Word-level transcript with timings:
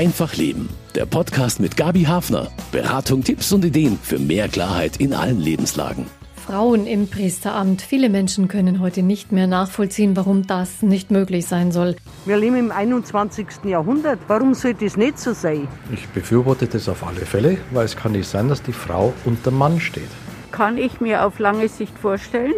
Einfach 0.00 0.34
Leben. 0.34 0.70
Der 0.94 1.04
Podcast 1.04 1.60
mit 1.60 1.76
Gabi 1.76 2.04
Hafner. 2.04 2.50
Beratung, 2.72 3.22
Tipps 3.22 3.52
und 3.52 3.66
Ideen 3.66 3.98
für 4.02 4.18
mehr 4.18 4.48
Klarheit 4.48 4.96
in 4.96 5.12
allen 5.12 5.38
Lebenslagen. 5.38 6.06
Frauen 6.36 6.86
im 6.86 7.06
Priesteramt. 7.06 7.82
Viele 7.82 8.08
Menschen 8.08 8.48
können 8.48 8.80
heute 8.80 9.02
nicht 9.02 9.30
mehr 9.30 9.46
nachvollziehen, 9.46 10.16
warum 10.16 10.46
das 10.46 10.80
nicht 10.80 11.10
möglich 11.10 11.44
sein 11.44 11.70
soll. 11.70 11.96
Wir 12.24 12.38
leben 12.38 12.56
im 12.56 12.72
21. 12.72 13.46
Jahrhundert. 13.64 14.20
Warum 14.26 14.54
sollte 14.54 14.86
es 14.86 14.96
nicht 14.96 15.18
so 15.18 15.34
sein? 15.34 15.68
Ich 15.92 16.08
befürworte 16.08 16.66
das 16.66 16.88
auf 16.88 17.06
alle 17.06 17.26
Fälle, 17.26 17.58
weil 17.70 17.84
es 17.84 17.94
kann 17.94 18.12
nicht 18.12 18.26
sein, 18.26 18.48
dass 18.48 18.62
die 18.62 18.72
Frau 18.72 19.12
unter 19.26 19.50
Mann 19.50 19.80
steht. 19.80 20.08
Kann 20.50 20.78
ich 20.78 21.02
mir 21.02 21.26
auf 21.26 21.38
lange 21.38 21.68
Sicht 21.68 21.98
vorstellen. 21.98 22.54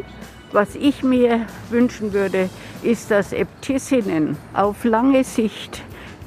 Was 0.53 0.77
ich 0.77 1.03
mir 1.03 1.47
wünschen 1.71 2.13
würde, 2.13 2.49
ist, 2.85 3.11
dass 3.11 3.33
Äbtissinnen 3.33 4.37
auf 4.55 4.85
lange 4.85 5.25
Sicht 5.25 5.83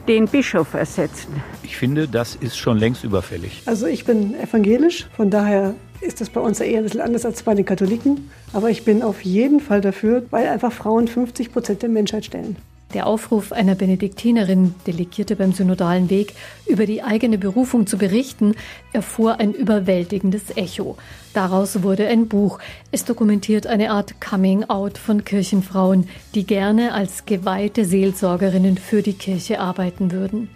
den 0.07 0.27
Bischof 0.27 0.73
ersetzen. 0.73 1.41
Ich 1.63 1.77
finde, 1.77 2.07
das 2.07 2.35
ist 2.35 2.57
schon 2.57 2.77
längst 2.77 3.03
überfällig. 3.03 3.63
Also 3.66 3.88
ich 3.88 4.05
bin 4.05 4.35
evangelisch, 4.35 5.07
von 5.16 5.30
daher 5.30 5.75
ist 6.02 6.21
das 6.21 6.30
bei 6.30 6.41
uns 6.41 6.59
eher 6.59 6.80
ein 6.80 6.84
bisschen 6.84 7.02
anders 7.02 7.25
als 7.25 7.43
bei 7.43 7.55
den 7.55 7.66
Katholiken. 7.66 8.30
Aber 8.53 8.70
ich 8.70 8.83
bin 8.83 9.02
auf 9.02 9.21
jeden 9.21 9.59
Fall 9.59 9.81
dafür, 9.81 10.23
weil 10.30 10.47
einfach 10.47 10.71
Frauen 10.71 11.07
50 11.07 11.52
Prozent 11.52 11.81
der 11.81 11.89
Menschheit 11.89 12.25
stellen. 12.25 12.57
Der 12.95 13.08
Aufruf 13.08 13.52
einer 13.52 13.76
Benediktinerin, 13.76 14.73
Delegierte 14.88 15.36
beim 15.36 15.52
synodalen 15.52 16.09
Weg, 16.09 16.34
über 16.66 16.86
die 16.86 17.03
eigene 17.03 17.38
Berufung 17.38 17.88
zu 17.88 17.98
berichten, 17.98 18.55
erfuhr 18.94 19.41
ein 19.41 19.53
überwältigendes 19.53 20.55
Echo. 20.55 20.95
Daraus 21.34 21.84
wurde 21.84 22.08
ein 22.08 22.30
Buch. 22.30 22.59
Es 22.94 23.03
dokumentiert 23.03 23.67
eine 23.67 23.91
Art 23.91 24.22
Coming-out 24.22 24.98
von 24.98 25.26
Kirchenfrauen, 25.26 26.08
die 26.36 26.45
gerne 26.45 26.94
als 26.94 27.26
geweihte 27.26 27.84
Seelsorgerinnen 27.84 28.77
für 28.77 29.02
die 29.02 29.12
Kirche 29.12 29.59
arbeiten 29.59 30.14
würden. 30.14 30.50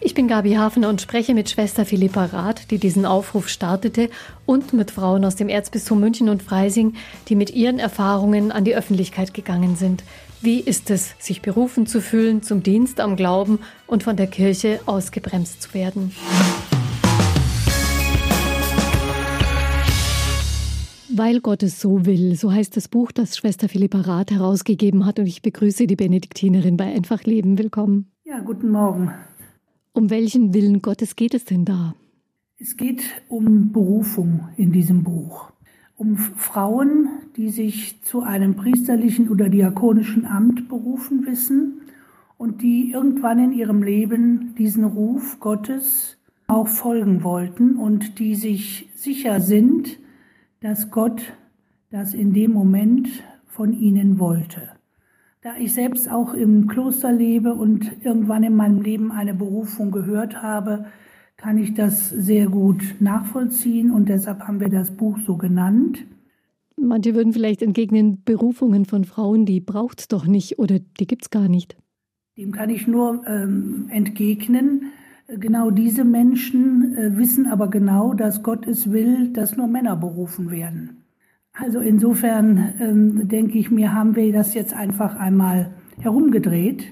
Ich 0.00 0.14
bin 0.14 0.28
Gabi 0.28 0.54
Hafen 0.54 0.86
und 0.86 1.02
spreche 1.02 1.34
mit 1.34 1.50
Schwester 1.50 1.84
Philippa 1.84 2.24
Rath, 2.24 2.70
die 2.70 2.78
diesen 2.78 3.04
Aufruf 3.04 3.50
startete, 3.50 4.08
und 4.46 4.72
mit 4.72 4.90
Frauen 4.90 5.26
aus 5.26 5.36
dem 5.36 5.50
Erzbistum 5.50 6.00
München 6.00 6.30
und 6.30 6.42
Freising, 6.42 6.94
die 7.28 7.36
mit 7.36 7.50
ihren 7.50 7.78
Erfahrungen 7.78 8.50
an 8.50 8.64
die 8.64 8.74
Öffentlichkeit 8.74 9.34
gegangen 9.34 9.76
sind. 9.76 10.02
Wie 10.44 10.58
ist 10.58 10.90
es, 10.90 11.14
sich 11.20 11.40
berufen 11.40 11.86
zu 11.86 12.00
fühlen 12.00 12.42
zum 12.42 12.64
Dienst 12.64 12.98
am 12.98 13.14
Glauben 13.14 13.60
und 13.86 14.02
von 14.02 14.16
der 14.16 14.26
Kirche 14.26 14.80
ausgebremst 14.86 15.62
zu 15.62 15.72
werden? 15.72 16.10
Weil 21.14 21.40
Gott 21.40 21.62
es 21.62 21.80
so 21.80 22.06
will, 22.06 22.34
so 22.34 22.50
heißt 22.50 22.76
das 22.76 22.88
Buch, 22.88 23.12
das 23.12 23.36
Schwester 23.36 23.68
Philippa 23.68 24.00
Rath 24.00 24.32
herausgegeben 24.32 25.06
hat 25.06 25.20
und 25.20 25.26
ich 25.26 25.42
begrüße 25.42 25.86
die 25.86 25.94
Benediktinerin 25.94 26.76
bei 26.76 26.92
Einfach 26.92 27.22
Leben. 27.22 27.56
Willkommen. 27.56 28.10
Ja, 28.24 28.40
guten 28.40 28.70
Morgen. 28.70 29.12
Um 29.92 30.10
welchen 30.10 30.54
Willen 30.54 30.82
Gottes 30.82 31.14
geht 31.14 31.34
es 31.34 31.44
denn 31.44 31.64
da? 31.64 31.94
Es 32.58 32.76
geht 32.76 33.04
um 33.28 33.70
Berufung 33.70 34.48
in 34.56 34.72
diesem 34.72 35.04
Buch 35.04 35.52
um 35.96 36.16
Frauen, 36.16 37.08
die 37.36 37.50
sich 37.50 38.02
zu 38.02 38.22
einem 38.22 38.56
priesterlichen 38.56 39.28
oder 39.28 39.48
diakonischen 39.48 40.26
Amt 40.26 40.68
berufen 40.68 41.26
wissen 41.26 41.82
und 42.38 42.62
die 42.62 42.90
irgendwann 42.90 43.38
in 43.38 43.52
ihrem 43.52 43.82
Leben 43.82 44.54
diesen 44.56 44.84
Ruf 44.84 45.38
Gottes 45.38 46.18
auch 46.48 46.68
folgen 46.68 47.22
wollten 47.22 47.76
und 47.76 48.18
die 48.18 48.34
sich 48.34 48.90
sicher 48.94 49.40
sind, 49.40 49.98
dass 50.60 50.90
Gott 50.90 51.22
das 51.90 52.14
in 52.14 52.32
dem 52.32 52.52
Moment 52.52 53.08
von 53.46 53.72
ihnen 53.72 54.18
wollte. 54.18 54.70
Da 55.42 55.56
ich 55.56 55.74
selbst 55.74 56.10
auch 56.10 56.34
im 56.34 56.68
Kloster 56.68 57.12
lebe 57.12 57.54
und 57.54 58.04
irgendwann 58.04 58.44
in 58.44 58.54
meinem 58.54 58.80
Leben 58.80 59.12
eine 59.12 59.34
Berufung 59.34 59.90
gehört 59.90 60.42
habe, 60.42 60.86
kann 61.42 61.58
ich 61.58 61.74
das 61.74 62.08
sehr 62.08 62.46
gut 62.46 62.82
nachvollziehen 63.00 63.90
und 63.90 64.08
deshalb 64.08 64.42
haben 64.42 64.60
wir 64.60 64.68
das 64.68 64.92
Buch 64.92 65.18
so 65.26 65.36
genannt. 65.36 65.98
Manche 66.80 67.16
würden 67.16 67.32
vielleicht 67.32 67.62
entgegnen, 67.62 68.22
Berufungen 68.24 68.84
von 68.84 69.04
Frauen, 69.04 69.44
die 69.44 69.58
braucht 69.58 70.00
es 70.00 70.08
doch 70.08 70.24
nicht 70.24 70.60
oder 70.60 70.78
die 70.78 71.06
gibt 71.08 71.22
es 71.22 71.30
gar 71.30 71.48
nicht. 71.48 71.76
Dem 72.36 72.52
kann 72.52 72.70
ich 72.70 72.86
nur 72.86 73.26
ähm, 73.26 73.86
entgegnen. 73.90 74.92
Genau 75.26 75.72
diese 75.72 76.04
Menschen 76.04 76.96
äh, 76.96 77.18
wissen 77.18 77.48
aber 77.48 77.68
genau, 77.68 78.14
dass 78.14 78.44
Gott 78.44 78.68
es 78.68 78.92
will, 78.92 79.32
dass 79.32 79.56
nur 79.56 79.66
Männer 79.66 79.96
berufen 79.96 80.48
werden. 80.50 81.02
Also 81.52 81.80
insofern 81.80 82.72
ähm, 82.78 83.28
denke 83.28 83.58
ich 83.58 83.68
mir, 83.70 83.92
haben 83.92 84.14
wir 84.14 84.32
das 84.32 84.54
jetzt 84.54 84.74
einfach 84.74 85.16
einmal 85.16 85.72
herumgedreht. 85.98 86.84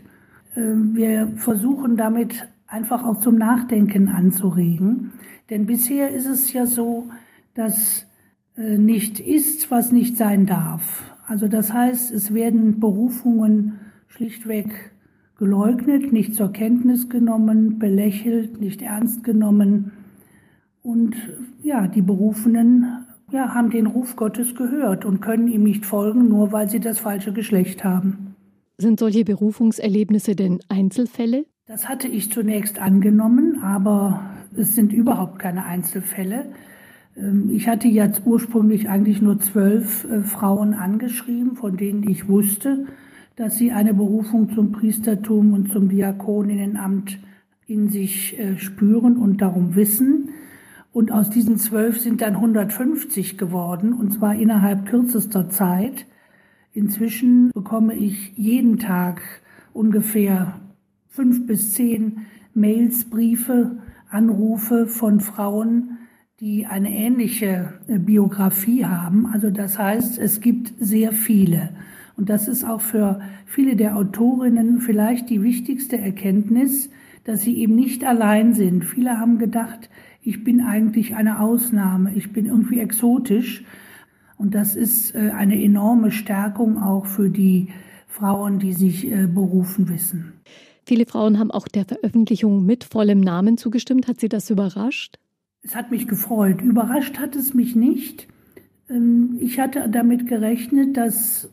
Ähm, 0.56 0.96
wir 0.96 1.32
versuchen 1.36 1.96
damit 1.96 2.48
einfach 2.70 3.04
auch 3.04 3.18
zum 3.18 3.36
Nachdenken 3.36 4.08
anzuregen. 4.08 5.12
Denn 5.50 5.66
bisher 5.66 6.10
ist 6.10 6.26
es 6.26 6.52
ja 6.52 6.66
so, 6.66 7.08
dass 7.54 8.06
äh, 8.56 8.78
nicht 8.78 9.20
ist, 9.20 9.70
was 9.70 9.92
nicht 9.92 10.16
sein 10.16 10.46
darf. 10.46 11.02
Also 11.26 11.48
das 11.48 11.72
heißt, 11.72 12.12
es 12.12 12.32
werden 12.32 12.80
Berufungen 12.80 13.80
schlichtweg 14.06 14.92
geleugnet, 15.36 16.12
nicht 16.12 16.34
zur 16.34 16.52
Kenntnis 16.52 17.08
genommen, 17.08 17.78
belächelt, 17.78 18.60
nicht 18.60 18.82
ernst 18.82 19.24
genommen. 19.24 19.92
Und 20.82 21.16
ja, 21.62 21.88
die 21.88 22.02
Berufenen 22.02 23.06
ja, 23.32 23.54
haben 23.54 23.70
den 23.70 23.86
Ruf 23.86 24.16
Gottes 24.16 24.54
gehört 24.54 25.04
und 25.04 25.20
können 25.20 25.48
ihm 25.48 25.62
nicht 25.62 25.86
folgen, 25.86 26.28
nur 26.28 26.52
weil 26.52 26.68
sie 26.68 26.80
das 26.80 26.98
falsche 26.98 27.32
Geschlecht 27.32 27.84
haben. 27.84 28.34
Sind 28.78 28.98
solche 28.98 29.24
Berufungserlebnisse 29.24 30.34
denn 30.34 30.60
Einzelfälle? 30.68 31.46
Das 31.70 31.88
hatte 31.88 32.08
ich 32.08 32.32
zunächst 32.32 32.80
angenommen, 32.80 33.62
aber 33.62 34.22
es 34.56 34.74
sind 34.74 34.92
überhaupt 34.92 35.38
keine 35.38 35.66
Einzelfälle. 35.66 36.46
Ähm, 37.16 37.48
ich 37.52 37.68
hatte 37.68 37.86
jetzt 37.86 38.22
ursprünglich 38.26 38.88
eigentlich 38.88 39.22
nur 39.22 39.38
zwölf 39.38 40.04
äh, 40.10 40.22
Frauen 40.22 40.74
angeschrieben, 40.74 41.54
von 41.54 41.76
denen 41.76 42.02
ich 42.10 42.28
wusste, 42.28 42.86
dass 43.36 43.56
sie 43.56 43.70
eine 43.70 43.94
Berufung 43.94 44.52
zum 44.52 44.72
Priestertum 44.72 45.52
und 45.52 45.70
zum 45.70 45.88
Diakoninnenamt 45.88 47.20
in 47.68 47.88
sich 47.88 48.36
äh, 48.36 48.58
spüren 48.58 49.16
und 49.16 49.40
darum 49.40 49.76
wissen. 49.76 50.30
Und 50.92 51.12
aus 51.12 51.30
diesen 51.30 51.56
zwölf 51.56 52.00
sind 52.00 52.20
dann 52.20 52.34
150 52.34 53.38
geworden, 53.38 53.92
und 53.92 54.12
zwar 54.12 54.34
innerhalb 54.34 54.86
kürzester 54.86 55.48
Zeit. 55.50 56.06
Inzwischen 56.72 57.52
bekomme 57.54 57.94
ich 57.94 58.32
jeden 58.36 58.80
Tag 58.80 59.22
ungefähr 59.72 60.56
fünf 61.10 61.46
bis 61.46 61.74
zehn 61.74 62.26
Mails, 62.54 63.04
Briefe, 63.04 63.78
Anrufe 64.08 64.86
von 64.86 65.20
Frauen, 65.20 65.98
die 66.38 66.66
eine 66.66 66.90
ähnliche 66.90 67.74
äh, 67.86 67.98
Biografie 67.98 68.86
haben. 68.86 69.26
Also 69.26 69.50
das 69.50 69.78
heißt, 69.78 70.18
es 70.18 70.40
gibt 70.40 70.72
sehr 70.78 71.12
viele. 71.12 71.70
Und 72.16 72.30
das 72.30 72.48
ist 72.48 72.64
auch 72.64 72.80
für 72.80 73.20
viele 73.44 73.76
der 73.76 73.96
Autorinnen 73.96 74.80
vielleicht 74.80 75.30
die 75.30 75.42
wichtigste 75.42 75.98
Erkenntnis, 75.98 76.90
dass 77.24 77.42
sie 77.42 77.58
eben 77.58 77.74
nicht 77.74 78.04
allein 78.04 78.54
sind. 78.54 78.84
Viele 78.84 79.18
haben 79.18 79.38
gedacht, 79.38 79.90
ich 80.22 80.44
bin 80.44 80.60
eigentlich 80.60 81.16
eine 81.16 81.40
Ausnahme, 81.40 82.14
ich 82.14 82.32
bin 82.32 82.46
irgendwie 82.46 82.80
exotisch. 82.80 83.64
Und 84.38 84.54
das 84.54 84.76
ist 84.76 85.14
äh, 85.14 85.30
eine 85.30 85.62
enorme 85.62 86.10
Stärkung 86.10 86.78
auch 86.80 87.06
für 87.06 87.30
die 87.30 87.68
Frauen, 88.06 88.58
die 88.58 88.72
sich 88.72 89.10
äh, 89.10 89.26
berufen 89.26 89.88
wissen. 89.88 90.34
Viele 90.90 91.06
Frauen 91.06 91.38
haben 91.38 91.52
auch 91.52 91.68
der 91.68 91.84
Veröffentlichung 91.84 92.66
mit 92.66 92.82
vollem 92.82 93.20
Namen 93.20 93.56
zugestimmt. 93.56 94.08
Hat 94.08 94.18
Sie 94.18 94.28
das 94.28 94.50
überrascht? 94.50 95.20
Es 95.62 95.76
hat 95.76 95.92
mich 95.92 96.08
gefreut. 96.08 96.62
Überrascht 96.62 97.20
hat 97.20 97.36
es 97.36 97.54
mich 97.54 97.76
nicht. 97.76 98.26
Ähm, 98.88 99.38
ich 99.40 99.60
hatte 99.60 99.88
damit 99.88 100.26
gerechnet, 100.26 100.96
dass 100.96 101.48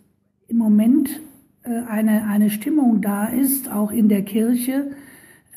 im 0.47 0.57
Moment 0.57 1.21
äh, 1.61 1.69
eine, 1.69 2.23
eine 2.23 2.49
Stimmung 2.49 2.99
da 3.03 3.27
ist, 3.27 3.71
auch 3.71 3.91
in 3.91 4.09
der 4.09 4.23
Kirche, 4.23 4.93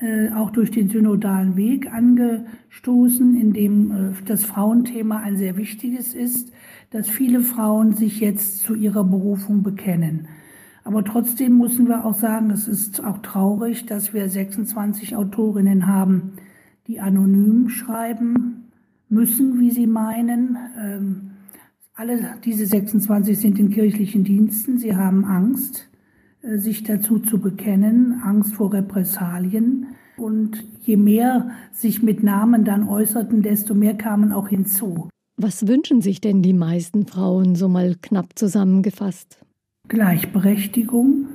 äh, 0.02 0.28
auch 0.32 0.50
durch 0.50 0.70
den 0.70 0.90
synodalen 0.90 1.56
Weg 1.56 1.90
angestoßen, 1.90 3.34
in 3.34 3.54
dem 3.54 3.92
äh, 3.92 4.12
das 4.26 4.44
Frauenthema 4.44 5.20
ein 5.20 5.38
sehr 5.38 5.56
wichtiges 5.56 6.12
ist, 6.12 6.52
dass 6.90 7.08
viele 7.08 7.40
Frauen 7.40 7.94
sich 7.94 8.20
jetzt 8.20 8.58
zu 8.58 8.74
ihrer 8.74 9.04
Berufung 9.04 9.62
bekennen. 9.62 10.28
Aber 10.84 11.04
trotzdem 11.04 11.58
müssen 11.58 11.88
wir 11.88 12.04
auch 12.04 12.14
sagen, 12.14 12.50
es 12.50 12.66
ist 12.66 13.04
auch 13.04 13.18
traurig, 13.18 13.86
dass 13.86 14.14
wir 14.14 14.28
26 14.28 15.16
Autorinnen 15.16 15.86
haben, 15.86 16.32
die 16.86 17.00
anonym 17.00 17.68
schreiben 17.68 18.70
müssen, 19.08 19.60
wie 19.60 19.70
sie 19.70 19.86
meinen. 19.86 20.56
Ähm, 20.78 21.30
alle 21.94 22.36
diese 22.44 22.64
26 22.64 23.38
sind 23.38 23.58
in 23.58 23.70
kirchlichen 23.70 24.24
Diensten. 24.24 24.78
Sie 24.78 24.96
haben 24.96 25.24
Angst, 25.24 25.88
äh, 26.42 26.56
sich 26.56 26.82
dazu 26.82 27.18
zu 27.18 27.38
bekennen, 27.38 28.22
Angst 28.24 28.54
vor 28.54 28.72
Repressalien. 28.72 29.88
Und 30.16 30.64
je 30.80 30.96
mehr 30.96 31.50
sich 31.72 32.02
mit 32.02 32.22
Namen 32.22 32.64
dann 32.64 32.88
äußerten, 32.88 33.42
desto 33.42 33.74
mehr 33.74 33.94
kamen 33.94 34.32
auch 34.32 34.48
hinzu. 34.48 35.08
Was 35.36 35.66
wünschen 35.66 36.02
sich 36.02 36.20
denn 36.20 36.42
die 36.42 36.52
meisten 36.52 37.06
Frauen, 37.06 37.54
so 37.54 37.68
mal 37.68 37.96
knapp 38.00 38.38
zusammengefasst? 38.38 39.38
Gleichberechtigung, 39.90 41.26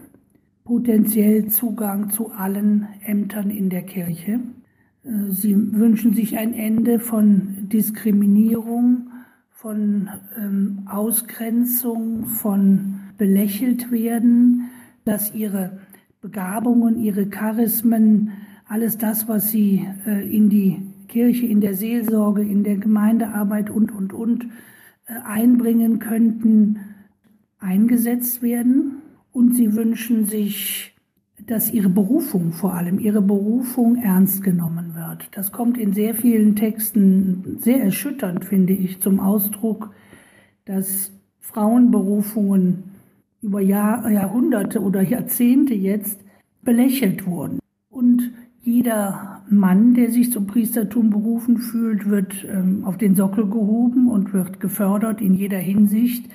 potenziell 0.63 1.49
Zugang 1.49 2.09
zu 2.09 2.31
allen 2.31 2.87
Ämtern 3.05 3.51
in 3.51 3.69
der 3.69 3.83
Kirche, 3.83 4.39
Äh, 5.05 5.31
sie 5.31 5.55
wünschen 5.73 6.13
sich 6.13 6.37
ein 6.37 6.53
Ende 6.53 6.99
von 6.99 7.69
Diskriminierung, 7.69 9.09
von 9.51 10.09
ähm, 10.37 10.83
Ausgrenzung, 10.85 12.25
von 12.25 12.99
belächelt 13.17 13.91
werden, 13.91 14.69
dass 15.05 15.33
ihre 15.33 15.79
Begabungen, 16.21 16.99
ihre 16.99 17.27
Charismen, 17.29 18.31
alles 18.67 18.97
das, 18.97 19.27
was 19.27 19.51
sie 19.51 19.87
äh, 20.05 20.27
in 20.27 20.49
die 20.49 20.81
Kirche, 21.07 21.45
in 21.45 21.61
der 21.61 21.75
Seelsorge, 21.75 22.41
in 22.41 22.63
der 22.63 22.77
Gemeindearbeit 22.77 23.69
und, 23.69 23.91
und, 23.91 24.11
und 24.11 24.45
äh, 25.05 25.13
einbringen 25.23 25.99
könnten, 25.99 26.79
eingesetzt 27.65 28.41
werden. 28.41 29.01
Und 29.31 29.55
sie 29.55 29.75
wünschen 29.75 30.25
sich 30.25 30.95
dass 31.47 31.71
ihre 31.71 31.89
Berufung 31.89 32.53
vor 32.53 32.73
allem, 32.73 32.99
ihre 32.99 33.21
Berufung 33.21 33.97
ernst 33.97 34.43
genommen 34.43 34.95
wird. 34.95 35.27
Das 35.31 35.51
kommt 35.51 35.77
in 35.77 35.93
sehr 35.93 36.15
vielen 36.15 36.55
Texten 36.55 37.57
sehr 37.59 37.83
erschütternd, 37.83 38.45
finde 38.45 38.73
ich, 38.73 38.99
zum 38.99 39.19
Ausdruck, 39.19 39.91
dass 40.65 41.11
Frauenberufungen 41.39 42.83
über 43.41 43.61
Jahr, 43.61 44.09
Jahrhunderte 44.09 44.81
oder 44.81 45.01
Jahrzehnte 45.01 45.75
jetzt 45.75 46.19
belächelt 46.63 47.27
wurden. 47.27 47.59
Und 47.89 48.31
jeder 48.61 49.43
Mann, 49.47 49.93
der 49.93 50.09
sich 50.09 50.31
zum 50.31 50.47
Priestertum 50.47 51.11
berufen 51.11 51.59
fühlt, 51.59 52.09
wird 52.09 52.33
ähm, 52.49 52.83
auf 52.83 52.97
den 52.97 53.13
Sockel 53.13 53.45
gehoben 53.45 54.09
und 54.09 54.33
wird 54.33 54.59
gefördert 54.59 55.21
in 55.21 55.35
jeder 55.35 55.59
Hinsicht. 55.59 56.25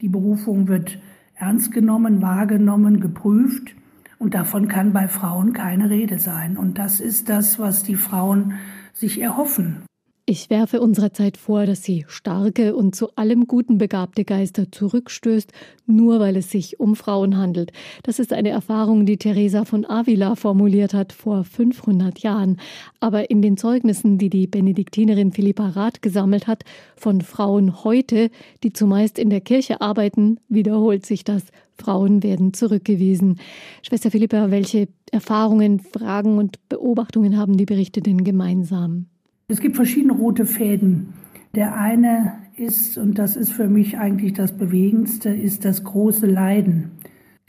Die 0.00 0.08
Berufung 0.08 0.68
wird 0.68 0.98
ernst 1.34 1.72
genommen, 1.72 2.22
wahrgenommen, 2.22 3.00
geprüft. 3.00 3.74
Und 4.18 4.34
davon 4.34 4.68
kann 4.68 4.92
bei 4.92 5.08
Frauen 5.08 5.52
keine 5.52 5.90
Rede 5.90 6.18
sein. 6.18 6.56
Und 6.56 6.78
das 6.78 7.00
ist 7.00 7.28
das, 7.28 7.58
was 7.58 7.82
die 7.82 7.96
Frauen 7.96 8.54
sich 8.92 9.20
erhoffen. 9.20 9.82
Ich 10.28 10.50
werfe 10.50 10.80
unserer 10.80 11.12
Zeit 11.12 11.36
vor, 11.36 11.66
dass 11.66 11.84
sie 11.84 12.04
starke 12.08 12.74
und 12.74 12.96
zu 12.96 13.14
allem 13.14 13.46
Guten 13.46 13.78
begabte 13.78 14.24
Geister 14.24 14.72
zurückstößt, 14.72 15.52
nur 15.86 16.18
weil 16.18 16.36
es 16.36 16.50
sich 16.50 16.80
um 16.80 16.96
Frauen 16.96 17.36
handelt. 17.36 17.70
Das 18.02 18.18
ist 18.18 18.32
eine 18.32 18.48
Erfahrung, 18.48 19.06
die 19.06 19.18
Teresa 19.18 19.64
von 19.64 19.84
Avila 19.88 20.34
formuliert 20.34 20.94
hat 20.94 21.12
vor 21.12 21.44
500 21.44 22.18
Jahren. 22.18 22.58
Aber 22.98 23.30
in 23.30 23.40
den 23.40 23.56
Zeugnissen, 23.56 24.18
die 24.18 24.28
die 24.28 24.48
Benediktinerin 24.48 25.30
Philippa 25.30 25.68
Rath 25.68 26.02
gesammelt 26.02 26.48
hat, 26.48 26.64
von 26.96 27.20
Frauen 27.20 27.84
heute, 27.84 28.30
die 28.64 28.72
zumeist 28.72 29.20
in 29.20 29.30
der 29.30 29.42
Kirche 29.42 29.80
arbeiten, 29.80 30.40
wiederholt 30.48 31.06
sich 31.06 31.22
das. 31.22 31.44
Frauen 31.78 32.24
werden 32.24 32.52
zurückgewiesen. 32.52 33.38
Schwester 33.82 34.10
Philippa, 34.10 34.50
welche 34.50 34.88
Erfahrungen, 35.12 35.78
Fragen 35.78 36.38
und 36.38 36.68
Beobachtungen 36.68 37.36
haben 37.36 37.56
die 37.56 37.66
Berichte 37.66 38.00
denn 38.00 38.24
gemeinsam? 38.24 39.06
Es 39.48 39.60
gibt 39.60 39.76
verschiedene 39.76 40.12
rote 40.12 40.44
Fäden. 40.44 41.14
Der 41.54 41.76
eine 41.76 42.32
ist, 42.56 42.98
und 42.98 43.16
das 43.16 43.36
ist 43.36 43.52
für 43.52 43.68
mich 43.68 43.96
eigentlich 43.96 44.32
das 44.32 44.56
Bewegendste, 44.56 45.30
ist 45.30 45.64
das 45.64 45.84
große 45.84 46.26
Leiden. 46.26 46.90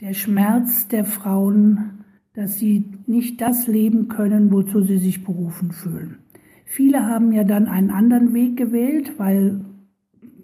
Der 0.00 0.12
Schmerz 0.12 0.86
der 0.86 1.04
Frauen, 1.04 2.04
dass 2.34 2.56
sie 2.56 2.84
nicht 3.06 3.40
das 3.40 3.66
leben 3.66 4.06
können, 4.06 4.52
wozu 4.52 4.82
sie 4.82 4.98
sich 4.98 5.24
berufen 5.24 5.72
fühlen. 5.72 6.18
Viele 6.64 7.04
haben 7.04 7.32
ja 7.32 7.42
dann 7.42 7.66
einen 7.66 7.90
anderen 7.90 8.32
Weg 8.32 8.56
gewählt, 8.56 9.14
weil 9.18 9.64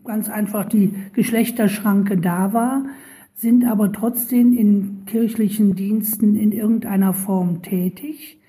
ganz 0.04 0.28
einfach 0.28 0.64
die 0.64 0.92
Geschlechterschranke 1.12 2.16
da 2.16 2.52
war, 2.52 2.86
sind 3.34 3.64
aber 3.64 3.92
trotzdem 3.92 4.54
in 4.54 5.04
kirchlichen 5.06 5.76
Diensten 5.76 6.34
in 6.34 6.50
irgendeiner 6.50 7.12
Form 7.12 7.62
tätig, 7.62 8.40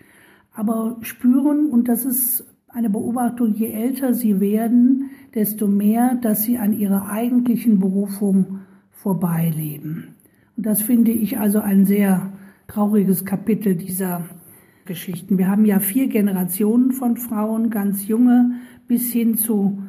aber 0.54 0.98
spüren, 1.01 1.69
und 1.69 1.88
das 1.88 2.06
ist 2.06 2.46
eine 2.75 2.89
Beobachtung, 2.89 3.54
je 3.54 3.72
älter 3.72 4.13
sie 4.13 4.42
werden, 4.42 5.10
desto 5.33 5.66
mehr, 5.66 6.16
dass 6.16 6.44
sie 6.44 6.57
an 6.57 6.74
ihrer 6.74 7.10
eigentlichen 7.10 7.80
Berufung 7.80 8.60
vorbeileben. 8.92 10.16
Und 10.57 10.66
das 10.66 10.81
finde 10.81 11.12
ich 11.12 11.39
also 11.39 11.60
ein 11.60 11.86
sehr 11.86 12.33
trauriges 12.68 13.24
Kapitel 13.24 13.75
dieser 13.75 14.25
Geschichten. 14.83 15.38
Wir 15.38 15.48
haben 15.48 15.63
ja 15.63 15.80
vier 15.80 16.07
Generationen 16.07 16.92
von 16.92 17.16
Frauen, 17.16 17.69
ganz 17.69 18.07
junge 18.10 18.56
bis 18.89 19.10
hin 19.13 19.38
zu 19.38 19.81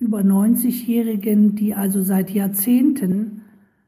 über 0.00 0.22
90-Jährigen, 0.22 1.54
die 1.54 1.76
also 1.76 2.02
seit 2.02 2.30
Jahrzehnten 2.30 3.42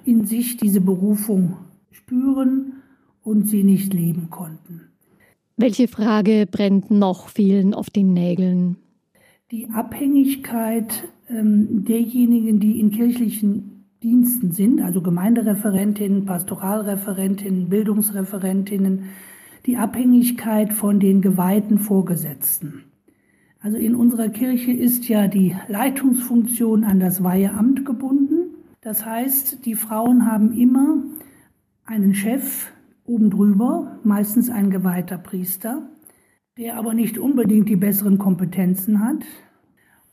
in 0.05 0.27
sich 0.27 0.59
diese 0.59 0.81
Berufung 0.81 1.57
spüren 1.91 2.75
und 3.25 3.49
sie 3.49 3.65
nicht 3.65 3.93
leben 3.93 4.31
konnten. 4.31 4.84
Welche 5.57 5.87
Frage 5.87 6.47
brennt 6.51 6.91
noch 6.91 7.29
vielen 7.29 7.75
auf 7.75 7.89
den 7.89 8.13
Nägeln? 8.13 8.77
Die 9.53 9.69
Abhängigkeit 9.71 11.09
ähm, 11.29 11.85
derjenigen, 11.85 12.59
die 12.59 12.81
in 12.81 12.91
kirchlichen 12.91 13.85
Diensten 14.03 14.51
sind, 14.51 14.81
also 14.81 15.01
Gemeindereferentinnen, 15.01 16.25
Pastoralreferentinnen, 16.25 17.69
Bildungsreferentinnen, 17.69 19.11
die 19.67 19.77
Abhängigkeit 19.77 20.73
von 20.73 20.99
den 20.99 21.23
geweihten 21.23 21.79
Vorgesetzten. 21.79 22.85
Also 23.61 23.79
in 23.79 23.95
unserer 23.95 24.29
Kirche 24.29 24.73
ist 24.73 25.09
ja 25.09 25.29
die 25.29 25.57
Leitungsfunktion 25.69 26.85
an 26.85 27.01
das 27.01 27.23
Weiheamt 27.23 27.87
gebunden. 27.87 28.57
Das 28.83 29.07
heißt, 29.07 29.65
die 29.65 29.75
Frauen 29.75 30.27
haben 30.27 30.53
immer 30.53 30.99
einen 31.87 32.15
Chef, 32.15 32.71
oben 33.05 33.31
drüber, 33.31 33.99
meistens 34.03 34.51
ein 34.51 34.71
geweihter 34.71 35.19
Priester, 35.19 35.89
der 36.57 36.77
aber 36.77 36.95
nicht 36.95 37.19
unbedingt 37.19 37.69
die 37.69 37.77
besseren 37.77 38.19
Kompetenzen 38.19 39.01
hat 39.01 39.25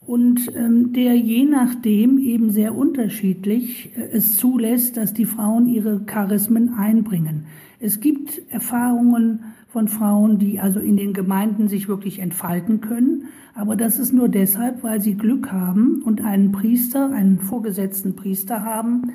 und 0.05 0.53
ähm, 0.55 0.93
der 0.93 1.15
je 1.15 1.45
nachdem 1.45 2.17
eben 2.17 2.51
sehr 2.51 2.75
unterschiedlich 2.75 3.95
äh, 3.95 4.09
es 4.11 4.35
zulässt, 4.38 4.97
dass 4.97 5.13
die 5.13 5.25
Frauen 5.25 5.67
ihre 5.67 6.05
Charismen 6.05 6.73
einbringen. 6.73 7.45
Es 7.79 7.99
gibt 7.99 8.41
Erfahrungen 8.49 9.43
von 9.67 9.88
Frauen, 9.88 10.38
die 10.38 10.59
also 10.59 10.79
in 10.79 10.97
den 10.97 11.13
Gemeinden 11.13 11.67
sich 11.67 11.88
wirklich 11.88 12.19
entfalten 12.19 12.81
können, 12.81 13.25
aber 13.53 13.75
das 13.75 13.99
ist 13.99 14.11
nur 14.11 14.27
deshalb, 14.27 14.83
weil 14.83 15.01
sie 15.01 15.15
Glück 15.15 15.51
haben 15.51 16.01
und 16.03 16.21
einen 16.21 16.51
Priester, 16.51 17.11
einen 17.11 17.39
vorgesetzten 17.39 18.15
Priester 18.15 18.63
haben, 18.65 19.13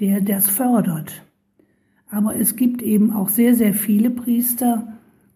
der 0.00 0.20
das 0.20 0.48
fördert. 0.48 1.27
Aber 2.10 2.36
es 2.36 2.56
gibt 2.56 2.82
eben 2.82 3.12
auch 3.12 3.28
sehr, 3.28 3.54
sehr 3.54 3.74
viele 3.74 4.10
Priester, 4.10 4.88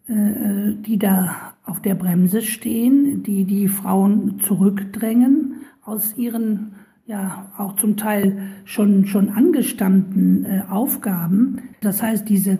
äh, 0.08 0.12
äh, 0.12 0.74
die 0.80 0.98
da 0.98 1.54
auf 1.64 1.80
der 1.80 1.94
Bremse 1.94 2.42
stehen, 2.42 3.22
die 3.22 3.44
die 3.44 3.68
Frauen 3.68 4.40
zurückdrängen 4.44 5.56
aus 5.84 6.16
ihren 6.16 6.72
ja 7.06 7.50
auch 7.58 7.76
zum 7.76 7.96
Teil 7.96 8.38
schon 8.64 9.06
schon 9.06 9.28
angestammten 9.28 10.44
äh, 10.44 10.62
Aufgaben. 10.70 11.60
Das 11.80 12.02
heißt, 12.02 12.28
diese 12.28 12.58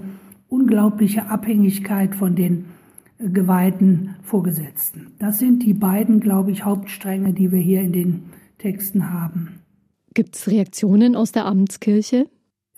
unglaubliche 0.49 1.27
Abhängigkeit 1.27 2.15
von 2.15 2.35
den 2.35 2.67
geweihten 3.19 4.17
Vorgesetzten. 4.23 5.13
Das 5.19 5.39
sind 5.39 5.63
die 5.63 5.75
beiden, 5.75 6.21
glaube 6.21 6.51
ich, 6.51 6.65
Hauptstränge, 6.65 7.33
die 7.33 7.53
wir 7.53 7.61
hier 7.61 7.81
in 7.81 7.93
den 7.93 8.23
Texten 8.59 9.11
haben. 9.13 9.61
Gibt 10.15 10.37
es 10.37 10.49
Reaktionen 10.49 11.17
aus 11.17 11.33
der 11.33 11.47
Amtskirche? 11.47 12.29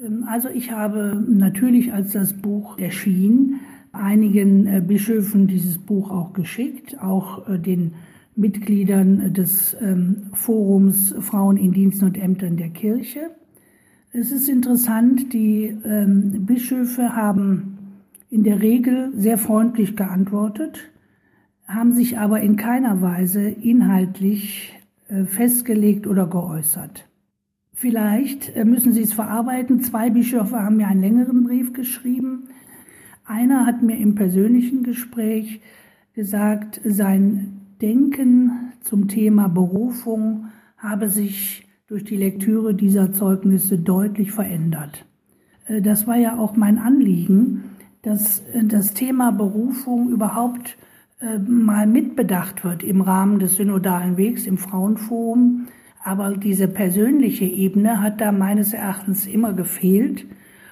Ähm, 0.04 0.24
also 0.28 0.48
ich 0.48 0.70
habe 0.70 1.22
natürlich, 1.28 1.92
als 1.92 2.12
das 2.12 2.32
Buch 2.32 2.78
erschien, 2.78 3.60
einigen 3.92 4.66
äh, 4.66 4.80
Bischöfen 4.80 5.46
dieses 5.46 5.78
Buch 5.78 6.10
auch 6.10 6.32
geschickt, 6.32 7.00
auch 7.00 7.48
äh, 7.48 7.58
den 7.58 7.92
Mitgliedern 8.36 9.32
des 9.32 9.76
ähm, 9.80 10.30
Forums 10.32 11.14
Frauen 11.20 11.56
in 11.56 11.72
Diensten 11.72 12.06
und 12.06 12.18
Ämtern 12.18 12.56
der 12.56 12.70
Kirche. 12.70 13.30
Es 14.12 14.32
ist 14.32 14.48
interessant, 14.48 15.32
die 15.32 15.76
ähm, 15.84 16.44
Bischöfe 16.44 17.14
haben 17.14 17.78
in 18.30 18.42
der 18.42 18.60
Regel 18.60 19.12
sehr 19.14 19.38
freundlich 19.38 19.96
geantwortet, 19.96 20.90
haben 21.68 21.92
sich 21.92 22.18
aber 22.18 22.40
in 22.40 22.56
keiner 22.56 23.00
Weise 23.00 23.42
inhaltlich 23.42 24.74
äh, 25.08 25.24
festgelegt 25.24 26.06
oder 26.06 26.26
geäußert. 26.26 27.06
Vielleicht 27.74 28.54
äh, 28.54 28.64
müssen 28.64 28.92
Sie 28.92 29.02
es 29.02 29.12
verarbeiten. 29.12 29.82
Zwei 29.82 30.08
Bischöfe 30.08 30.62
haben 30.62 30.76
mir 30.76 30.86
einen 30.86 31.00
längeren 31.00 31.44
Brief 31.44 31.72
geschrieben. 31.72 32.48
Einer 33.24 33.66
hat 33.66 33.82
mir 33.82 33.98
im 33.98 34.14
persönlichen 34.14 34.84
Gespräch 34.84 35.60
gesagt, 36.14 36.80
sein 36.84 37.60
Denken 37.82 38.72
zum 38.80 39.08
Thema 39.08 39.48
Berufung 39.48 40.46
habe 40.78 41.08
sich 41.08 41.66
durch 41.88 42.04
die 42.04 42.16
Lektüre 42.16 42.74
dieser 42.74 43.12
Zeugnisse 43.12 43.78
deutlich 43.78 44.30
verändert. 44.30 45.04
Äh, 45.66 45.82
das 45.82 46.06
war 46.06 46.16
ja 46.16 46.38
auch 46.38 46.56
mein 46.56 46.78
Anliegen, 46.78 47.64
dass 48.02 48.40
äh, 48.52 48.64
das 48.64 48.94
Thema 48.94 49.32
Berufung 49.32 50.10
überhaupt 50.10 50.78
mal 51.46 51.86
mitbedacht 51.86 52.64
wird 52.64 52.82
im 52.82 53.00
Rahmen 53.00 53.38
des 53.38 53.56
synodalen 53.56 54.18
Wegs 54.18 54.46
im 54.46 54.58
Frauenforum 54.58 55.68
aber 56.04 56.36
diese 56.36 56.68
persönliche 56.68 57.46
Ebene 57.46 58.00
hat 58.02 58.20
da 58.20 58.30
meines 58.30 58.74
Erachtens 58.74 59.26
immer 59.26 59.54
gefehlt. 59.54 60.26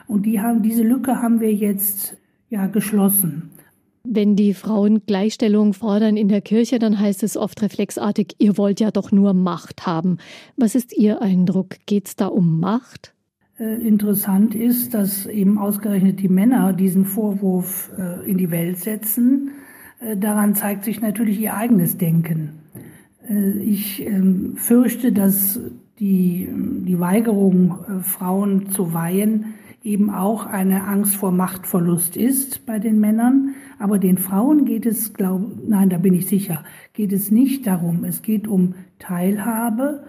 Und 0.07 0.27
die 0.27 0.41
haben, 0.41 0.63
diese 0.63 0.83
Lücke 0.83 1.23
haben 1.23 1.41
wir 1.41 1.53
jetzt 1.53 2.17
ja 2.51 2.67
geschlossen. 2.67 3.51
Wenn 4.05 4.37
die 4.37 4.53
Frauen 4.53 5.07
Gleichstellung 5.07 5.73
fordern 5.73 6.17
in 6.17 6.29
der 6.29 6.43
Kirche, 6.43 6.79
dann 6.79 6.99
heißt 6.99 7.23
es 7.23 7.37
oft 7.37 7.63
reflexartig, 7.63 8.35
ihr 8.39 8.59
wollt 8.59 8.81
ja 8.81 8.91
doch 8.91 9.11
nur 9.11 9.33
Macht 9.33 9.87
haben. 9.87 10.19
Was 10.57 10.75
ist 10.75 10.97
Ihr 10.97 11.23
Eindruck? 11.23 11.77
Geht 11.87 12.09
es 12.09 12.17
da 12.17 12.27
um 12.27 12.61
Macht? 12.61 13.15
Äh, 13.59 13.77
interessant 13.87 14.55
ist, 14.55 14.93
dass 14.93 15.27
eben 15.27 15.57
ausgerechnet 15.57 16.21
die 16.21 16.29
Männer 16.29 16.73
diesen 16.73 17.05
Vorwurf 17.07 17.91
äh, 17.97 18.29
in 18.29 18.39
die 18.39 18.51
Welt 18.51 18.79
setzen. 18.81 19.53
Äh, 20.01 20.17
daran 20.17 20.57
zeigt 20.57 20.85
sich 20.85 21.01
natürlich 21.01 21.41
ihr 21.41 21.55
eigenes 21.55 21.97
Denken. 21.97 22.62
Ich 23.63 24.05
ähm, 24.05 24.57
fürchte, 24.57 25.13
dass 25.13 25.61
die, 25.99 26.49
die 26.87 26.99
Weigerung, 26.99 28.03
Frauen 28.03 28.71
zu 28.71 28.93
weihen, 28.93 29.55
eben 29.85 30.11
auch 30.11 30.47
eine 30.47 30.85
Angst 30.85 31.17
vor 31.17 31.33
Machtverlust 31.33 32.17
ist 32.17 32.67
bei 32.67 32.79
den 32.79 33.01
Männern. 33.01 33.55
Aber 33.79 33.99
den 33.99 34.19
Frauen 34.19 34.65
geht 34.65 34.87
es, 34.87 35.13
glaub, 35.13 35.43
nein, 35.67 35.91
da 35.91 35.99
bin 35.99 36.15
ich 36.15 36.27
sicher, 36.27 36.65
geht 36.93 37.13
es 37.13 37.31
nicht 37.31 37.67
darum. 37.67 38.05
Es 38.05 38.23
geht 38.23 38.47
um 38.47 38.75
Teilhabe, 38.99 40.05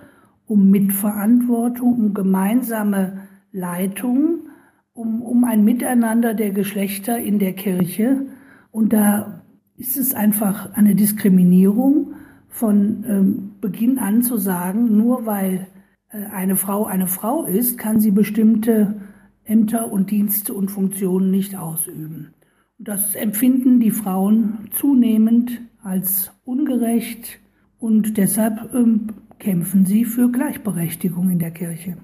um 0.46 0.70
Mitverantwortung, 0.70 1.94
um 1.94 2.14
gemeinsame 2.14 3.28
Leitung, 3.52 4.48
um, 4.94 5.22
um 5.22 5.44
ein 5.44 5.64
Miteinander 5.64 6.34
der 6.34 6.52
Geschlechter 6.52 7.18
in 7.18 7.40
der 7.40 7.54
Kirche. 7.54 8.28
Und 8.72 8.94
da 8.94 9.42
ist 9.78 9.98
es 9.98 10.14
einfach 10.14 10.74
eine 10.74 10.96
Diskriminierung 10.96 12.13
von 12.54 13.04
ähm, 13.08 13.52
Beginn 13.62 13.98
an 13.98 14.22
zu 14.22 14.38
sagen, 14.38 14.96
nur 14.96 15.26
weil 15.26 15.68
äh, 16.10 16.24
eine 16.26 16.56
Frau 16.56 16.86
eine 16.86 17.08
Frau 17.08 17.46
ist, 17.46 17.80
kann 17.80 18.00
sie 18.00 18.12
bestimmte 18.12 19.02
Ämter 19.44 19.92
und 19.92 20.12
Dienste 20.12 20.54
und 20.54 20.70
Funktionen 20.70 21.32
nicht 21.32 21.58
ausüben. 21.58 22.34
Und 22.78 22.88
das 22.88 23.16
empfinden 23.16 23.80
die 23.80 23.90
Frauen 23.90 24.70
zunehmend 24.76 25.62
als 25.82 26.32
ungerecht 26.46 27.40
und 27.80 28.18
deshalb 28.18 28.72
ähm, 28.76 29.08
kämpfen 29.40 29.86
sie 29.86 30.06
für 30.06 30.32
Gleichberechtigung 30.32 31.32
in 31.32 31.40
der 31.40 31.52
Kirche. 31.52 31.98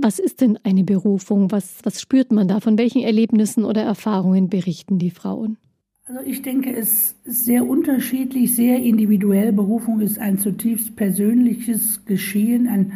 Was 0.00 0.18
ist 0.18 0.40
denn 0.40 0.58
eine 0.64 0.84
Berufung? 0.84 1.52
Was, 1.52 1.80
was 1.84 2.00
spürt 2.00 2.32
man 2.32 2.48
da? 2.48 2.60
Von 2.60 2.78
welchen 2.78 3.02
Erlebnissen 3.02 3.64
oder 3.64 3.82
Erfahrungen 3.82 4.48
berichten 4.48 4.98
die 4.98 5.10
Frauen? 5.10 5.58
Also 6.04 6.20
ich 6.24 6.42
denke, 6.42 6.74
es 6.74 7.14
ist 7.22 7.44
sehr 7.44 7.64
unterschiedlich, 7.64 8.56
sehr 8.56 8.82
individuell. 8.82 9.52
Berufung 9.52 10.00
ist 10.00 10.18
ein 10.18 10.36
zutiefst 10.36 10.96
persönliches 10.96 12.04
Geschehen, 12.06 12.66
ein 12.66 12.92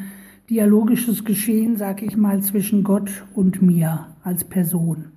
dialogisches 0.50 1.24
Geschehen, 1.24 1.76
sage 1.76 2.04
ich 2.04 2.16
mal, 2.16 2.42
zwischen 2.42 2.82
Gott 2.82 3.24
und 3.32 3.62
mir 3.62 4.08
als 4.24 4.42
Person. 4.42 5.12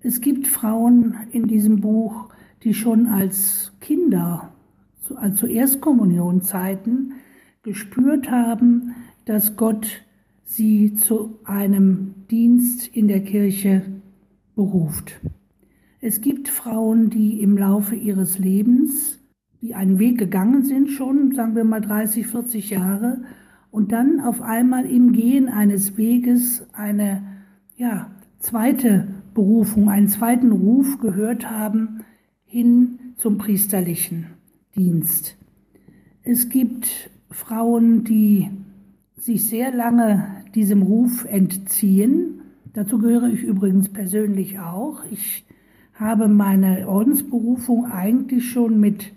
Es 0.00 0.22
gibt 0.22 0.46
Frauen 0.46 1.16
in 1.32 1.46
diesem 1.46 1.80
Buch, 1.80 2.30
die 2.62 2.72
schon 2.72 3.08
als 3.08 3.72
Kinder, 3.80 4.54
also 5.16 5.36
zu 5.36 5.46
Erstkommunionzeiten, 5.48 7.12
gespürt 7.62 8.30
haben, 8.30 8.94
dass 9.26 9.56
Gott 9.56 9.86
sie 10.44 10.94
zu 10.94 11.38
einem 11.44 12.14
Dienst 12.30 12.88
in 12.88 13.06
der 13.06 13.20
Kirche 13.22 13.82
beruft. 14.54 15.20
Es 16.06 16.20
gibt 16.20 16.48
Frauen, 16.48 17.10
die 17.10 17.40
im 17.42 17.58
Laufe 17.58 17.96
ihres 17.96 18.38
Lebens, 18.38 19.18
die 19.60 19.74
einen 19.74 19.98
Weg 19.98 20.18
gegangen 20.18 20.62
sind, 20.62 20.88
schon, 20.90 21.32
sagen 21.32 21.56
wir 21.56 21.64
mal 21.64 21.80
30, 21.80 22.28
40 22.28 22.70
Jahre, 22.70 23.24
und 23.72 23.90
dann 23.90 24.20
auf 24.20 24.40
einmal 24.40 24.86
im 24.86 25.12
Gehen 25.12 25.48
eines 25.48 25.96
Weges 25.96 26.64
eine 26.72 27.24
ja, 27.74 28.12
zweite 28.38 29.08
Berufung, 29.34 29.88
einen 29.88 30.06
zweiten 30.06 30.52
Ruf 30.52 31.00
gehört 31.00 31.50
haben 31.50 32.04
hin 32.44 33.00
zum 33.16 33.36
priesterlichen 33.36 34.26
Dienst. 34.76 35.36
Es 36.22 36.48
gibt 36.48 37.10
Frauen, 37.32 38.04
die 38.04 38.48
sich 39.16 39.42
sehr 39.48 39.74
lange 39.74 40.44
diesem 40.54 40.82
Ruf 40.82 41.24
entziehen. 41.24 42.42
Dazu 42.74 42.98
gehöre 42.98 43.26
ich 43.26 43.42
übrigens 43.42 43.88
persönlich 43.88 44.60
auch. 44.60 45.02
Ich 45.10 45.45
habe 45.98 46.28
meine 46.28 46.88
Ordensberufung 46.88 47.90
eigentlich 47.90 48.50
schon 48.50 48.78
mit 48.80 49.12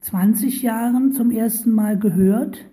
20 0.00 0.62
Jahren 0.62 1.12
zum 1.12 1.30
ersten 1.30 1.72
Mal 1.72 1.98
gehört 1.98 2.64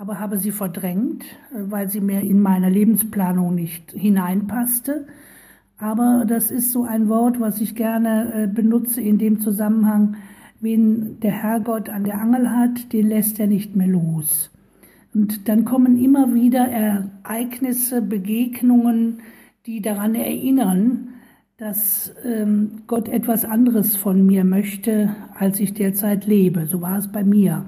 aber 0.00 0.18
habe 0.18 0.38
sie 0.38 0.50
verdrängt, 0.50 1.24
weil 1.52 1.90
sie 1.90 2.00
mir 2.00 2.22
in 2.22 2.40
meine 2.40 2.70
Lebensplanung 2.70 3.54
nicht 3.54 3.92
hineinpasste. 3.92 5.06
Aber 5.76 6.24
das 6.26 6.50
ist 6.50 6.72
so 6.72 6.84
ein 6.84 7.10
Wort, 7.10 7.38
was 7.38 7.60
ich 7.60 7.74
gerne 7.74 8.32
äh, 8.32 8.46
benutze 8.46 9.02
in 9.02 9.18
dem 9.18 9.40
Zusammenhang, 9.40 10.16
wen 10.58 11.20
der 11.20 11.32
Herrgott 11.32 11.90
an 11.90 12.04
der 12.04 12.18
Angel 12.18 12.50
hat, 12.50 12.94
den 12.94 13.10
lässt 13.10 13.38
er 13.40 13.46
nicht 13.46 13.76
mehr 13.76 13.88
los. 13.88 14.50
Und 15.12 15.50
dann 15.50 15.66
kommen 15.66 16.02
immer 16.02 16.32
wieder 16.32 16.66
Ereignisse, 16.66 18.00
Begegnungen, 18.00 19.18
die 19.66 19.82
daran 19.82 20.14
erinnern, 20.14 21.08
dass 21.60 22.10
ähm, 22.24 22.84
Gott 22.86 23.10
etwas 23.10 23.44
anderes 23.44 23.94
von 23.94 24.24
mir 24.24 24.44
möchte, 24.44 25.14
als 25.34 25.60
ich 25.60 25.74
derzeit 25.74 26.26
lebe. 26.26 26.66
So 26.66 26.80
war 26.80 26.96
es 26.96 27.12
bei 27.12 27.22
mir. 27.22 27.66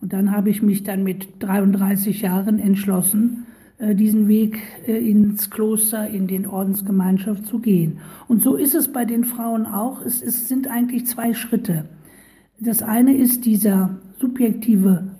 Und 0.00 0.12
dann 0.12 0.32
habe 0.32 0.50
ich 0.50 0.60
mich 0.60 0.82
dann 0.82 1.04
mit 1.04 1.28
33 1.38 2.20
Jahren 2.20 2.58
entschlossen, 2.58 3.46
äh, 3.78 3.94
diesen 3.94 4.26
Weg 4.26 4.58
äh, 4.88 4.98
ins 4.98 5.50
Kloster, 5.50 6.08
in 6.08 6.26
den 6.26 6.48
Ordensgemeinschaft 6.48 7.46
zu 7.46 7.60
gehen. 7.60 8.00
Und 8.26 8.42
so 8.42 8.56
ist 8.56 8.74
es 8.74 8.92
bei 8.92 9.04
den 9.04 9.22
Frauen 9.22 9.66
auch. 9.66 10.02
Es, 10.04 10.20
es 10.20 10.48
sind 10.48 10.66
eigentlich 10.66 11.06
zwei 11.06 11.32
Schritte. 11.32 11.84
Das 12.58 12.82
eine 12.82 13.16
ist 13.16 13.46
dieser 13.46 14.00
subjektive 14.18 15.12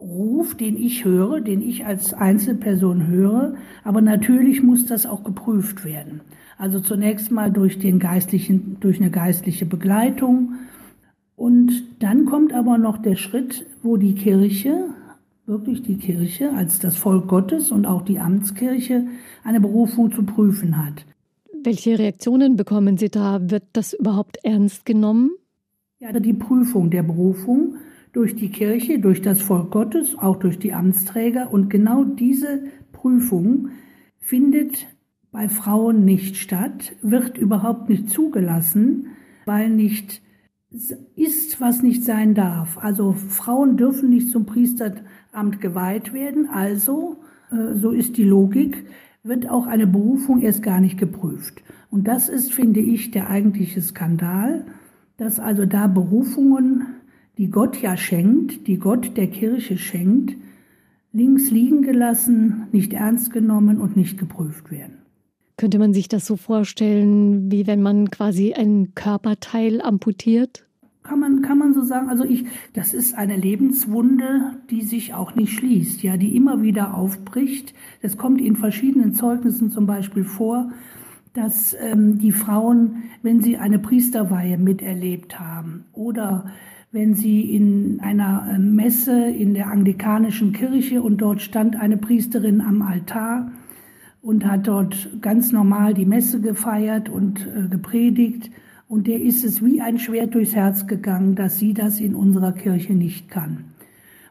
Ruf, 0.00 0.54
den 0.54 0.78
ich 0.78 1.04
höre, 1.04 1.42
den 1.42 1.60
ich 1.60 1.84
als 1.84 2.14
Einzelperson 2.14 3.06
höre, 3.06 3.56
aber 3.84 4.00
natürlich 4.00 4.62
muss 4.62 4.86
das 4.86 5.04
auch 5.04 5.24
geprüft 5.24 5.84
werden. 5.84 6.22
Also 6.60 6.78
zunächst 6.80 7.30
mal 7.30 7.50
durch 7.50 7.78
den 7.78 7.98
geistlichen, 7.98 8.76
durch 8.80 9.00
eine 9.00 9.10
geistliche 9.10 9.64
Begleitung, 9.64 10.56
und 11.34 11.72
dann 12.00 12.26
kommt 12.26 12.52
aber 12.52 12.76
noch 12.76 12.98
der 12.98 13.16
Schritt, 13.16 13.64
wo 13.82 13.96
die 13.96 14.14
Kirche, 14.14 14.90
wirklich 15.46 15.80
die 15.80 15.96
Kirche 15.96 16.52
als 16.52 16.80
das 16.80 16.96
Volk 16.96 17.28
Gottes 17.28 17.72
und 17.72 17.86
auch 17.86 18.02
die 18.02 18.18
Amtskirche 18.18 19.06
eine 19.42 19.58
Berufung 19.58 20.12
zu 20.12 20.22
prüfen 20.22 20.76
hat. 20.76 21.06
Welche 21.64 21.98
Reaktionen 21.98 22.56
bekommen 22.56 22.98
Sie 22.98 23.08
da? 23.08 23.50
Wird 23.50 23.64
das 23.72 23.94
überhaupt 23.94 24.36
ernst 24.42 24.84
genommen? 24.84 25.30
Ja, 25.98 26.12
die 26.12 26.34
Prüfung 26.34 26.90
der 26.90 27.04
Berufung 27.04 27.76
durch 28.12 28.36
die 28.36 28.50
Kirche, 28.50 28.98
durch 28.98 29.22
das 29.22 29.40
Volk 29.40 29.70
Gottes, 29.70 30.18
auch 30.18 30.36
durch 30.36 30.58
die 30.58 30.74
Amtsträger. 30.74 31.50
Und 31.50 31.70
genau 31.70 32.04
diese 32.04 32.64
Prüfung 32.92 33.70
findet 34.18 34.88
bei 35.32 35.48
Frauen 35.48 36.04
nicht 36.04 36.36
statt, 36.36 36.92
wird 37.02 37.38
überhaupt 37.38 37.88
nicht 37.88 38.10
zugelassen, 38.10 39.08
weil 39.46 39.70
nicht 39.70 40.22
ist, 41.16 41.60
was 41.60 41.82
nicht 41.82 42.04
sein 42.04 42.34
darf. 42.34 42.78
Also 42.78 43.12
Frauen 43.12 43.76
dürfen 43.76 44.10
nicht 44.10 44.30
zum 44.30 44.46
Priesteramt 44.46 45.60
geweiht 45.60 46.12
werden. 46.12 46.48
Also, 46.48 47.16
äh, 47.50 47.74
so 47.74 47.90
ist 47.90 48.16
die 48.16 48.24
Logik, 48.24 48.86
wird 49.22 49.48
auch 49.48 49.66
eine 49.66 49.86
Berufung 49.86 50.40
erst 50.40 50.62
gar 50.62 50.80
nicht 50.80 50.98
geprüft. 50.98 51.62
Und 51.90 52.06
das 52.06 52.28
ist, 52.28 52.52
finde 52.52 52.80
ich, 52.80 53.10
der 53.10 53.28
eigentliche 53.28 53.82
Skandal, 53.82 54.64
dass 55.16 55.40
also 55.40 55.66
da 55.66 55.88
Berufungen, 55.88 56.86
die 57.36 57.50
Gott 57.50 57.80
ja 57.82 57.96
schenkt, 57.96 58.66
die 58.66 58.78
Gott 58.78 59.16
der 59.16 59.26
Kirche 59.26 59.76
schenkt, 59.76 60.36
links 61.12 61.50
liegen 61.50 61.82
gelassen, 61.82 62.68
nicht 62.72 62.92
ernst 62.92 63.32
genommen 63.32 63.78
und 63.78 63.96
nicht 63.96 64.18
geprüft 64.18 64.70
werden. 64.70 65.00
Könnte 65.60 65.78
man 65.78 65.92
sich 65.92 66.08
das 66.08 66.24
so 66.24 66.38
vorstellen, 66.38 67.52
wie 67.52 67.66
wenn 67.66 67.82
man 67.82 68.10
quasi 68.10 68.54
ein 68.54 68.94
Körperteil 68.94 69.82
amputiert? 69.82 70.64
Kann 71.02 71.20
man, 71.20 71.42
kann 71.42 71.58
man 71.58 71.74
so 71.74 71.82
sagen. 71.82 72.08
Also 72.08 72.24
ich, 72.24 72.46
das 72.72 72.94
ist 72.94 73.14
eine 73.14 73.36
Lebenswunde, 73.36 74.56
die 74.70 74.80
sich 74.80 75.12
auch 75.12 75.34
nicht 75.34 75.52
schließt, 75.52 76.02
ja, 76.02 76.16
die 76.16 76.34
immer 76.34 76.62
wieder 76.62 76.94
aufbricht. 76.94 77.74
Das 78.00 78.16
kommt 78.16 78.40
in 78.40 78.56
verschiedenen 78.56 79.12
Zeugnissen 79.12 79.70
zum 79.70 79.84
Beispiel 79.84 80.24
vor, 80.24 80.70
dass 81.34 81.76
ähm, 81.78 82.16
die 82.16 82.32
Frauen, 82.32 83.02
wenn 83.20 83.42
sie 83.42 83.58
eine 83.58 83.78
Priesterweihe 83.78 84.56
miterlebt 84.56 85.38
haben 85.38 85.84
oder 85.92 86.46
wenn 86.90 87.14
sie 87.14 87.54
in 87.54 88.00
einer 88.00 88.54
äh, 88.54 88.58
Messe 88.58 89.26
in 89.28 89.52
der 89.52 89.66
anglikanischen 89.66 90.54
Kirche 90.54 91.02
und 91.02 91.18
dort 91.18 91.42
stand 91.42 91.76
eine 91.76 91.98
Priesterin 91.98 92.62
am 92.62 92.80
Altar, 92.80 93.52
und 94.22 94.44
hat 94.44 94.66
dort 94.66 95.08
ganz 95.20 95.52
normal 95.52 95.94
die 95.94 96.04
Messe 96.04 96.40
gefeiert 96.40 97.08
und 97.08 97.46
äh, 97.46 97.68
gepredigt. 97.68 98.50
Und 98.88 99.06
der 99.06 99.20
ist 99.20 99.44
es 99.44 99.64
wie 99.64 99.80
ein 99.80 99.98
Schwert 99.98 100.34
durchs 100.34 100.54
Herz 100.54 100.86
gegangen, 100.86 101.36
dass 101.36 101.58
sie 101.58 101.74
das 101.74 102.00
in 102.00 102.14
unserer 102.14 102.52
Kirche 102.52 102.92
nicht 102.92 103.30
kann. 103.30 103.64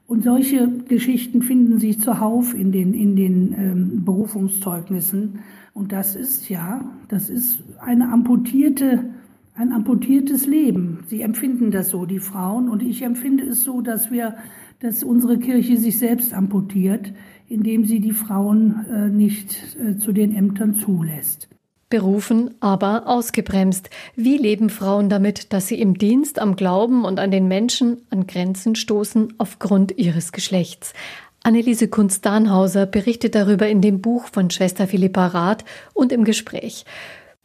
Und 0.10 0.24
solche 0.24 0.68
Geschichten 0.88 1.44
finden 1.44 1.78
sich 1.80 2.00
zuhauf 2.00 2.56
in 2.56 2.72
den, 2.72 2.94
in 2.94 3.16
den 3.16 3.54
ähm, 3.54 4.06
Berufungszeugnissen. 4.06 5.40
Und 5.74 5.92
das 5.92 6.16
ist 6.16 6.50
ja, 6.50 6.84
das 7.10 7.30
ist 7.30 7.60
eine 7.80 8.12
amputierte, 8.12 9.06
ein 9.54 9.72
amputiertes 9.72 10.48
Leben. 10.48 11.04
Sie 11.08 11.22
empfinden 11.22 11.70
das 11.70 11.90
so, 11.90 12.06
die 12.06 12.20
Frauen. 12.20 12.70
Und 12.70 12.82
ich 12.82 13.04
empfinde 13.04 13.46
es 13.46 13.64
so, 13.64 13.82
dass 13.82 14.10
wir, 14.10 14.36
dass 14.80 15.04
unsere 15.04 15.38
Kirche 15.38 15.78
sich 15.78 16.00
selbst 16.00 16.34
amputiert, 16.34 17.14
indem 17.50 17.86
sie 17.86 18.00
die 18.00 18.14
Frauen 18.14 18.86
äh, 18.90 19.10
nicht 19.10 19.58
äh, 19.78 19.98
zu 19.98 20.14
den 20.14 20.36
Ämtern 20.36 20.76
zulässt. 20.76 21.50
Berufen, 21.90 22.54
aber 22.60 23.08
ausgebremst. 23.08 23.90
Wie 24.16 24.38
leben 24.38 24.70
Frauen 24.70 25.10
damit, 25.10 25.52
dass 25.54 25.68
sie 25.68 25.82
im 25.82 25.98
Dienst 25.98 26.40
am 26.40 26.56
Glauben 26.56 27.04
und 27.04 27.20
an 27.20 27.32
den 27.32 27.48
Menschen 27.48 27.98
an 28.12 28.28
Grenzen 28.28 28.76
stoßen 28.76 29.34
aufgrund 29.40 29.98
ihres 29.98 30.32
Geschlechts? 30.32 30.94
Anneliese 31.42 31.88
Kunz-Dahnhauser 31.88 32.86
berichtet 32.86 33.34
darüber 33.34 33.68
in 33.68 33.82
dem 33.82 34.02
Buch 34.02 34.28
von 34.28 34.52
Schwester 34.52 34.88
Philippa 34.88 35.28
Rath 35.28 35.66
und 35.94 36.12
im 36.12 36.26
Gespräch. 36.26 36.86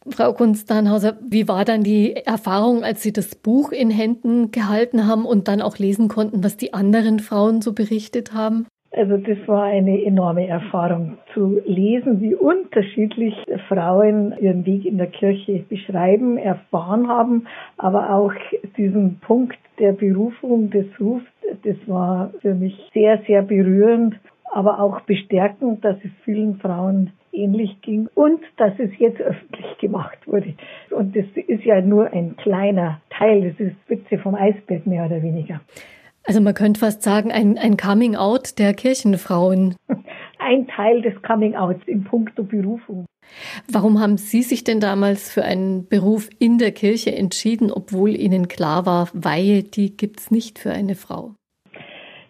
Frau 0.07 0.33
Kunz-Dahnhauser, 0.33 1.17
wie 1.27 1.47
war 1.47 1.65
dann 1.65 1.83
die 1.83 2.15
Erfahrung, 2.15 2.83
als 2.83 3.01
Sie 3.01 3.11
das 3.13 3.33
Buch 3.33 3.71
in 3.71 3.89
Händen 3.89 4.51
gehalten 4.51 5.07
haben 5.07 5.25
und 5.25 5.47
dann 5.47 5.61
auch 5.61 5.79
lesen 5.79 6.07
konnten, 6.07 6.43
was 6.43 6.57
die 6.57 6.75
anderen 6.75 7.19
Frauen 7.19 7.63
so 7.63 7.73
berichtet 7.73 8.33
haben? 8.33 8.67
Also 8.95 9.17
das 9.17 9.37
war 9.47 9.63
eine 9.63 10.01
enorme 10.05 10.47
Erfahrung 10.47 11.17
zu 11.33 11.61
lesen, 11.65 12.21
wie 12.21 12.33
unterschiedlich 12.33 13.35
Frauen 13.67 14.33
ihren 14.39 14.65
Weg 14.65 14.85
in 14.85 14.97
der 14.97 15.07
Kirche 15.07 15.65
beschreiben, 15.67 16.37
erfahren 16.37 17.09
haben, 17.09 17.47
aber 17.77 18.15
auch 18.15 18.31
diesen 18.77 19.19
Punkt 19.19 19.57
der 19.79 19.91
Berufung 19.91 20.69
des 20.69 20.85
Rufs, 20.97 21.25
das 21.63 21.75
war 21.87 22.31
für 22.41 22.55
mich 22.55 22.89
sehr, 22.93 23.21
sehr 23.27 23.41
berührend, 23.41 24.15
aber 24.53 24.79
auch 24.79 25.01
bestärkend, 25.01 25.83
dass 25.83 25.97
es 25.97 26.11
vielen 26.23 26.55
Frauen 26.59 27.11
ähnlich 27.33 27.81
ging 27.81 28.07
und 28.15 28.39
dass 28.55 28.79
es 28.79 28.91
jetzt 28.97 29.19
öffentlich 29.19 29.77
gemacht 29.79 30.25
wurde. 30.25 30.53
Und 30.91 31.17
das 31.17 31.25
ist 31.35 31.65
ja 31.65 31.81
nur 31.81 32.13
ein 32.13 32.37
kleiner 32.37 33.01
Teil, 33.09 33.49
das 33.49 33.59
ist 33.59 33.75
Spitze 33.83 34.17
vom 34.19 34.35
Eisberg 34.35 34.87
mehr 34.87 35.05
oder 35.05 35.21
weniger. 35.21 35.59
Also 36.25 36.41
man 36.41 36.53
könnte 36.53 36.79
fast 36.79 37.03
sagen, 37.03 37.31
ein, 37.31 37.57
ein 37.57 37.77
Coming-out 37.77 38.57
der 38.57 38.73
Kirchenfrauen. 38.73 39.75
Ein 40.39 40.67
Teil 40.67 41.01
des 41.01 41.13
Coming-outs 41.21 41.81
in 41.87 42.03
puncto 42.03 42.43
Berufung. 42.43 43.05
Warum 43.71 43.99
haben 43.99 44.17
Sie 44.17 44.43
sich 44.43 44.63
denn 44.63 44.79
damals 44.79 45.31
für 45.31 45.43
einen 45.43 45.87
Beruf 45.87 46.29
in 46.39 46.57
der 46.57 46.71
Kirche 46.71 47.15
entschieden, 47.15 47.71
obwohl 47.71 48.15
Ihnen 48.15 48.47
klar 48.47 48.85
war, 48.85 49.09
Weihe, 49.13 49.63
die 49.63 49.95
gibt's 49.97 50.31
nicht 50.31 50.59
für 50.59 50.71
eine 50.71 50.95
Frau? 50.95 51.35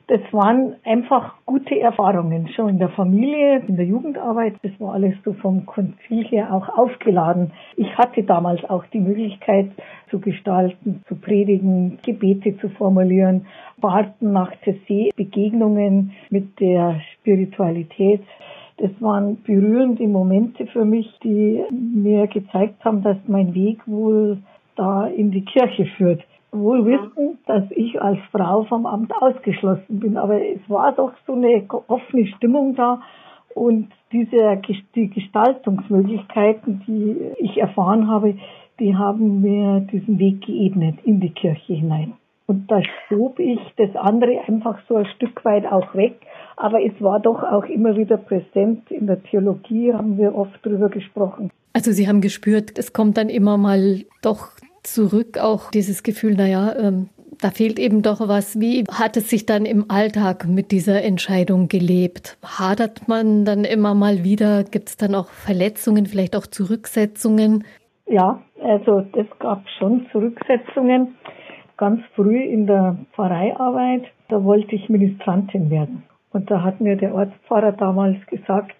Das 0.07 0.21
waren 0.31 0.75
einfach 0.83 1.33
gute 1.47 1.79
Erfahrungen, 1.79 2.47
schon 2.49 2.69
in 2.69 2.77
der 2.77 2.89
Familie, 2.89 3.63
in 3.67 3.75
der 3.75 3.87
Jugendarbeit. 3.87 4.53
Das 4.61 4.71
war 4.79 4.93
alles 4.93 5.15
so 5.25 5.33
vom 5.33 5.65
Konzil 5.65 6.23
her 6.25 6.53
auch 6.53 6.69
aufgeladen. 6.77 7.51
Ich 7.75 7.97
hatte 7.97 8.21
damals 8.21 8.63
auch 8.69 8.85
die 8.93 8.99
Möglichkeit 8.99 9.71
zu 10.11 10.19
gestalten, 10.19 11.01
zu 11.07 11.15
predigen, 11.15 11.97
Gebete 12.05 12.55
zu 12.59 12.69
formulieren, 12.69 13.47
Warten 13.77 14.31
nach 14.31 14.51
Tessé, 14.63 15.09
Begegnungen 15.15 16.11
mit 16.29 16.59
der 16.59 17.01
Spiritualität. 17.15 18.21
Das 18.77 18.91
waren 18.99 19.41
berührende 19.41 20.05
Momente 20.07 20.67
für 20.67 20.85
mich, 20.85 21.11
die 21.23 21.63
mir 21.71 22.27
gezeigt 22.27 22.85
haben, 22.85 23.01
dass 23.01 23.17
mein 23.25 23.55
Weg 23.55 23.79
wohl 23.87 24.37
da 24.75 25.07
in 25.07 25.31
die 25.31 25.45
Kirche 25.45 25.85
führt 25.97 26.21
wohl 26.57 26.85
wissen, 26.85 27.37
dass 27.45 27.63
ich 27.71 28.01
als 28.01 28.19
Frau 28.31 28.63
vom 28.63 28.85
Amt 28.85 29.13
ausgeschlossen 29.19 29.99
bin. 29.99 30.17
Aber 30.17 30.41
es 30.41 30.61
war 30.67 30.91
doch 30.91 31.11
so 31.25 31.33
eine 31.33 31.63
offene 31.87 32.27
Stimmung 32.27 32.75
da 32.75 33.01
und 33.53 33.89
diese 34.11 34.61
die 34.95 35.09
Gestaltungsmöglichkeiten, 35.09 36.83
die 36.85 37.15
ich 37.37 37.57
erfahren 37.57 38.09
habe, 38.09 38.35
die 38.79 38.95
haben 38.95 39.41
mir 39.41 39.79
diesen 39.91 40.19
Weg 40.19 40.41
geebnet 40.41 40.97
in 41.03 41.21
die 41.21 41.29
Kirche 41.29 41.73
hinein. 41.73 42.13
Und 42.47 42.69
da 42.69 42.81
schob 43.07 43.39
ich 43.39 43.59
das 43.77 43.95
andere 43.95 44.41
einfach 44.47 44.77
so 44.87 44.97
ein 44.97 45.05
Stück 45.15 45.43
weit 45.45 45.65
auch 45.65 45.95
weg. 45.95 46.15
Aber 46.57 46.83
es 46.83 46.93
war 46.99 47.19
doch 47.19 47.41
auch 47.43 47.65
immer 47.65 47.95
wieder 47.95 48.17
präsent. 48.17 48.91
In 48.91 49.07
der 49.07 49.23
Theologie 49.23 49.93
haben 49.93 50.17
wir 50.17 50.35
oft 50.35 50.63
drüber 50.63 50.89
gesprochen. 50.89 51.49
Also 51.73 51.91
Sie 51.91 52.07
haben 52.07 52.21
gespürt, 52.21 52.77
es 52.77 52.93
kommt 52.93 53.17
dann 53.17 53.29
immer 53.29 53.57
mal 53.57 54.03
doch 54.21 54.51
zurück 54.87 55.37
auch 55.37 55.71
dieses 55.71 56.03
Gefühl, 56.03 56.35
naja, 56.35 56.75
ähm, 56.77 57.09
da 57.41 57.51
fehlt 57.51 57.79
eben 57.79 58.01
doch 58.01 58.27
was. 58.27 58.59
Wie 58.59 58.85
hat 58.91 59.17
es 59.17 59.29
sich 59.29 59.45
dann 59.45 59.65
im 59.65 59.85
Alltag 59.89 60.47
mit 60.47 60.71
dieser 60.71 61.03
Entscheidung 61.03 61.67
gelebt? 61.67 62.37
Hadert 62.43 63.07
man 63.07 63.45
dann 63.45 63.65
immer 63.65 63.93
mal 63.93 64.23
wieder? 64.23 64.63
Gibt 64.63 64.89
es 64.89 64.97
dann 64.97 65.15
auch 65.15 65.27
Verletzungen, 65.27 66.05
vielleicht 66.05 66.35
auch 66.35 66.47
Zurücksetzungen? 66.47 67.63
Ja, 68.07 68.41
also 68.63 69.01
das 69.01 69.25
gab 69.39 69.63
schon 69.79 70.07
Zurücksetzungen. 70.11 71.15
Ganz 71.77 72.01
früh 72.15 72.41
in 72.41 72.67
der 72.67 72.97
Pfarreiarbeit, 73.13 74.03
da 74.29 74.43
wollte 74.43 74.75
ich 74.75 74.87
Ministrantin 74.87 75.69
werden. 75.69 76.03
Und 76.31 76.49
da 76.49 76.63
hat 76.63 76.79
mir 76.79 76.95
der 76.95 77.13
Ortspfarrer 77.13 77.73
damals 77.73 78.17
gesagt, 78.27 78.75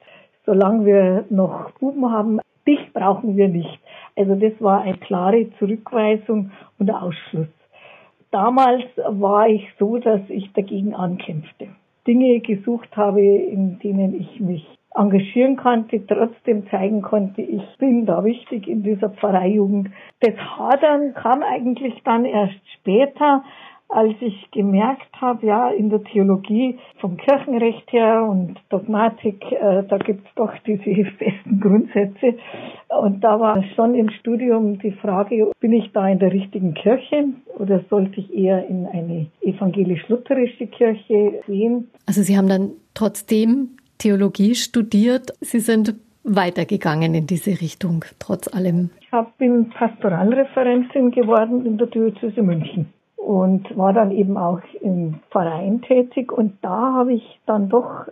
solange 0.46 0.86
wir 0.86 1.26
noch 1.30 1.72
Buben 1.80 2.10
haben, 2.12 2.40
dich 2.68 2.94
brauchen 2.94 3.38
wir 3.38 3.48
nicht. 3.48 3.80
Also 4.16 4.36
das 4.36 4.54
war 4.60 4.82
eine 4.82 4.98
klare 4.98 5.50
Zurückweisung 5.60 6.52
und 6.80 6.90
Ausschluss. 6.92 7.48
Damals 8.32 8.84
war 8.98 9.48
ich 9.48 9.68
so, 9.80 9.98
dass 9.98 10.22
ich 10.30 10.52
dagegen 10.54 10.94
ankämpfte. 10.94 11.68
Dinge 12.08 12.40
gesucht 12.42 12.96
habe, 12.96 13.22
in 13.22 13.80
denen 13.80 14.20
ich 14.20 14.40
mich 14.40 14.66
engagieren 14.96 15.58
konnte, 15.58 16.06
trotzdem 16.06 16.68
zeigen 16.70 17.02
konnte, 17.02 17.42
ich 17.42 17.64
bin 17.78 18.06
da 18.06 18.24
wichtig 18.24 18.68
in 18.68 18.84
dieser 18.84 19.10
Pfarreijugend. 19.10 19.90
Das 20.22 20.36
Hadern 20.36 21.14
kam 21.14 21.44
eigentlich 21.44 22.02
dann 22.04 22.26
erst 22.26 22.60
später, 22.80 23.44
als 23.90 24.14
ich 24.20 24.50
gemerkt 24.52 25.10
habe, 25.22 25.46
ja, 25.46 25.70
in 25.70 25.90
der 25.90 26.04
Theologie 26.04 26.78
vom 27.00 27.18
Kirchenrecht 27.18 27.92
her 27.92 28.28
und 28.30 28.58
Dogmatik, 28.70 29.44
äh, 29.52 29.84
da 29.88 29.98
gibt's 29.98 30.28
doch 30.36 30.52
diese 30.66 31.06
festen 31.18 31.60
Grundsätze. 31.60 32.36
Und 32.90 33.24
da 33.24 33.40
war 33.40 33.64
schon 33.76 33.96
im 33.96 34.10
Studium 34.10 34.80
die 34.80 34.92
Frage, 34.92 35.52
bin 35.60 35.74
ich 35.74 35.92
da 35.94 36.08
in 36.08 36.20
der 36.20 36.32
richtigen 36.32 36.74
Kirche 36.74 37.26
oder 37.58 37.84
sollte 37.90 38.20
ich 38.20 38.34
eher 38.34 38.68
in 38.68 38.88
eine 38.88 39.28
evangelisch-lutherische 39.42 40.68
Kirche 40.68 41.42
gehen? 41.46 41.90
Also 42.06 42.22
Sie 42.22 42.38
haben 42.38 42.50
dann 42.50 42.72
trotzdem 42.94 43.78
Theologie 43.98 44.56
studiert. 44.56 45.32
Sie 45.42 45.60
sind 45.60 45.96
weitergegangen 46.24 47.14
in 47.14 47.28
diese 47.28 47.52
Richtung, 47.62 48.04
trotz 48.20 48.54
allem. 48.54 48.90
Ich 49.00 49.38
bin 49.38 49.70
Pastoralreferentin 49.70 51.12
geworden 51.12 51.66
in 51.66 51.78
der 51.78 51.88
Diözese 51.88 52.42
München 52.42 52.88
und 53.26 53.76
war 53.76 53.92
dann 53.92 54.12
eben 54.12 54.38
auch 54.38 54.62
im 54.82 55.16
Verein 55.32 55.82
tätig. 55.82 56.32
Und 56.32 56.54
da 56.62 56.94
habe 56.94 57.14
ich 57.14 57.40
dann 57.48 57.70
doch 57.70 58.06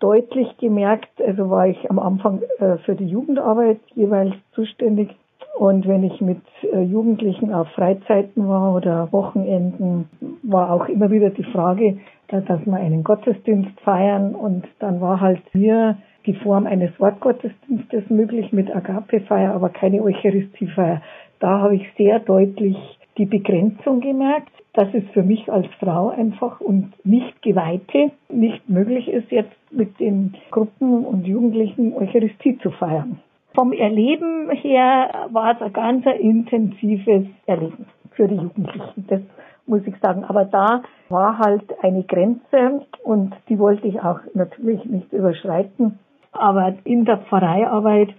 deutlich 0.00 0.56
gemerkt, 0.58 1.08
also 1.24 1.48
war 1.50 1.68
ich 1.68 1.88
am 1.88 1.98
Anfang 1.98 2.42
äh, 2.58 2.76
für 2.78 2.96
die 2.96 3.06
Jugendarbeit 3.06 3.78
jeweils 3.94 4.34
zuständig. 4.52 5.14
Und 5.56 5.86
wenn 5.86 6.02
ich 6.02 6.20
mit 6.20 6.42
äh, 6.62 6.82
Jugendlichen 6.82 7.54
auf 7.54 7.68
Freizeiten 7.68 8.48
war 8.48 8.74
oder 8.74 9.10
Wochenenden, 9.12 10.10
war 10.42 10.72
auch 10.72 10.88
immer 10.88 11.10
wieder 11.10 11.30
die 11.30 11.44
Frage, 11.44 11.98
dass 12.28 12.66
wir 12.66 12.74
einen 12.74 13.04
Gottesdienst 13.04 13.80
feiern. 13.80 14.34
Und 14.34 14.66
dann 14.80 15.00
war 15.00 15.20
halt 15.20 15.42
mir 15.54 15.96
die 16.26 16.34
Form 16.34 16.66
eines 16.66 16.90
Wortgottesdienstes 16.98 18.10
möglich 18.10 18.52
mit 18.52 18.74
Agapefeier, 18.74 19.54
aber 19.54 19.68
keine 19.68 20.02
Eucharistiefeier. 20.02 21.00
Da 21.38 21.60
habe 21.60 21.76
ich 21.76 21.86
sehr 21.96 22.18
deutlich 22.18 22.76
die 23.18 23.26
Begrenzung 23.26 24.00
gemerkt, 24.00 24.52
dass 24.74 24.88
es 24.92 25.04
für 25.12 25.22
mich 25.22 25.50
als 25.50 25.66
Frau 25.80 26.10
einfach 26.10 26.60
und 26.60 26.92
nicht 27.04 27.40
Geweihte 27.42 28.10
nicht 28.28 28.68
möglich 28.68 29.08
ist, 29.08 29.30
jetzt 29.30 29.56
mit 29.70 29.98
den 29.98 30.34
Gruppen 30.50 31.04
und 31.04 31.26
Jugendlichen 31.26 31.94
Eucharistie 31.94 32.58
zu 32.58 32.70
feiern. 32.70 33.20
Vom 33.54 33.72
Erleben 33.72 34.50
her 34.50 35.28
war 35.30 35.54
es 35.54 35.62
ein 35.62 35.72
ganz 35.72 36.04
intensives 36.20 37.26
Erleben 37.46 37.86
für 38.10 38.28
die 38.28 38.34
Jugendlichen. 38.34 39.06
Das 39.08 39.20
muss 39.66 39.80
ich 39.86 39.96
sagen. 40.02 40.24
Aber 40.24 40.44
da 40.44 40.82
war 41.08 41.38
halt 41.38 41.64
eine 41.82 42.02
Grenze 42.02 42.84
und 43.02 43.34
die 43.48 43.58
wollte 43.58 43.86
ich 43.86 44.00
auch 44.00 44.20
natürlich 44.34 44.84
nicht 44.84 45.12
überschreiten. 45.12 45.98
Aber 46.32 46.74
in 46.84 47.06
der 47.06 47.18
Pfarreiarbeit 47.18 48.10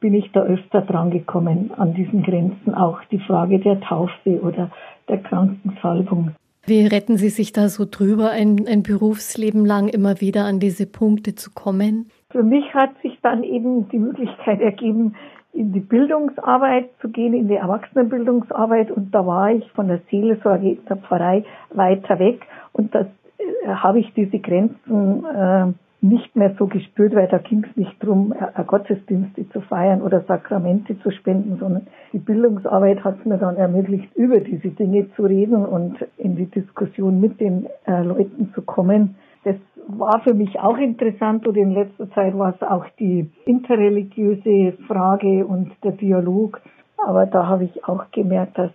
bin 0.00 0.14
ich 0.14 0.32
da 0.32 0.42
öfter 0.42 0.80
dran 0.80 1.10
gekommen 1.10 1.70
an 1.76 1.94
diesen 1.94 2.22
Grenzen, 2.22 2.74
auch 2.74 3.00
die 3.10 3.20
Frage 3.20 3.58
der 3.58 3.80
Taufe 3.80 4.40
oder 4.42 4.70
der 5.08 5.18
Krankensalbung. 5.18 6.32
Wie 6.66 6.86
retten 6.86 7.16
Sie 7.16 7.30
sich 7.30 7.52
da 7.52 7.68
so 7.68 7.84
drüber, 7.90 8.30
ein, 8.30 8.66
ein 8.68 8.82
Berufsleben 8.82 9.64
lang 9.64 9.88
immer 9.88 10.20
wieder 10.20 10.44
an 10.44 10.60
diese 10.60 10.86
Punkte 10.86 11.34
zu 11.34 11.50
kommen? 11.52 12.10
Für 12.30 12.42
mich 12.42 12.74
hat 12.74 12.90
sich 13.02 13.18
dann 13.22 13.42
eben 13.42 13.88
die 13.88 13.98
Möglichkeit 13.98 14.60
ergeben, 14.60 15.16
in 15.52 15.72
die 15.72 15.80
Bildungsarbeit 15.80 16.90
zu 17.00 17.08
gehen, 17.08 17.34
in 17.34 17.48
die 17.48 17.56
Erwachsenenbildungsarbeit. 17.56 18.90
Und 18.90 19.12
da 19.14 19.26
war 19.26 19.50
ich 19.50 19.68
von 19.72 19.88
der 19.88 20.00
Seelsorge 20.10 20.70
in 20.70 20.84
der 20.88 20.96
Pfarrei 20.96 21.44
weiter 21.70 22.18
weg. 22.18 22.46
Und 22.72 22.94
da 22.94 23.00
äh, 23.00 23.66
habe 23.66 23.98
ich 23.98 24.12
diese 24.14 24.38
Grenzen 24.38 25.24
äh, 25.24 25.72
nicht 26.02 26.34
mehr 26.34 26.54
so 26.58 26.66
gespürt, 26.66 27.14
weil 27.14 27.28
da 27.28 27.38
ging 27.38 27.64
es 27.68 27.76
nicht 27.76 28.02
darum, 28.02 28.34
Gottesdienste 28.66 29.48
zu 29.50 29.60
feiern 29.60 30.02
oder 30.02 30.22
Sakramente 30.22 30.98
zu 31.00 31.10
spenden, 31.10 31.58
sondern 31.58 31.86
die 32.12 32.18
Bildungsarbeit 32.18 33.04
hat 33.04 33.18
es 33.20 33.26
mir 33.26 33.38
dann 33.38 33.56
ermöglicht, 33.56 34.14
über 34.14 34.40
diese 34.40 34.68
Dinge 34.68 35.10
zu 35.14 35.24
reden 35.24 35.66
und 35.66 35.98
in 36.16 36.36
die 36.36 36.46
Diskussion 36.46 37.20
mit 37.20 37.40
den 37.40 37.66
äh, 37.86 38.02
Leuten 38.02 38.52
zu 38.54 38.62
kommen. 38.62 39.16
Das 39.44 39.56
war 39.88 40.20
für 40.22 40.34
mich 40.34 40.58
auch 40.58 40.78
interessant 40.78 41.46
und 41.46 41.56
in 41.56 41.72
letzter 41.72 42.10
Zeit 42.12 42.36
war 42.36 42.54
es 42.54 42.62
auch 42.62 42.86
die 42.98 43.30
interreligiöse 43.44 44.72
Frage 44.86 45.46
und 45.46 45.72
der 45.82 45.92
Dialog. 45.92 46.60
Aber 47.06 47.26
da 47.26 47.46
habe 47.46 47.64
ich 47.64 47.84
auch 47.84 48.10
gemerkt, 48.12 48.58
dass 48.58 48.70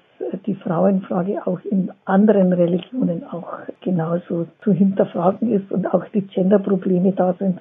die 0.46 0.56
Frauenfrage 0.56 1.46
auch 1.46 1.60
in 1.70 1.92
anderen 2.06 2.54
Religionen 2.54 3.24
auch 3.24 3.60
genauso 3.82 4.48
zu 4.64 4.72
hinterfragen 4.72 5.52
ist 5.52 5.72
und 5.72 5.86
auch 5.94 6.06
die 6.14 6.22
Genderprobleme 6.22 7.12
da 7.12 7.34
sind. 7.34 7.60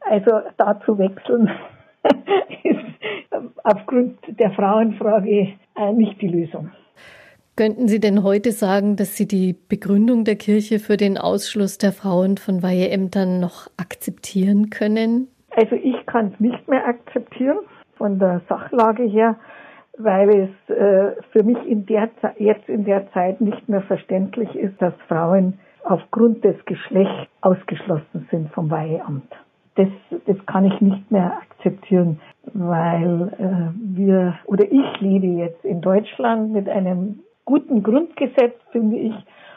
Also 0.00 0.30
da 0.56 0.80
zu 0.84 0.98
wechseln 0.98 1.50
ist 2.62 2.78
aufgrund 3.64 4.18
der 4.38 4.50
Frauenfrage 4.52 5.52
äh, 5.76 5.92
nicht 5.92 6.20
die 6.20 6.28
Lösung. 6.28 6.70
Könnten 7.54 7.86
Sie 7.86 8.00
denn 8.00 8.22
heute 8.22 8.50
sagen, 8.50 8.96
dass 8.96 9.16
Sie 9.16 9.28
die 9.28 9.54
Begründung 9.68 10.24
der 10.24 10.36
Kirche 10.36 10.78
für 10.78 10.96
den 10.96 11.18
Ausschluss 11.18 11.76
der 11.76 11.92
Frauen 11.92 12.38
von 12.38 12.62
Weiheämtern 12.62 13.40
noch 13.40 13.68
akzeptieren 13.76 14.70
können? 14.70 15.28
Also 15.50 15.76
ich 15.76 16.06
kann 16.06 16.32
es 16.32 16.40
nicht 16.40 16.66
mehr 16.66 16.86
akzeptieren 16.86 17.58
von 17.98 18.18
der 18.18 18.40
Sachlage 18.48 19.02
her 19.02 19.36
weil 19.98 20.48
es 20.68 20.74
äh, 20.74 21.12
für 21.32 21.42
mich 21.42 21.58
in 21.66 21.86
der 21.86 22.10
jetzt 22.38 22.68
in 22.68 22.84
der 22.84 23.10
Zeit 23.12 23.40
nicht 23.40 23.68
mehr 23.68 23.82
verständlich 23.82 24.54
ist, 24.54 24.80
dass 24.80 24.94
Frauen 25.08 25.58
aufgrund 25.84 26.44
des 26.44 26.56
Geschlechts 26.64 27.28
ausgeschlossen 27.40 28.26
sind 28.30 28.50
vom 28.52 28.70
Weiheamt. 28.70 29.30
Das, 29.74 29.88
das 30.26 30.36
kann 30.46 30.66
ich 30.66 30.80
nicht 30.80 31.10
mehr 31.10 31.38
akzeptieren, 31.38 32.20
weil 32.52 33.32
äh, 33.38 33.96
wir 33.96 34.34
oder 34.46 34.64
ich 34.70 35.00
lebe 35.00 35.26
jetzt 35.26 35.64
in 35.64 35.80
Deutschland 35.80 36.52
mit 36.52 36.68
einem 36.68 37.20
guten 37.44 37.82
Grundgesetz, 37.82 38.54
finde 38.70 38.96
ich, 38.96 39.14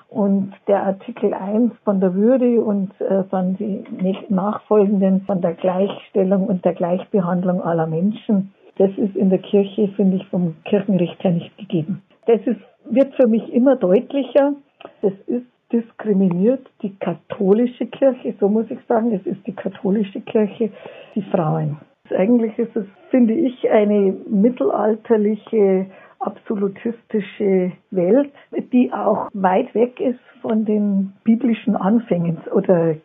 und 0.10 0.54
der 0.68 0.84
Artikel 0.84 1.34
1 1.34 1.74
von 1.84 2.00
der 2.00 2.14
Würde 2.14 2.62
und 2.62 2.90
äh, 3.02 3.24
dann 3.32 3.58
die 3.58 3.84
nachfolgenden 4.30 5.22
von 5.22 5.42
der 5.42 5.54
Gleichstellung 5.54 6.48
und 6.48 6.64
der 6.64 6.74
Gleichbehandlung 6.74 7.62
aller 7.62 7.88
Menschen 7.88 8.54
das 8.78 8.92
ist 8.98 9.16
in 9.16 9.30
der 9.30 9.40
Kirche, 9.40 9.88
finde 9.96 10.18
ich, 10.18 10.26
vom 10.28 10.56
Kirchenrecht 10.66 11.24
her 11.24 11.32
nicht 11.32 11.58
gegeben. 11.58 12.02
Das 12.26 12.42
ist, 12.46 12.60
wird 12.90 13.14
für 13.16 13.28
mich 13.28 13.54
immer 13.54 13.76
deutlicher. 13.76 14.54
Das 15.02 15.14
ist 15.28 15.46
diskriminiert 15.72 16.66
die 16.82 16.96
katholische 17.00 17.88
Kirche, 17.88 18.36
so 18.40 18.48
muss 18.48 18.70
ich 18.70 18.80
sagen, 18.88 19.14
es 19.14 19.26
ist 19.26 19.46
die 19.48 19.54
katholische 19.54 20.22
Kirche, 20.22 20.70
die 21.16 21.24
Frauen. 21.24 21.78
Eigentlich 22.16 22.58
ist 22.60 22.76
es, 22.76 22.86
finde 23.10 23.34
ich, 23.34 23.70
eine 23.70 24.16
mittelalterliche 24.30 25.88
absolutistische 26.20 27.72
Welt, 27.92 28.32
die 28.72 28.92
auch 28.94 29.30
weit 29.34 29.74
weg 29.76 30.00
ist 30.00 30.20
von 30.42 30.66
den 30.66 31.14
biblischen 31.24 31.76
Anfängen 31.76 32.38
oder, 32.54 32.96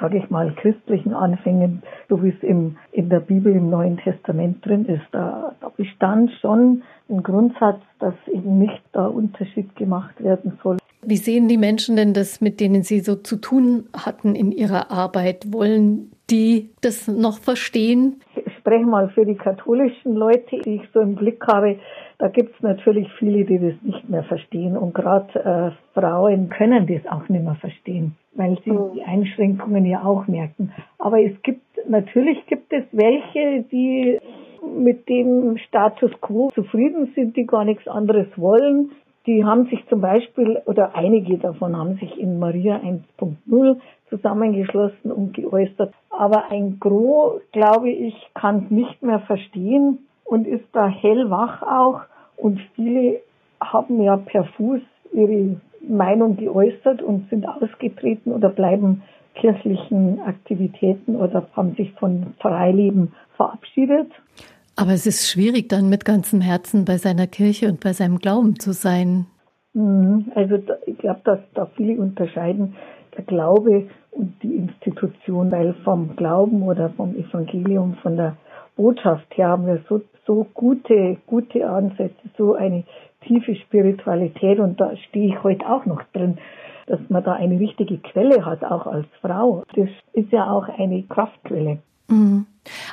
sage 0.00 0.18
ich 0.18 0.30
mal, 0.30 0.54
christlichen 0.54 1.12
Anfängen, 1.12 1.82
so 2.08 2.22
wie 2.22 2.28
es 2.28 2.42
im, 2.42 2.76
in 2.92 3.08
der 3.08 3.20
Bibel 3.20 3.54
im 3.54 3.70
Neuen 3.70 3.96
Testament 3.98 4.64
drin 4.64 4.86
ist. 4.86 5.04
Da, 5.12 5.54
da 5.60 5.68
bestand 5.76 6.30
schon 6.40 6.82
ein 7.08 7.22
Grundsatz, 7.22 7.80
dass 7.98 8.14
eben 8.28 8.58
nicht 8.58 8.82
da 8.92 9.06
Unterschied 9.06 9.74
gemacht 9.76 10.22
werden 10.22 10.58
soll. 10.62 10.78
Wie 11.06 11.16
sehen 11.16 11.48
die 11.48 11.58
Menschen 11.58 11.96
denn 11.96 12.14
das, 12.14 12.40
mit 12.40 12.60
denen 12.60 12.82
Sie 12.82 13.00
so 13.00 13.16
zu 13.16 13.36
tun 13.36 13.88
hatten 13.94 14.34
in 14.34 14.52
Ihrer 14.52 14.90
Arbeit? 14.90 15.52
Wollen 15.52 16.12
die 16.30 16.70
das 16.80 17.08
noch 17.08 17.38
verstehen? 17.38 18.20
Ich 18.34 18.52
spreche 18.54 18.86
mal 18.86 19.10
für 19.10 19.26
die 19.26 19.34
katholischen 19.34 20.14
Leute, 20.14 20.60
die 20.64 20.76
ich 20.76 20.88
so 20.94 21.00
im 21.00 21.16
Blick 21.16 21.46
habe. 21.46 21.76
Da 22.18 22.28
gibt 22.28 22.54
es 22.54 22.62
natürlich 22.62 23.08
viele, 23.18 23.44
die 23.44 23.58
das 23.58 23.74
nicht 23.82 24.08
mehr 24.08 24.22
verstehen. 24.24 24.76
Und 24.76 24.94
gerade 24.94 25.74
äh, 25.94 25.98
Frauen 25.98 26.48
können 26.48 26.86
das 26.86 27.10
auch 27.10 27.28
nicht 27.28 27.44
mehr 27.44 27.56
verstehen, 27.56 28.14
weil 28.34 28.58
sie 28.64 28.70
mhm. 28.70 28.92
die 28.94 29.02
Einschränkungen 29.02 29.84
ja 29.84 30.04
auch 30.04 30.26
merken. 30.26 30.72
Aber 30.98 31.20
es 31.20 31.40
gibt, 31.42 31.62
natürlich 31.88 32.46
gibt 32.46 32.72
es 32.72 32.84
welche, 32.92 33.64
die 33.70 34.18
mit 34.76 35.08
dem 35.08 35.58
Status 35.58 36.10
quo 36.20 36.50
zufrieden 36.54 37.12
sind, 37.14 37.36
die 37.36 37.46
gar 37.46 37.64
nichts 37.64 37.86
anderes 37.88 38.26
wollen. 38.36 38.92
Die 39.26 39.44
haben 39.44 39.66
sich 39.66 39.84
zum 39.88 40.00
Beispiel, 40.00 40.60
oder 40.66 40.94
einige 40.94 41.38
davon 41.38 41.76
haben 41.76 41.96
sich 41.96 42.18
in 42.18 42.38
Maria 42.38 42.76
1.0 42.76 43.76
zusammengeschlossen 44.10 45.10
und 45.10 45.34
geäußert. 45.34 45.92
Aber 46.10 46.50
ein 46.50 46.78
Gros, 46.78 47.40
glaube 47.52 47.90
ich, 47.90 48.14
kann 48.34 48.64
es 48.64 48.70
nicht 48.70 49.02
mehr 49.02 49.20
verstehen 49.20 49.98
und 50.24 50.46
ist 50.46 50.64
da 50.72 50.88
hellwach 50.88 51.62
auch. 51.62 52.02
Und 52.36 52.60
viele 52.74 53.20
haben 53.60 54.02
ja 54.02 54.16
per 54.16 54.44
Fuß 54.44 54.80
ihre 55.12 55.56
Meinung 55.86 56.36
geäußert 56.36 57.02
und 57.02 57.28
sind 57.30 57.46
ausgetreten 57.46 58.32
oder 58.32 58.48
bleiben 58.48 59.02
kirchlichen 59.34 60.20
Aktivitäten 60.20 61.16
oder 61.16 61.46
haben 61.54 61.74
sich 61.74 61.92
von 61.92 62.34
Freileben 62.40 63.12
verabschiedet. 63.36 64.10
Aber 64.76 64.92
es 64.92 65.06
ist 65.06 65.28
schwierig, 65.28 65.68
dann 65.68 65.88
mit 65.88 66.04
ganzem 66.04 66.40
Herzen 66.40 66.84
bei 66.84 66.96
seiner 66.96 67.26
Kirche 67.26 67.68
und 67.68 67.80
bei 67.80 67.92
seinem 67.92 68.18
Glauben 68.18 68.58
zu 68.58 68.72
sein. 68.72 69.26
Mhm. 69.72 70.32
Also 70.34 70.58
ich 70.86 70.98
glaube, 70.98 71.20
dass 71.24 71.38
da 71.54 71.66
viele 71.76 72.00
unterscheiden 72.00 72.74
der 73.16 73.24
Glaube 73.24 73.88
und 74.10 74.34
die 74.42 74.54
Institution, 74.54 75.50
weil 75.50 75.74
vom 75.84 76.16
Glauben 76.16 76.62
oder 76.62 76.90
vom 76.90 77.14
Evangelium, 77.14 77.94
von 78.02 78.16
der 78.16 78.36
Botschaft 78.76 79.26
her 79.36 79.48
haben 79.48 79.66
wir 79.66 79.80
so, 79.88 80.00
so 80.26 80.46
gute, 80.54 81.18
gute 81.26 81.68
Ansätze, 81.68 82.14
so 82.36 82.54
eine 82.54 82.84
tiefe 83.26 83.54
Spiritualität 83.56 84.58
und 84.58 84.80
da 84.80 84.96
stehe 85.08 85.28
ich 85.28 85.42
heute 85.42 85.68
auch 85.68 85.86
noch 85.86 86.02
drin, 86.12 86.38
dass 86.86 87.00
man 87.08 87.24
da 87.24 87.32
eine 87.32 87.58
richtige 87.58 87.98
Quelle 87.98 88.44
hat, 88.44 88.62
auch 88.64 88.86
als 88.86 89.06
Frau. 89.20 89.64
Das 89.74 89.88
ist 90.12 90.30
ja 90.32 90.50
auch 90.50 90.68
eine 90.68 91.02
Kraftquelle. 91.04 91.78
Mhm. 92.08 92.46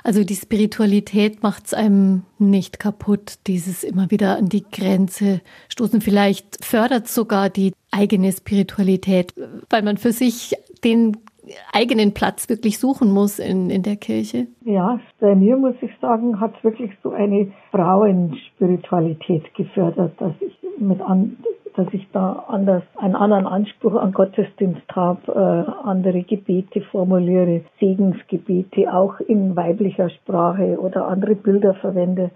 Also 0.03 0.23
die 0.23 0.35
Spiritualität 0.35 1.43
macht 1.43 1.67
es 1.67 1.73
einem 1.73 2.23
nicht 2.39 2.79
kaputt, 2.79 3.35
dieses 3.47 3.83
immer 3.83 4.11
wieder 4.11 4.37
an 4.37 4.47
die 4.47 4.65
Grenze 4.69 5.41
stoßen. 5.69 6.01
Vielleicht 6.01 6.63
fördert 6.63 7.07
sogar 7.07 7.49
die 7.49 7.73
eigene 7.89 8.31
Spiritualität, 8.31 9.33
weil 9.69 9.81
man 9.81 9.97
für 9.97 10.11
sich 10.11 10.55
den 10.83 11.17
eigenen 11.73 12.13
Platz 12.13 12.49
wirklich 12.49 12.79
suchen 12.79 13.11
muss 13.11 13.39
in, 13.39 13.69
in 13.69 13.83
der 13.83 13.95
Kirche? 13.95 14.47
Ja, 14.65 14.99
bei 15.19 15.35
mir 15.35 15.57
muss 15.57 15.75
ich 15.81 15.91
sagen, 16.01 16.39
hat 16.39 16.53
es 16.57 16.63
wirklich 16.63 16.91
so 17.03 17.11
eine 17.11 17.51
Frauenspiritualität 17.71 19.53
gefördert, 19.55 20.13
dass 20.19 20.33
ich 20.39 20.57
mit 20.79 21.01
an, 21.01 21.37
dass 21.75 21.87
ich 21.91 22.07
da 22.11 22.45
anders, 22.47 22.83
einen 22.97 23.15
anderen 23.15 23.47
Anspruch 23.47 23.95
an 23.95 24.11
Gottesdienst 24.11 24.81
habe, 24.93 25.31
äh, 25.31 25.87
andere 25.87 26.23
Gebete 26.23 26.81
formuliere, 26.81 27.61
Segensgebete 27.79 28.93
auch 28.93 29.19
in 29.19 29.55
weiblicher 29.55 30.09
Sprache 30.09 30.79
oder 30.79 31.07
andere 31.07 31.35
Bilder 31.35 31.73
verwende. 31.75 32.31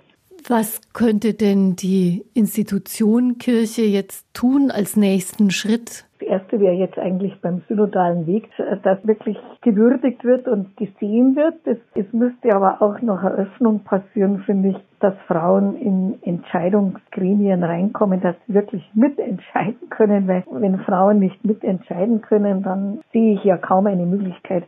Was 0.47 0.80
könnte 0.93 1.34
denn 1.34 1.75
die 1.75 2.23
Institution 2.36 3.39
Kirche 3.39 3.82
jetzt 3.82 4.32
tun 4.34 4.69
als 4.69 4.95
nächsten 4.95 5.49
Schritt? 5.49 6.06
Erste 6.26 6.60
wäre 6.60 6.74
jetzt 6.74 6.98
eigentlich 6.98 7.40
beim 7.42 7.62
synodalen 7.68 8.28
Weg, 8.28 8.50
dass 8.84 9.06
wirklich 9.06 9.38
gewürdigt 9.62 10.24
wird 10.24 10.48
und 10.48 10.76
gesehen 10.78 11.36
wird. 11.36 11.56
Es, 11.66 11.78
es 11.96 12.12
müsste 12.14 12.56
aber 12.56 12.82
auch 12.82 13.02
noch 13.02 13.24
Eröffnung 13.24 13.84
passieren, 13.84 14.40
finde 14.40 14.70
ich, 14.70 14.78
dass 15.00 15.16
Frauen 15.28 15.76
in 15.76 16.20
Entscheidungsgremien 16.24 17.64
reinkommen, 17.64 18.22
dass 18.22 18.36
sie 18.48 18.54
wirklich 18.54 18.90
mitentscheiden 18.94 19.90
können, 19.90 20.28
weil 20.28 20.44
wenn 20.52 20.80
Frauen 20.80 21.20
nicht 21.20 21.44
mitentscheiden 21.44 22.22
können, 22.22 22.64
dann 22.64 23.02
sehe 23.12 23.36
ich 23.36 23.44
ja 23.44 23.58
kaum 23.58 23.88
eine 23.88 24.06
Möglichkeit, 24.06 24.64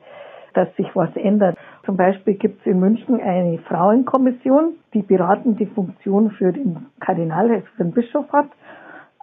dass 0.53 0.75
sich 0.75 0.87
was 0.95 1.15
ändert. 1.15 1.57
Zum 1.85 1.97
Beispiel 1.97 2.33
gibt 2.33 2.61
es 2.61 2.71
in 2.71 2.79
München 2.79 3.21
eine 3.21 3.59
Frauenkommission, 3.59 4.73
die 4.93 5.03
beratende 5.03 5.67
Funktion 5.67 6.31
für 6.31 6.51
den 6.51 6.87
Kardinal, 6.99 7.51
also 7.51 7.65
für 7.75 7.83
den 7.83 7.93
Bischof 7.93 8.31
hat. 8.33 8.47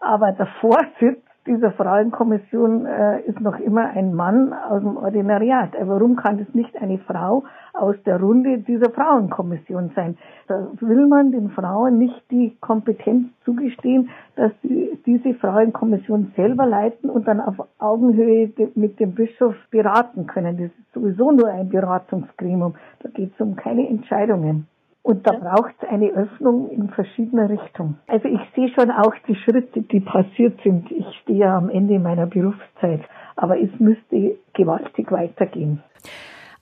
Aber 0.00 0.32
der 0.32 0.46
Vorsitz 0.60 1.23
dieser 1.46 1.72
Frauenkommission 1.72 2.86
äh, 2.86 3.20
ist 3.22 3.40
noch 3.40 3.58
immer 3.58 3.90
ein 3.90 4.14
Mann 4.14 4.52
aus 4.52 4.80
dem 4.80 4.96
Ordinariat. 4.96 5.70
Warum 5.78 6.16
kann 6.16 6.38
es 6.38 6.54
nicht 6.54 6.76
eine 6.80 6.98
Frau 6.98 7.44
aus 7.74 7.96
der 8.06 8.18
Runde 8.20 8.58
dieser 8.58 8.90
Frauenkommission 8.90 9.92
sein? 9.94 10.16
Da 10.48 10.68
will 10.80 11.06
man 11.06 11.32
den 11.32 11.50
Frauen 11.50 11.98
nicht 11.98 12.30
die 12.30 12.56
Kompetenz 12.60 13.28
zugestehen, 13.44 14.08
dass 14.36 14.52
sie 14.62 14.98
diese 15.04 15.34
Frauenkommission 15.34 16.32
selber 16.34 16.66
leiten 16.66 17.10
und 17.10 17.28
dann 17.28 17.40
auf 17.40 17.56
Augenhöhe 17.78 18.50
mit 18.74 18.98
dem 18.98 19.14
Bischof 19.14 19.54
beraten 19.70 20.26
können. 20.26 20.56
Das 20.56 20.66
ist 20.66 20.92
sowieso 20.94 21.30
nur 21.30 21.48
ein 21.48 21.68
Beratungsgremium. 21.68 22.74
Da 23.00 23.10
geht 23.10 23.32
es 23.34 23.40
um 23.40 23.54
keine 23.54 23.86
Entscheidungen. 23.88 24.66
Und 25.04 25.26
da 25.26 25.32
braucht 25.32 25.74
es 25.82 25.88
eine 25.88 26.08
Öffnung 26.12 26.70
in 26.70 26.88
verschiedener 26.88 27.50
Richtung. 27.50 27.98
Also 28.06 28.26
ich 28.26 28.40
sehe 28.56 28.70
schon 28.70 28.90
auch 28.90 29.12
die 29.28 29.36
Schritte, 29.36 29.82
die 29.82 30.00
passiert 30.00 30.58
sind. 30.64 30.90
Ich 30.90 31.04
stehe 31.20 31.40
ja 31.40 31.58
am 31.58 31.68
Ende 31.68 31.98
meiner 31.98 32.26
Berufszeit, 32.26 33.02
aber 33.36 33.60
es 33.60 33.68
müsste 33.78 34.38
gewaltig 34.54 35.12
weitergehen. 35.12 35.82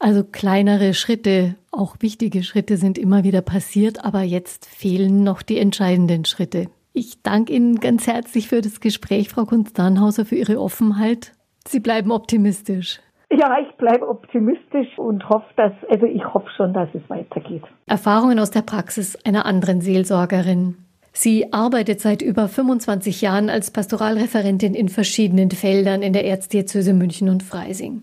Also 0.01 0.25
kleinere 0.25 0.93
Schritte, 0.93 1.55
auch 1.71 1.95
wichtige 2.01 2.43
Schritte 2.43 2.79
sind 2.79 2.99
immer 2.99 3.23
wieder 3.23 3.43
passiert, 3.43 4.05
aber 4.05 4.23
jetzt 4.23 4.67
fehlen 4.67 5.23
noch 5.23 5.43
die 5.43 5.59
entscheidenden 5.59 6.25
Schritte. 6.25 6.67
Ich 6.93 7.23
danke 7.23 7.53
Ihnen 7.53 7.77
ganz 7.77 8.09
herzlich 8.09 8.49
für 8.49 8.61
das 8.61 8.81
Gespräch, 8.81 9.29
Frau 9.29 9.45
Kunz-Danhauser, 9.45 10.25
für 10.25 10.35
Ihre 10.35 10.61
Offenheit. 10.61 11.33
Sie 11.69 11.79
bleiben 11.79 12.11
optimistisch. 12.11 13.01
Ja, 13.39 13.57
ich 13.61 13.75
bleibe 13.77 14.09
optimistisch 14.09 14.99
und 14.99 15.27
hoffe, 15.29 15.47
dass, 15.57 15.73
also 15.89 16.05
ich 16.05 16.23
hoffe 16.23 16.49
schon, 16.55 16.75
dass 16.75 16.89
es 16.93 17.09
weitergeht. 17.09 17.63
Erfahrungen 17.87 18.39
aus 18.39 18.51
der 18.51 18.63
Praxis 18.63 19.17
einer 19.25 19.47
anderen 19.47 19.81
Seelsorgerin. 19.81 20.77
Sie 21.15 21.53
arbeitet 21.53 22.01
seit 22.01 22.23
über 22.23 22.49
25 22.49 23.21
Jahren 23.21 23.51
als 23.51 23.71
Pastoralreferentin 23.71 24.75
in 24.75 24.89
verschiedenen 24.89 25.51
Feldern 25.51 26.03
in 26.03 26.13
der 26.13 26.27
Erzdiözese 26.27 26.95
München 26.95 27.29
und 27.29 27.43
Freising. 27.43 28.03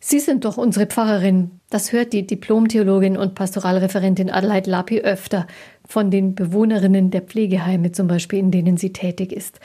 Sie 0.00 0.18
sind 0.18 0.44
doch 0.44 0.58
unsere 0.58 0.86
Pfarrerin. 0.86 1.60
Das 1.70 1.92
hört 1.92 2.12
die 2.12 2.26
Diplomtheologin 2.26 3.16
und 3.16 3.36
Pastoralreferentin 3.36 4.30
Adelheid 4.30 4.66
Lapi 4.66 5.00
öfter 5.00 5.46
von 5.86 6.10
den 6.10 6.34
Bewohnerinnen 6.34 7.12
der 7.12 7.22
Pflegeheime 7.22 7.92
zum 7.92 8.08
Beispiel, 8.08 8.40
in 8.40 8.50
denen 8.50 8.76
sie 8.76 8.92
tätig 8.92 9.32
ist. 9.32 9.60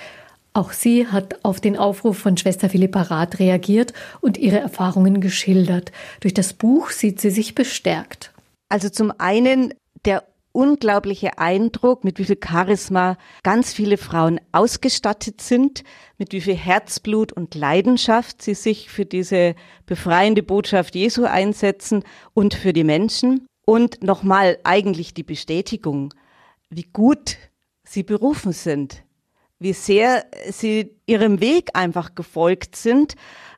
Auch 0.58 0.72
sie 0.72 1.06
hat 1.06 1.46
auf 1.46 1.62
den 1.62 1.78
Aufruf 1.78 2.18
von 2.18 2.36
Schwester 2.36 2.68
Philippa 2.68 3.04
Rath 3.04 3.38
reagiert 3.38 3.94
und 4.22 4.40
ihre 4.40 4.58
Erfahrungen 4.58 5.22
geschildert. 5.22 5.92
Durch 6.20 6.34
das 6.34 6.54
Buch 6.54 6.90
sieht 6.90 7.22
sie 7.22 7.30
sich 7.30 7.54
bestärkt. 7.54 8.34
Also 8.68 8.90
zum 8.90 9.14
einen 9.20 9.76
der 10.06 10.24
unglaubliche 10.54 11.38
Eindruck, 11.38 12.04
mit 12.04 12.18
wie 12.18 12.26
viel 12.26 12.40
Charisma 12.44 13.20
ganz 13.44 13.72
viele 13.72 13.98
Frauen 13.98 14.42
ausgestattet 14.52 15.42
sind, 15.42 15.84
mit 16.18 16.34
wie 16.34 16.42
viel 16.42 16.56
Herzblut 16.56 17.32
und 17.32 17.54
Leidenschaft 17.54 18.42
sie 18.42 18.56
sich 18.56 18.90
für 18.90 19.06
diese 19.06 19.54
befreiende 19.86 20.42
Botschaft 20.42 20.96
Jesu 20.96 21.26
einsetzen 21.26 22.04
und 22.34 22.56
für 22.56 22.74
die 22.74 22.84
Menschen. 22.84 23.46
Und 23.64 24.04
nochmal 24.04 24.58
eigentlich 24.64 25.14
die 25.14 25.22
Bestätigung, 25.22 26.16
wie 26.72 26.90
gut 26.92 27.38
sie 27.84 28.02
berufen 28.02 28.54
sind, 28.54 29.04
wie 29.60 29.74
sehr 29.74 30.26
sie 30.50 30.96
ihrem 31.06 31.42
Weg 31.42 31.72
einfach 31.74 32.16
gefolgt 32.16 32.76
sind, 32.76 33.16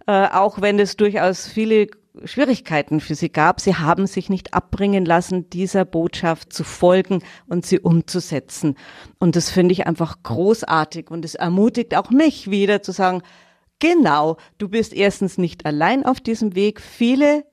äh, 0.07 0.27
auch 0.27 0.61
wenn 0.61 0.79
es 0.79 0.97
durchaus 0.97 1.47
viele 1.47 1.87
Schwierigkeiten 2.25 2.99
für 2.99 3.15
sie 3.15 3.29
gab. 3.29 3.61
Sie 3.61 3.75
haben 3.75 4.07
sich 4.07 4.29
nicht 4.29 4.53
abbringen 4.53 5.05
lassen, 5.05 5.49
dieser 5.49 5.85
Botschaft 5.85 6.53
zu 6.53 6.63
folgen 6.63 7.21
und 7.47 7.65
sie 7.65 7.79
umzusetzen. 7.79 8.75
Und 9.19 9.35
das 9.35 9.49
finde 9.49 9.73
ich 9.73 9.87
einfach 9.87 10.23
großartig 10.23 11.11
und 11.11 11.25
es 11.25 11.35
ermutigt 11.35 11.95
auch 11.95 12.09
mich 12.09 12.49
wieder 12.49 12.81
zu 12.81 12.91
sagen, 12.91 13.21
genau, 13.79 14.37
du 14.57 14.69
bist 14.69 14.93
erstens 14.93 15.37
nicht 15.37 15.65
allein 15.65 16.05
auf 16.05 16.19
diesem 16.19 16.55
Weg. 16.55 16.81
Viele, 16.81 17.45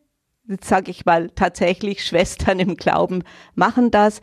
jetzt 0.49 0.69
sage 0.69 0.91
ich 0.91 1.05
mal 1.05 1.31
tatsächlich 1.31 2.05
Schwestern 2.05 2.59
im 2.59 2.77
Glauben 2.77 3.23
machen 3.55 3.91
das 3.91 4.21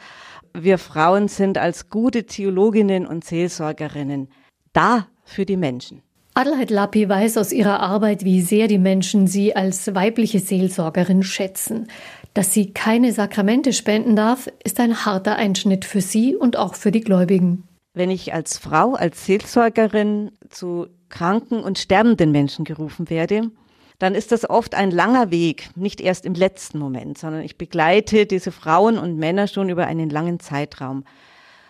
wir 0.53 0.77
Frauen 0.77 1.27
sind 1.27 1.57
als 1.57 1.89
gute 1.89 2.25
Theologinnen 2.25 3.05
und 3.07 3.23
Seelsorgerinnen 3.23 4.29
da 4.71 5.07
für 5.23 5.45
die 5.45 5.57
Menschen. 5.57 6.01
Adelheid 6.35 6.71
Lappi 6.71 7.07
weiß 7.07 7.37
aus 7.37 7.51
ihrer 7.51 7.79
Arbeit, 7.79 8.23
wie 8.23 8.41
sehr 8.41 8.67
die 8.67 8.79
Menschen 8.79 9.27
sie 9.27 9.55
als 9.55 9.93
weibliche 9.93 10.39
Seelsorgerin 10.39 11.21
schätzen. 11.21 11.87
Dass 12.33 12.53
sie 12.53 12.73
keine 12.73 13.13
Sakramente 13.13 13.71
spenden 13.71 14.15
darf, 14.15 14.49
ist 14.63 14.79
ein 14.79 15.05
harter 15.05 15.35
Einschnitt 15.35 15.85
für 15.85 16.01
sie 16.01 16.35
und 16.35 16.57
auch 16.57 16.73
für 16.73 16.91
die 16.91 17.01
Gläubigen. 17.01 17.63
Wenn 17.93 18.09
ich 18.09 18.33
als 18.33 18.57
Frau, 18.57 18.95
als 18.95 19.27
Seelsorgerin 19.27 20.31
zu 20.49 20.87
kranken 21.09 21.59
und 21.59 21.77
sterbenden 21.77 22.31
Menschen 22.31 22.65
gerufen 22.65 23.11
werde, 23.11 23.51
dann 23.99 24.15
ist 24.15 24.31
das 24.31 24.49
oft 24.49 24.75
ein 24.75 24.91
langer 24.91 25.31
Weg, 25.31 25.69
nicht 25.75 26.01
erst 26.01 26.25
im 26.25 26.33
letzten 26.33 26.79
Moment, 26.79 27.17
sondern 27.17 27.43
ich 27.43 27.57
begleite 27.57 28.25
diese 28.25 28.51
Frauen 28.51 28.97
und 28.97 29.17
Männer 29.17 29.47
schon 29.47 29.69
über 29.69 29.87
einen 29.87 30.09
langen 30.09 30.39
Zeitraum. 30.39 31.03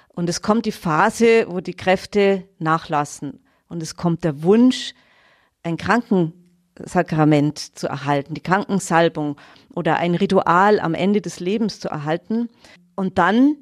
Und 0.09 0.29
es 0.29 0.41
kommt 0.41 0.65
die 0.65 0.71
Phase, 0.71 1.45
wo 1.49 1.59
die 1.59 1.73
Kräfte 1.73 2.47
nachlassen. 2.59 3.43
Und 3.67 3.81
es 3.81 3.95
kommt 3.95 4.23
der 4.23 4.43
Wunsch, 4.43 4.93
ein 5.63 5.77
Krankensakrament 5.77 7.77
zu 7.77 7.88
erhalten, 7.88 8.33
die 8.33 8.41
Krankensalbung 8.41 9.38
oder 9.73 9.97
ein 9.97 10.15
Ritual 10.15 10.79
am 10.79 10.93
Ende 10.93 11.21
des 11.21 11.39
Lebens 11.39 11.79
zu 11.79 11.89
erhalten. 11.89 12.49
Und 12.95 13.17
dann 13.17 13.57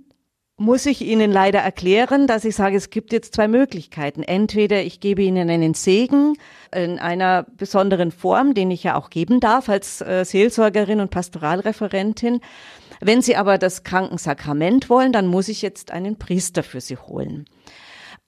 muss 0.61 0.85
ich 0.85 1.01
Ihnen 1.01 1.31
leider 1.31 1.59
erklären, 1.59 2.27
dass 2.27 2.45
ich 2.45 2.55
sage, 2.55 2.77
es 2.77 2.91
gibt 2.91 3.11
jetzt 3.11 3.33
zwei 3.33 3.47
Möglichkeiten. 3.47 4.21
Entweder 4.21 4.83
ich 4.83 4.99
gebe 4.99 5.23
Ihnen 5.23 5.49
einen 5.49 5.73
Segen 5.73 6.35
in 6.73 6.99
einer 6.99 7.47
besonderen 7.57 8.11
Form, 8.11 8.53
den 8.53 8.69
ich 8.69 8.83
ja 8.83 8.95
auch 8.95 9.09
geben 9.09 9.39
darf 9.39 9.69
als 9.69 10.01
äh, 10.01 10.23
Seelsorgerin 10.23 10.99
und 10.99 11.09
Pastoralreferentin. 11.09 12.41
Wenn 12.99 13.23
Sie 13.23 13.35
aber 13.35 13.57
das 13.57 13.83
Krankensakrament 13.83 14.87
wollen, 14.87 15.11
dann 15.11 15.25
muss 15.25 15.47
ich 15.47 15.63
jetzt 15.63 15.89
einen 15.89 16.17
Priester 16.17 16.61
für 16.61 16.79
Sie 16.79 16.97
holen. 16.97 17.45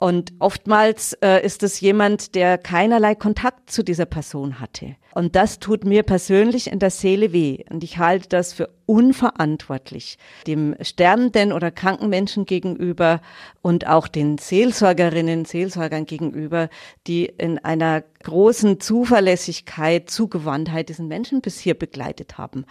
Und 0.03 0.33
oftmals 0.39 1.13
äh, 1.21 1.45
ist 1.45 1.63
es 1.63 1.79
jemand, 1.79 2.35
der 2.35 2.57
keinerlei 2.57 3.15
Kontakt 3.15 3.71
zu 3.71 3.83
dieser 3.83 4.05
Person 4.05 4.59
hatte. 4.59 4.97
Und 5.15 5.37
das 5.37 5.59
tut 5.59 5.85
mir 5.85 6.03
persönlich 6.03 6.69
in 6.69 6.79
der 6.79 6.89
Seele 6.89 7.31
weh. 7.31 7.63
Und 7.69 7.85
ich 7.85 7.99
halte 7.99 8.27
das 8.27 8.51
für 8.51 8.69
unverantwortlich, 8.85 10.17
dem 10.45 10.75
sterbenden 10.81 11.53
oder 11.53 11.71
kranken 11.71 12.09
Menschen 12.09 12.45
gegenüber 12.45 13.21
und 13.61 13.87
auch 13.87 14.09
den 14.09 14.37
Seelsorgerinnen, 14.37 15.45
Seelsorgern 15.45 16.05
gegenüber, 16.05 16.67
die 17.07 17.27
in 17.27 17.59
einer 17.59 18.03
großen 18.23 18.81
Zuverlässigkeit, 18.81 20.09
Zugewandtheit 20.09 20.89
diesen 20.89 21.07
Menschen 21.07 21.39
bis 21.39 21.61
hier 21.61 21.75
begleitet 21.75 22.37
haben. 22.37 22.65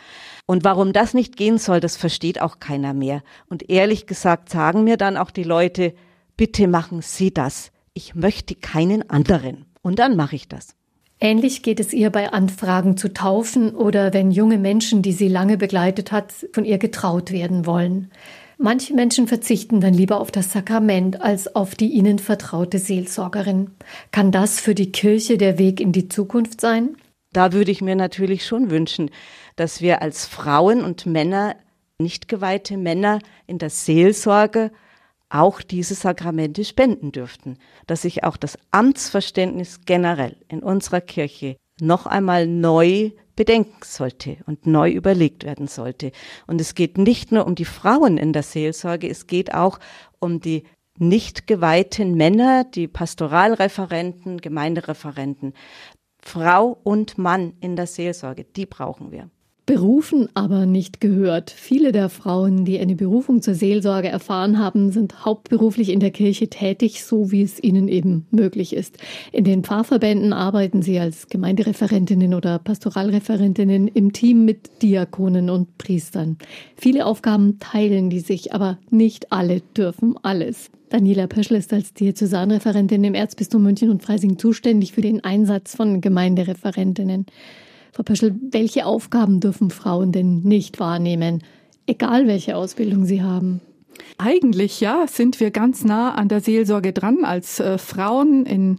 Und 0.45 0.65
warum 0.65 0.93
das 0.93 1.15
nicht 1.15 1.39
gehen 1.39 1.57
soll, 1.57 1.81
das 1.81 1.97
versteht 1.97 2.43
auch 2.43 2.61
keiner 2.61 2.93
mehr. 2.93 3.23
Und 3.49 3.71
ehrlich 3.71 4.07
gesagt 4.07 4.51
sagen 4.51 4.85
mir 4.85 4.99
dann 4.99 5.17
auch 5.17 5.31
die 5.31 5.45
Leute, 5.45 5.95
bitte 6.37 6.69
machen 6.69 7.03
Sie 7.03 7.33
das. 7.33 7.71
Ich 7.95 8.15
möchte 8.15 8.55
keinen 8.55 9.09
anderen. 9.11 9.67
Und 9.83 9.99
dann 9.99 10.17
mache 10.17 10.37
ich 10.37 10.49
das. 10.49 10.75
Ähnlich 11.21 11.63
geht 11.63 11.79
es 11.79 11.93
ihr 11.93 12.11
bei 12.11 12.33
Anfragen 12.33 12.97
zu 12.97 13.13
taufen 13.13 13.77
oder 13.77 14.13
wenn 14.13 14.33
junge 14.33 14.59
Menschen, 14.59 15.03
die 15.03 15.13
sie 15.13 15.29
lange 15.29 15.57
begleitet 15.57 16.11
hat, 16.11 16.33
von 16.53 16.65
ihr 16.65 16.79
getraut 16.79 17.31
werden 17.31 17.65
wollen. 17.65 18.11
Manche 18.59 18.95
Menschen 18.95 19.29
verzichten 19.29 19.81
dann 19.81 19.95
lieber 19.95 20.21
auf 20.21 20.31
das 20.31 20.53
Sakrament 20.53 21.21
als 21.21 21.55
auf 21.55 21.75
die 21.75 21.91
ihnen 21.91 22.19
vertraute 22.19 22.79
Seelsorgerin. 22.79 23.71
Kann 24.11 24.33
das 24.33 24.61
für 24.61 24.75
die 24.75 24.91
Kirche 24.91 25.39
der 25.39 25.59
Weg 25.59 25.81
in 25.81 25.93
die 25.93 26.09
Zukunft 26.09 26.61
sein? 26.61 26.97
Da 27.33 27.53
würde 27.53 27.71
ich 27.71 27.81
mir 27.83 27.97
natürlich 27.97 28.45
schon 28.45 28.71
wünschen, 28.71 29.11
dass 29.57 29.81
wir 29.81 30.03
als 30.03 30.27
Frauen 30.27 30.85
und 30.85 31.07
Männer, 31.07 31.57
nicht 31.99 32.29
geweihte 32.29 32.77
Männer 32.77 33.21
in 33.47 33.59
der 33.59 33.71
Seelsorge 33.71 34.73
auch 35.33 35.63
diese 35.63 35.95
Sakramente 35.95 36.65
spenden 36.65 37.11
dürften, 37.11 37.57
dass 37.87 38.03
sich 38.03 38.25
auch 38.25 38.37
das 38.37 38.59
Amtsverständnis 38.71 39.81
generell 39.87 40.37
in 40.49 40.63
unserer 40.63 41.01
Kirche 41.01 41.57
noch 41.81 42.07
einmal 42.07 42.47
neu 42.47 43.11
bedenken 43.35 43.81
sollte 43.83 44.37
und 44.47 44.67
neu 44.67 44.91
überlegt 44.91 45.45
werden 45.45 45.69
sollte. 45.69 46.13
Und 46.47 46.61
es 46.61 46.75
geht 46.75 46.99
nicht 46.99 47.33
nur 47.33 47.47
um 47.47 47.55
die 47.55 47.65
Frauen 47.65 48.19
in 48.19 48.33
der 48.33 48.43
Seelsorge, 48.43 49.09
es 49.09 49.27
geht 49.27 49.55
auch 49.55 49.79
um 50.19 50.41
die 50.41 50.65
nicht 50.99 51.47
geweihten 51.47 52.15
Männer, 52.15 52.65
die 52.65 52.87
Pastoralreferenten, 52.87 54.39
Gemeindereferenten. 54.39 55.55
Frau 56.23 56.79
und 56.85 57.17
Mann 57.17 57.55
in 57.61 57.75
der 57.75 57.87
Seelsorge, 57.87 58.45
die 58.45 58.67
brauchen 58.67 59.11
wir. 59.11 59.31
Berufen, 59.65 60.29
aber 60.35 60.67
nicht 60.67 61.01
gehört. 61.01 61.51
Viele 61.51 61.93
der 61.93 62.09
Frauen, 62.09 62.65
die 62.65 62.81
eine 62.81 62.97
Berufung 62.97 63.43
zur 63.43 63.55
Seelsorge 63.55 64.09
erfahren 64.09 64.59
haben, 64.59 64.91
sind 64.91 65.25
hauptberuflich 65.25 65.91
in 65.91 66.01
der 66.01 66.11
Kirche 66.11 66.49
tätig, 66.49 67.05
so 67.05 67.31
wie 67.31 67.43
es 67.43 67.63
ihnen 67.63 67.87
eben 67.87 68.27
möglich 68.33 68.75
ist. 68.75 68.99
In 69.31 69.45
den 69.45 69.63
Pfarrverbänden 69.63 70.33
arbeiten 70.33 70.83
sie 70.83 70.99
als 70.99 71.29
Gemeindereferentinnen 71.29 72.35
oder 72.35 72.59
Pastoralreferentinnen 72.59 73.87
im 73.87 74.13
Team 74.13 74.45
mit 74.45 74.83
Diakonen 74.83 75.49
und 75.49 75.79
Priestern. 75.79 76.39
Viele 76.77 77.07
Aufgaben 77.07 77.61
teilen 77.61 78.11
die 78.11 78.21
sich, 78.21 78.53
aber 78.53 78.79
nicht 78.91 79.31
alle 79.31 79.61
dürfen 79.77 80.17
alles. 80.23 80.71
Daniela 80.89 81.29
Pöschl 81.29 81.55
ist 81.55 81.73
als 81.73 81.95
Diözesanreferentin 81.95 83.05
im 83.05 83.15
Erzbistum 83.15 83.63
München 83.63 83.91
und 83.91 84.03
Freising 84.03 84.39
zuständig 84.39 84.93
für 84.93 85.01
den 85.03 85.23
Einsatz 85.25 85.77
von 85.77 86.01
Gemeindereferentinnen. 86.01 87.27
Frau 87.93 88.03
Pöschel, 88.03 88.35
welche 88.51 88.87
Aufgaben 88.87 89.41
dürfen 89.41 89.71
Frauen 89.71 90.13
denn 90.13 90.41
nicht 90.41 90.81
wahrnehmen, 90.81 91.45
egal 91.87 92.27
welche 92.27 92.57
Ausbildung 92.57 93.05
sie 93.05 93.23
haben? 93.23 93.61
Eigentlich 94.17 94.81
ja, 94.81 95.07
sind 95.07 95.41
wir 95.41 95.51
ganz 95.51 95.85
nah 95.85 96.15
an 96.15 96.29
der 96.29 96.41
Seelsorge 96.41 96.93
dran 96.93 97.25
als 97.25 97.61
äh, 97.61 97.79
Frauen 97.79 98.47
in 98.47 98.79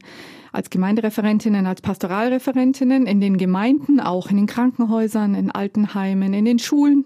als 0.52 0.69
Gemeindereferentinnen, 0.69 1.65
als 1.65 1.82
Pastoralreferentinnen 1.82 3.08
in 3.08 3.19
den 3.19 3.38
Gemeinden, 3.38 3.99
auch 3.99 4.30
in 4.30 4.38
den 4.38 4.45
Krankenhäusern, 4.45 5.34
in 5.34 5.49
Altenheimen, 5.49 6.36
in 6.36 6.45
den 6.45 6.60
Schulen, 6.60 7.06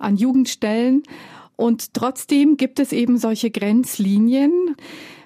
an 0.00 0.16
Jugendstellen. 0.16 1.04
Und 1.54 1.94
trotzdem 1.94 2.56
gibt 2.56 2.80
es 2.80 2.92
eben 2.92 3.16
solche 3.16 3.52
Grenzlinien. 3.52 4.74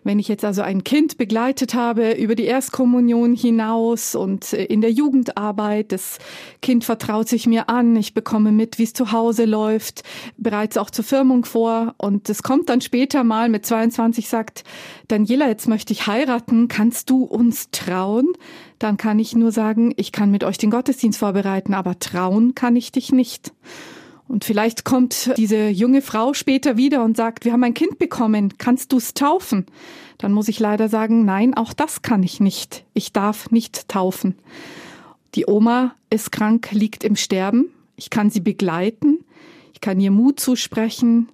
Wenn 0.05 0.19
ich 0.19 0.29
jetzt 0.29 0.45
also 0.45 0.61
ein 0.61 0.85
Kind 0.85 1.17
begleitet 1.17 1.75
habe 1.75 2.13
über 2.13 2.35
die 2.35 2.45
Erstkommunion 2.45 3.35
hinaus 3.35 4.15
und 4.15 4.53
äh, 4.53 4.65
in 4.65 4.83
der 4.83 4.93
Jugendarbeit, 4.93 5.93
das 5.93 6.19
Kind 6.61 6.85
vertraut 6.85 7.29
sich 7.29 7.47
mir 7.47 7.71
an, 7.71 7.97
ich 7.97 8.13
bekomme 8.13 8.53
mit, 8.53 8.79
wie 8.79 8.85
es 8.85 8.93
zu 8.93 9.13
Hause 9.13 9.47
läuft, 9.47 10.03
bereits 10.37 10.77
auch 10.77 10.91
zur 10.91 11.05
Firmung 11.05 11.47
vor 11.47 11.95
und 11.97 12.29
es 12.29 12.43
kommt 12.43 12.69
dann 12.69 12.83
später 12.83 13.25
mal 13.25 13.49
mit 13.49 13.65
22 13.65 14.29
sagt, 14.29 14.65
Daniela, 15.09 15.49
jetzt 15.49 15.69
möchte 15.69 15.95
ich 15.95 16.07
heiraten, 16.07 16.69
kannst 16.69 17.09
du 17.09 17.25
uns 17.25 17.71
trauen? 17.71 18.29
Dann 18.79 18.99
kann 18.99 19.19
ich 19.19 19.35
nur 19.35 19.53
sagen, 19.53 19.95
ich 19.97 20.13
kann 20.13 20.31
mit 20.31 20.45
euch 20.45 20.59
den 20.59 20.71
Gottesdienst 20.71 21.19
vorbereiten, 21.19 21.73
aber 21.73 21.99
trauen 21.99 22.55
kann 22.55 22.77
ich 22.77 22.93
dich 22.93 23.13
nicht. 23.13 23.53
Und 24.27 24.45
vielleicht 24.45 24.85
kommt 24.85 25.33
diese 25.37 25.69
junge 25.69 26.03
Frau 26.03 26.33
später 26.33 26.77
wieder 26.77 27.05
und 27.05 27.17
sagt, 27.17 27.45
wir 27.45 27.53
haben 27.53 27.65
ein 27.65 27.75
Kind 27.75 27.99
bekommen, 27.99 28.55
kannst 28.59 28.93
du 28.93 28.97
es 28.97 29.15
taufen? 29.15 29.67
Dann 30.19 30.33
muss 30.33 30.49
ich 30.49 30.61
leider 30.61 30.89
sagen, 30.89 31.25
nein, 31.25 31.55
auch 31.55 31.73
das 31.73 32.03
kann 32.03 32.23
ich 32.23 32.41
nicht. 32.41 32.85
Ich 32.95 33.13
darf 33.13 33.51
nicht 33.51 33.89
taufen. 33.89 34.37
Die 35.35 35.47
Oma 35.47 35.95
ist 36.11 36.33
krank, 36.33 36.71
liegt 36.73 37.05
im 37.05 37.17
Sterben. 37.17 37.67
Ich 37.97 38.11
kann 38.11 38.31
sie 38.31 38.41
begleiten. 38.41 39.25
Ich 39.73 39.81
kann 39.81 40.01
ihr 40.01 40.11
Mut 40.11 40.41
zusprechen. 40.41 41.29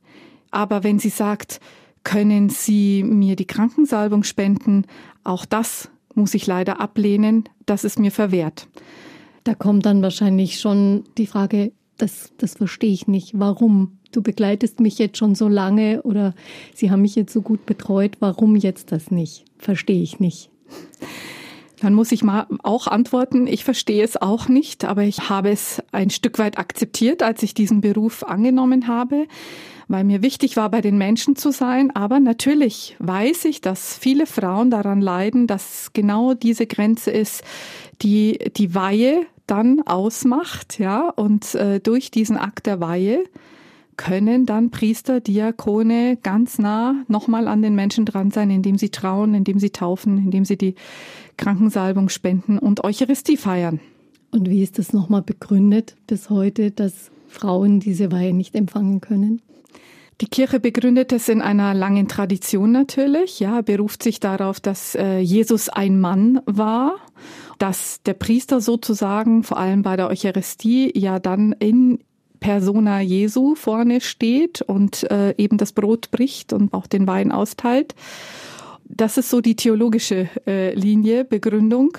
Aber 0.50 0.82
wenn 0.82 0.98
sie 0.98 1.10
sagt, 1.10 1.60
können 2.02 2.48
Sie 2.48 3.04
mir 3.04 3.36
die 3.36 3.46
Krankensalbung 3.46 4.24
spenden, 4.24 4.86
auch 5.22 5.44
das 5.44 5.90
muss 6.14 6.34
ich 6.34 6.46
leider 6.46 6.80
ablehnen. 6.80 7.44
Das 7.66 7.84
ist 7.84 7.98
mir 7.98 8.10
verwehrt. 8.10 8.68
Da 9.44 9.54
kommt 9.54 9.86
dann 9.86 10.02
wahrscheinlich 10.02 10.60
schon 10.60 11.04
die 11.18 11.26
Frage, 11.26 11.72
das, 12.02 12.32
das 12.38 12.54
verstehe 12.54 12.92
ich 12.92 13.06
nicht. 13.06 13.38
Warum? 13.38 13.98
Du 14.12 14.22
begleitest 14.22 14.80
mich 14.80 14.98
jetzt 14.98 15.18
schon 15.18 15.34
so 15.34 15.46
lange 15.46 16.02
oder 16.02 16.34
Sie 16.74 16.90
haben 16.90 17.02
mich 17.02 17.14
jetzt 17.14 17.32
so 17.32 17.42
gut 17.42 17.64
betreut. 17.66 18.16
Warum 18.20 18.56
jetzt 18.56 18.90
das 18.90 19.10
nicht? 19.10 19.44
Verstehe 19.58 20.02
ich 20.02 20.18
nicht. 20.18 20.50
Dann 21.80 21.94
muss 21.94 22.12
ich 22.12 22.22
mal 22.22 22.46
auch 22.62 22.86
antworten, 22.86 23.46
ich 23.46 23.64
verstehe 23.64 24.04
es 24.04 24.20
auch 24.20 24.48
nicht, 24.48 24.84
aber 24.84 25.04
ich 25.04 25.30
habe 25.30 25.50
es 25.50 25.82
ein 25.92 26.10
Stück 26.10 26.38
weit 26.38 26.58
akzeptiert, 26.58 27.22
als 27.22 27.42
ich 27.42 27.54
diesen 27.54 27.80
Beruf 27.80 28.22
angenommen 28.22 28.86
habe, 28.86 29.26
weil 29.88 30.04
mir 30.04 30.22
wichtig 30.22 30.58
war, 30.58 30.70
bei 30.70 30.82
den 30.82 30.98
Menschen 30.98 31.36
zu 31.36 31.52
sein. 31.52 31.90
Aber 31.96 32.20
natürlich 32.20 32.96
weiß 32.98 33.46
ich, 33.46 33.62
dass 33.62 33.96
viele 33.96 34.26
Frauen 34.26 34.70
daran 34.70 35.00
leiden, 35.00 35.46
dass 35.46 35.92
genau 35.94 36.34
diese 36.34 36.66
Grenze 36.66 37.12
ist, 37.12 37.42
die 38.02 38.38
die 38.56 38.74
Weihe 38.74 39.26
dann 39.50 39.82
ausmacht, 39.82 40.78
ja, 40.78 41.08
und 41.08 41.54
äh, 41.54 41.80
durch 41.80 42.10
diesen 42.10 42.36
Akt 42.36 42.66
der 42.66 42.80
Weihe 42.80 43.24
können 43.96 44.46
dann 44.46 44.70
Priester, 44.70 45.20
Diakone 45.20 46.16
ganz 46.22 46.58
nah 46.58 47.04
nochmal 47.08 47.48
an 47.48 47.60
den 47.60 47.74
Menschen 47.74 48.06
dran 48.06 48.30
sein, 48.30 48.50
indem 48.50 48.78
sie 48.78 48.88
trauen, 48.88 49.34
indem 49.34 49.58
sie 49.58 49.70
taufen, 49.70 50.16
indem 50.16 50.44
sie 50.46 50.56
die 50.56 50.74
Krankensalbung 51.36 52.08
spenden 52.08 52.58
und 52.58 52.82
Eucharistie 52.82 53.36
feiern. 53.36 53.80
Und 54.30 54.48
wie 54.48 54.62
ist 54.62 54.78
das 54.78 54.92
nochmal 54.92 55.22
begründet 55.22 55.96
bis 56.06 56.30
heute, 56.30 56.70
dass 56.70 57.10
Frauen 57.28 57.80
diese 57.80 58.10
Weihe 58.10 58.32
nicht 58.32 58.54
empfangen 58.54 59.00
können? 59.00 59.42
Die 60.20 60.28
Kirche 60.28 60.60
begründet 60.60 61.12
es 61.12 61.28
in 61.28 61.40
einer 61.40 61.72
langen 61.72 62.06
Tradition 62.06 62.72
natürlich, 62.72 63.40
ja, 63.40 63.62
beruft 63.62 64.02
sich 64.02 64.20
darauf, 64.20 64.60
dass 64.60 64.94
äh, 64.94 65.18
Jesus 65.18 65.68
ein 65.68 65.98
Mann 66.00 66.40
war 66.46 66.96
dass 67.60 68.02
der 68.04 68.14
Priester 68.14 68.62
sozusagen 68.62 69.42
vor 69.42 69.58
allem 69.58 69.82
bei 69.82 69.94
der 69.96 70.08
Eucharistie 70.08 70.98
ja 70.98 71.18
dann 71.18 71.52
in 71.52 71.98
Persona 72.40 73.02
Jesu 73.02 73.54
vorne 73.54 74.00
steht 74.00 74.62
und 74.62 75.08
äh, 75.10 75.34
eben 75.36 75.58
das 75.58 75.72
Brot 75.72 76.10
bricht 76.10 76.54
und 76.54 76.72
auch 76.72 76.86
den 76.86 77.06
Wein 77.06 77.32
austeilt. 77.32 77.94
Das 78.84 79.18
ist 79.18 79.28
so 79.28 79.42
die 79.42 79.56
theologische 79.56 80.30
äh, 80.46 80.74
Linie, 80.74 81.26
Begründung, 81.26 81.98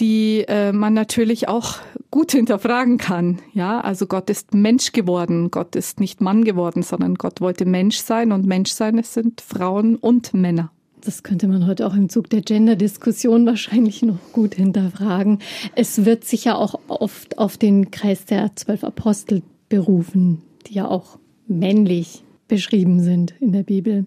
die 0.00 0.44
äh, 0.48 0.72
man 0.72 0.94
natürlich 0.94 1.48
auch 1.48 1.76
gut 2.10 2.32
hinterfragen 2.32 2.98
kann. 2.98 3.40
Ja, 3.52 3.80
also 3.80 4.06
Gott 4.06 4.30
ist 4.30 4.54
Mensch 4.54 4.92
geworden. 4.92 5.50
Gott 5.50 5.76
ist 5.76 6.00
nicht 6.00 6.20
Mann 6.20 6.44
geworden, 6.44 6.82
sondern 6.82 7.14
Gott 7.14 7.40
wollte 7.40 7.66
Mensch 7.66 7.98
sein 7.98 8.32
und 8.32 8.46
Mensch 8.46 8.72
sein, 8.72 8.98
es 8.98 9.14
sind 9.14 9.40
Frauen 9.40 9.96
und 9.96 10.34
Männer. 10.34 10.72
Das 11.02 11.22
könnte 11.22 11.48
man 11.48 11.66
heute 11.66 11.86
auch 11.86 11.94
im 11.94 12.08
Zug 12.08 12.28
der 12.28 12.42
Gender-Diskussion 12.42 13.46
wahrscheinlich 13.46 14.02
noch 14.02 14.18
gut 14.32 14.54
hinterfragen. 14.54 15.38
Es 15.74 16.04
wird 16.04 16.24
sicher 16.24 16.58
auch 16.58 16.78
oft 16.88 17.38
auf 17.38 17.56
den 17.56 17.90
Kreis 17.90 18.26
der 18.26 18.54
zwölf 18.56 18.84
Apostel 18.84 19.42
berufen, 19.68 20.42
die 20.66 20.74
ja 20.74 20.88
auch 20.88 21.18
männlich 21.46 22.22
beschrieben 22.48 23.00
sind 23.00 23.34
in 23.40 23.52
der 23.52 23.62
Bibel. 23.62 24.06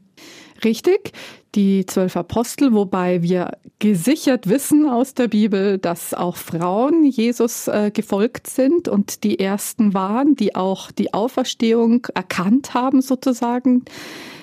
Richtig, 0.64 1.12
die 1.56 1.86
zwölf 1.86 2.16
Apostel, 2.16 2.74
wobei 2.74 3.22
wir 3.22 3.58
gesichert 3.80 4.48
wissen 4.48 4.88
aus 4.88 5.14
der 5.14 5.28
Bibel, 5.28 5.78
dass 5.78 6.14
auch 6.14 6.38
Frauen 6.38 7.04
Jesus 7.04 7.68
äh, 7.68 7.92
gefolgt 7.94 8.48
sind 8.48 8.88
und 8.88 9.24
die 9.24 9.40
ersten 9.40 9.94
waren, 9.94 10.36
die 10.36 10.56
auch 10.56 10.92
die 10.92 11.14
Auferstehung 11.14 12.08
erkannt 12.16 12.74
haben 12.74 13.02
sozusagen. 13.02 13.84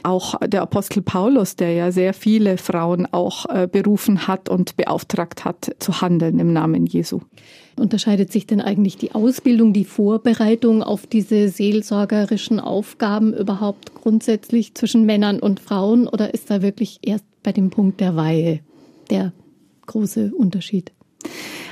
Auch 0.03 0.35
der 0.47 0.63
Apostel 0.63 1.03
Paulus, 1.03 1.57
der 1.57 1.73
ja 1.73 1.93
sehr 1.93 2.15
viele 2.15 2.57
Frauen 2.57 3.07
auch 3.11 3.47
äh, 3.47 3.69
berufen 3.71 4.27
hat 4.27 4.49
und 4.49 4.77
beauftragt 4.77 5.45
hat, 5.45 5.75
zu 5.79 6.01
handeln 6.01 6.39
im 6.39 6.53
Namen 6.53 6.87
Jesu. 6.87 7.21
Unterscheidet 7.77 8.33
sich 8.33 8.47
denn 8.47 8.61
eigentlich 8.61 8.97
die 8.97 9.15
Ausbildung, 9.15 9.73
die 9.73 9.85
Vorbereitung 9.85 10.83
auf 10.83 11.07
diese 11.07 11.49
seelsorgerischen 11.49 12.61
Aufgaben 12.61 13.33
überhaupt 13.35 13.95
grundsätzlich 13.95 14.75
zwischen 14.75 15.05
Männern 15.05 15.39
und 15.39 15.61
Frauen 15.61 16.07
oder 16.07 16.35
ist 16.35 16.51
da 16.51 16.63
wirklich 16.63 16.99
erst 17.03 17.25
bei 17.43 17.53
dem 17.53 17.71
Punkt 17.71 18.01
der 18.01 18.17
Weihe 18.17 18.61
der 19.11 19.33
große 19.87 20.33
Unterschied? 20.37 20.93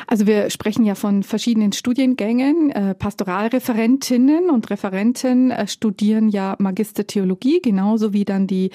Also 0.07 0.27
wir 0.27 0.49
sprechen 0.49 0.87
ja 0.87 0.95
von 0.95 1.23
verschiedenen 1.23 1.73
Studiengängen. 1.73 2.71
Äh, 2.71 2.95
Pastoralreferentinnen 2.95 4.49
und 4.49 4.71
Referenten 4.71 5.51
äh, 5.51 5.69
studieren 5.69 6.31
ja 6.31 6.57
Magister 6.59 7.07
Theologie, 7.07 7.61
genauso 7.61 8.15
wie 8.15 8.25
dann 8.25 8.47
die 8.47 8.71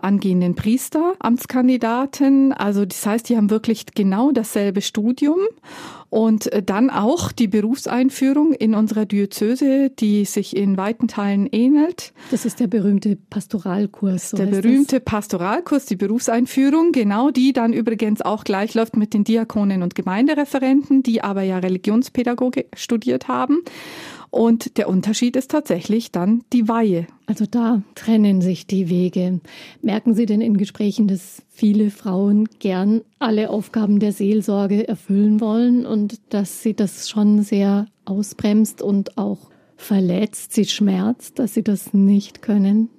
angehenden 0.00 0.54
Priester, 0.54 1.14
Amtskandidaten. 1.18 2.52
Also 2.52 2.84
das 2.84 3.04
heißt, 3.04 3.28
die 3.28 3.36
haben 3.36 3.50
wirklich 3.50 3.86
genau 3.94 4.30
dasselbe 4.30 4.80
Studium 4.80 5.40
und 6.10 6.52
äh, 6.52 6.62
dann 6.62 6.90
auch 6.90 7.32
die 7.32 7.48
Berufseinführung 7.48 8.52
in 8.52 8.74
unserer 8.74 9.06
Diözese, 9.06 9.90
die 9.90 10.24
sich 10.24 10.56
in 10.56 10.76
weiten 10.76 11.08
Teilen 11.08 11.46
ähnelt. 11.50 12.12
Das 12.30 12.44
ist 12.44 12.60
der 12.60 12.66
berühmte 12.66 13.16
Pastoralkurs. 13.16 14.30
So 14.30 14.36
der 14.36 14.46
berühmte 14.46 15.00
das. 15.00 15.04
Pastoralkurs, 15.04 15.86
die 15.86 15.96
Berufseinführung, 15.96 16.92
genau 16.92 17.30
die 17.30 17.52
dann 17.52 17.72
übrigens 17.72 18.22
auch 18.22 18.44
gleich 18.44 18.74
läuft 18.74 18.96
mit 18.96 19.14
den 19.14 19.24
Diakonen 19.24 19.82
und 19.82 19.94
Gemeindereferenten, 19.94 21.02
die 21.02 21.22
aber 21.22 21.42
ja 21.42 21.58
Religionspädagogik 21.58 22.68
studiert 22.76 23.28
haben. 23.28 23.62
Und 24.36 24.76
der 24.76 24.90
Unterschied 24.90 25.34
ist 25.34 25.50
tatsächlich 25.50 26.12
dann 26.12 26.44
die 26.52 26.68
Weihe. 26.68 27.06
Also 27.24 27.46
da 27.50 27.80
trennen 27.94 28.42
sich 28.42 28.66
die 28.66 28.90
Wege. 28.90 29.40
Merken 29.80 30.12
Sie 30.12 30.26
denn 30.26 30.42
in 30.42 30.58
Gesprächen, 30.58 31.08
dass 31.08 31.40
viele 31.48 31.90
Frauen 31.90 32.46
gern 32.58 33.00
alle 33.18 33.48
Aufgaben 33.48 33.98
der 33.98 34.12
Seelsorge 34.12 34.86
erfüllen 34.86 35.40
wollen 35.40 35.86
und 35.86 36.20
dass 36.28 36.62
sie 36.62 36.74
das 36.74 37.08
schon 37.08 37.44
sehr 37.44 37.86
ausbremst 38.04 38.82
und 38.82 39.16
auch 39.16 39.38
verletzt, 39.78 40.52
sie 40.52 40.66
schmerzt, 40.66 41.38
dass 41.38 41.54
sie 41.54 41.64
das 41.64 41.94
nicht 41.94 42.42
können? 42.42 42.90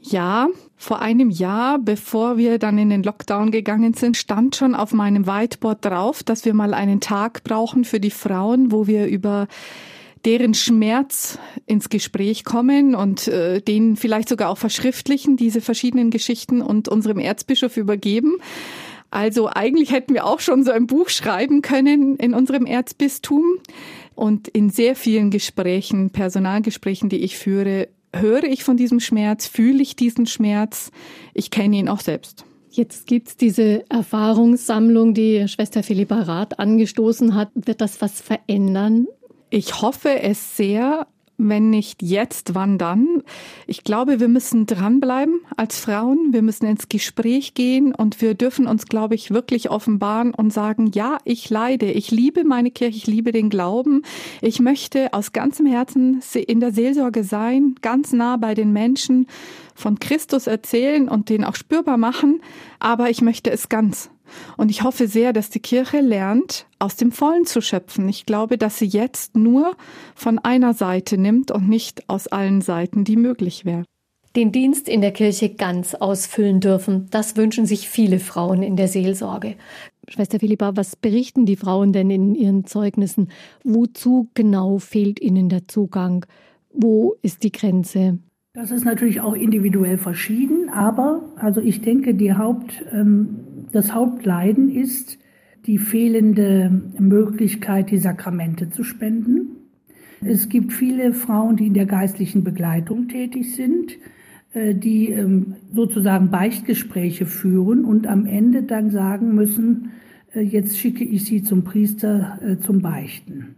Ja, 0.00 0.48
vor 0.76 1.00
einem 1.00 1.30
Jahr, 1.30 1.78
bevor 1.78 2.36
wir 2.36 2.58
dann 2.58 2.78
in 2.78 2.90
den 2.90 3.04
Lockdown 3.04 3.52
gegangen 3.52 3.94
sind, 3.94 4.16
stand 4.16 4.56
schon 4.56 4.74
auf 4.74 4.92
meinem 4.92 5.28
Whiteboard 5.28 5.84
drauf, 5.84 6.24
dass 6.24 6.44
wir 6.44 6.54
mal 6.54 6.74
einen 6.74 6.98
Tag 6.98 7.44
brauchen 7.44 7.84
für 7.84 8.00
die 8.00 8.10
Frauen, 8.10 8.72
wo 8.72 8.88
wir 8.88 9.06
über 9.06 9.46
deren 10.24 10.54
Schmerz 10.54 11.38
ins 11.66 11.88
Gespräch 11.88 12.44
kommen 12.44 12.94
und 12.94 13.28
äh, 13.28 13.60
den 13.60 13.96
vielleicht 13.96 14.28
sogar 14.28 14.50
auch 14.50 14.58
verschriftlichen, 14.58 15.36
diese 15.36 15.60
verschiedenen 15.60 16.10
Geschichten 16.10 16.60
und 16.62 16.88
unserem 16.88 17.18
Erzbischof 17.18 17.76
übergeben. 17.76 18.36
Also 19.10 19.48
eigentlich 19.48 19.92
hätten 19.92 20.14
wir 20.14 20.26
auch 20.26 20.40
schon 20.40 20.64
so 20.64 20.70
ein 20.70 20.86
Buch 20.86 21.08
schreiben 21.08 21.62
können 21.62 22.16
in 22.16 22.34
unserem 22.34 22.66
Erzbistum. 22.66 23.44
Und 24.14 24.48
in 24.48 24.68
sehr 24.68 24.96
vielen 24.96 25.30
Gesprächen, 25.30 26.10
Personalgesprächen, 26.10 27.08
die 27.08 27.18
ich 27.18 27.38
führe, 27.38 27.88
höre 28.14 28.44
ich 28.44 28.64
von 28.64 28.76
diesem 28.76 29.00
Schmerz, 29.00 29.46
fühle 29.46 29.80
ich 29.82 29.96
diesen 29.96 30.26
Schmerz. 30.26 30.90
Ich 31.34 31.50
kenne 31.50 31.76
ihn 31.76 31.88
auch 31.88 32.00
selbst. 32.00 32.44
Jetzt 32.70 33.06
gibt's 33.06 33.36
diese 33.36 33.84
Erfahrungssammlung, 33.88 35.14
die 35.14 35.46
Schwester 35.48 35.82
Philippa 35.82 36.22
Rath 36.22 36.58
angestoßen 36.58 37.34
hat. 37.34 37.50
Wird 37.54 37.80
das 37.80 38.00
was 38.00 38.20
verändern 38.20 39.06
ich 39.50 39.80
hoffe 39.80 40.20
es 40.20 40.56
sehr, 40.56 41.06
wenn 41.40 41.70
nicht 41.70 42.02
jetzt, 42.02 42.56
wann 42.56 42.78
dann? 42.78 43.22
Ich 43.68 43.84
glaube, 43.84 44.18
wir 44.18 44.26
müssen 44.26 44.66
dranbleiben 44.66 45.40
als 45.56 45.78
Frauen. 45.78 46.32
Wir 46.32 46.42
müssen 46.42 46.66
ins 46.66 46.88
Gespräch 46.88 47.54
gehen 47.54 47.94
und 47.94 48.20
wir 48.20 48.34
dürfen 48.34 48.66
uns, 48.66 48.86
glaube 48.86 49.14
ich, 49.14 49.30
wirklich 49.30 49.70
offenbaren 49.70 50.34
und 50.34 50.52
sagen, 50.52 50.90
ja, 50.92 51.18
ich 51.24 51.48
leide. 51.48 51.92
Ich 51.92 52.10
liebe 52.10 52.42
meine 52.42 52.72
Kirche. 52.72 52.96
Ich 52.96 53.06
liebe 53.06 53.30
den 53.30 53.50
Glauben. 53.50 54.02
Ich 54.42 54.58
möchte 54.58 55.12
aus 55.12 55.32
ganzem 55.32 55.66
Herzen 55.66 56.20
in 56.34 56.58
der 56.58 56.72
Seelsorge 56.72 57.22
sein, 57.22 57.76
ganz 57.82 58.12
nah 58.12 58.36
bei 58.36 58.54
den 58.54 58.72
Menschen 58.72 59.28
von 59.76 60.00
Christus 60.00 60.48
erzählen 60.48 61.08
und 61.08 61.28
den 61.28 61.44
auch 61.44 61.54
spürbar 61.54 61.98
machen. 61.98 62.40
Aber 62.80 63.10
ich 63.10 63.22
möchte 63.22 63.52
es 63.52 63.68
ganz. 63.68 64.10
Und 64.56 64.70
ich 64.70 64.82
hoffe 64.82 65.08
sehr, 65.08 65.32
dass 65.32 65.50
die 65.50 65.60
Kirche 65.60 66.00
lernt, 66.00 66.66
aus 66.78 66.96
dem 66.96 67.12
Vollen 67.12 67.46
zu 67.46 67.60
schöpfen. 67.60 68.08
Ich 68.08 68.26
glaube, 68.26 68.58
dass 68.58 68.78
sie 68.78 68.86
jetzt 68.86 69.36
nur 69.36 69.76
von 70.14 70.38
einer 70.38 70.74
Seite 70.74 71.18
nimmt 71.18 71.50
und 71.50 71.68
nicht 71.68 72.08
aus 72.08 72.28
allen 72.28 72.60
Seiten, 72.60 73.04
die 73.04 73.16
möglich 73.16 73.64
wäre. 73.64 73.84
Den 74.36 74.52
Dienst 74.52 74.88
in 74.88 75.00
der 75.00 75.12
Kirche 75.12 75.54
ganz 75.54 75.94
ausfüllen 75.94 76.60
dürfen, 76.60 77.08
das 77.10 77.36
wünschen 77.36 77.66
sich 77.66 77.88
viele 77.88 78.20
Frauen 78.20 78.62
in 78.62 78.76
der 78.76 78.86
Seelsorge. 78.86 79.56
Schwester 80.08 80.38
Philippa, 80.38 80.76
was 80.76 80.96
berichten 80.96 81.44
die 81.44 81.56
Frauen 81.56 81.92
denn 81.92 82.10
in 82.10 82.34
ihren 82.34 82.64
Zeugnissen? 82.64 83.30
Wozu 83.64 84.28
genau 84.34 84.78
fehlt 84.78 85.20
ihnen 85.20 85.48
der 85.48 85.66
Zugang? 85.66 86.24
Wo 86.72 87.16
ist 87.22 87.42
die 87.42 87.52
Grenze? 87.52 88.18
Das 88.54 88.70
ist 88.70 88.84
natürlich 88.84 89.20
auch 89.20 89.34
individuell 89.34 89.98
verschieden, 89.98 90.68
aber 90.68 91.22
also 91.36 91.60
ich 91.60 91.80
denke, 91.80 92.14
die 92.14 92.34
Haupt, 92.34 92.84
ähm, 92.92 93.40
das 93.72 93.92
Hauptleiden 93.94 94.70
ist 94.70 95.18
die 95.66 95.78
fehlende 95.78 96.70
Möglichkeit, 96.98 97.90
die 97.90 97.98
Sakramente 97.98 98.70
zu 98.70 98.84
spenden. 98.84 99.56
Es 100.24 100.48
gibt 100.48 100.72
viele 100.72 101.12
Frauen, 101.12 101.56
die 101.56 101.66
in 101.66 101.74
der 101.74 101.86
geistlichen 101.86 102.42
Begleitung 102.42 103.08
tätig 103.08 103.54
sind, 103.54 103.92
äh, 104.52 104.74
die 104.74 105.10
ähm, 105.10 105.56
sozusagen 105.72 106.30
Beichtgespräche 106.30 107.26
führen 107.26 107.84
und 107.84 108.06
am 108.06 108.26
Ende 108.26 108.62
dann 108.62 108.90
sagen 108.90 109.34
müssen, 109.34 109.90
äh, 110.34 110.40
jetzt 110.40 110.78
schicke 110.78 111.04
ich 111.04 111.24
sie 111.24 111.42
zum 111.42 111.64
Priester 111.64 112.40
äh, 112.42 112.58
zum 112.58 112.80
Beichten. 112.80 113.54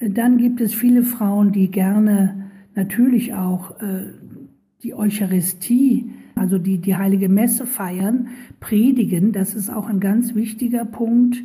Dann 0.00 0.38
gibt 0.38 0.62
es 0.62 0.72
viele 0.72 1.02
Frauen, 1.02 1.52
die 1.52 1.70
gerne 1.70 2.50
natürlich 2.74 3.34
auch 3.34 3.74
die 4.82 4.94
Eucharistie 4.94 6.10
also 6.40 6.56
die, 6.56 6.78
die 6.78 6.96
heilige 6.96 7.28
Messe 7.28 7.66
feiern, 7.66 8.28
predigen, 8.60 9.32
das 9.32 9.54
ist 9.54 9.68
auch 9.68 9.86
ein 9.86 10.00
ganz 10.00 10.34
wichtiger 10.34 10.86
Punkt. 10.86 11.36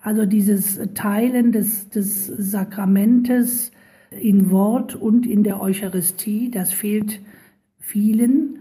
Also 0.00 0.26
dieses 0.26 0.78
Teilen 0.94 1.50
des, 1.50 1.88
des 1.88 2.26
Sakramentes 2.26 3.72
in 4.10 4.52
Wort 4.52 4.94
und 4.94 5.26
in 5.26 5.42
der 5.42 5.60
Eucharistie, 5.60 6.52
das 6.52 6.72
fehlt 6.72 7.18
vielen. 7.80 8.60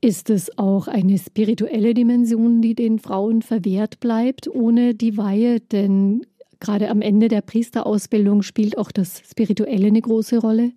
Ist 0.00 0.28
es 0.28 0.58
auch 0.58 0.88
eine 0.88 1.16
spirituelle 1.18 1.94
Dimension, 1.94 2.60
die 2.60 2.74
den 2.74 2.98
Frauen 2.98 3.40
verwehrt 3.40 4.00
bleibt 4.00 4.48
ohne 4.48 4.96
die 4.96 5.16
Weihe? 5.16 5.60
Denn 5.60 6.26
gerade 6.58 6.90
am 6.90 7.00
Ende 7.00 7.28
der 7.28 7.42
Priesterausbildung 7.42 8.42
spielt 8.42 8.76
auch 8.76 8.90
das 8.90 9.22
Spirituelle 9.30 9.86
eine 9.86 10.00
große 10.00 10.38
Rolle. 10.38 10.72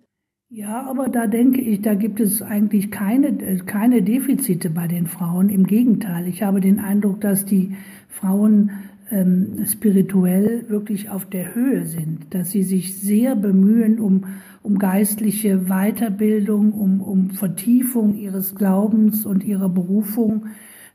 Ja, 0.54 0.84
aber 0.86 1.08
da 1.08 1.26
denke 1.26 1.62
ich, 1.62 1.80
da 1.80 1.94
gibt 1.94 2.20
es 2.20 2.42
eigentlich 2.42 2.90
keine, 2.90 3.32
keine 3.64 4.02
Defizite 4.02 4.68
bei 4.68 4.86
den 4.86 5.06
Frauen. 5.06 5.48
Im 5.48 5.66
Gegenteil, 5.66 6.28
ich 6.28 6.42
habe 6.42 6.60
den 6.60 6.78
Eindruck, 6.78 7.22
dass 7.22 7.46
die 7.46 7.74
Frauen 8.10 8.70
ähm, 9.10 9.64
spirituell 9.66 10.68
wirklich 10.68 11.08
auf 11.08 11.24
der 11.24 11.54
Höhe 11.54 11.86
sind, 11.86 12.34
dass 12.34 12.50
sie 12.50 12.64
sich 12.64 13.00
sehr 13.00 13.34
bemühen 13.34 13.98
um, 13.98 14.26
um 14.62 14.78
geistliche 14.78 15.68
Weiterbildung, 15.68 16.72
um, 16.72 17.00
um 17.00 17.30
Vertiefung 17.30 18.14
ihres 18.14 18.54
Glaubens 18.54 19.24
und 19.24 19.44
ihrer 19.44 19.70
Berufung. 19.70 20.48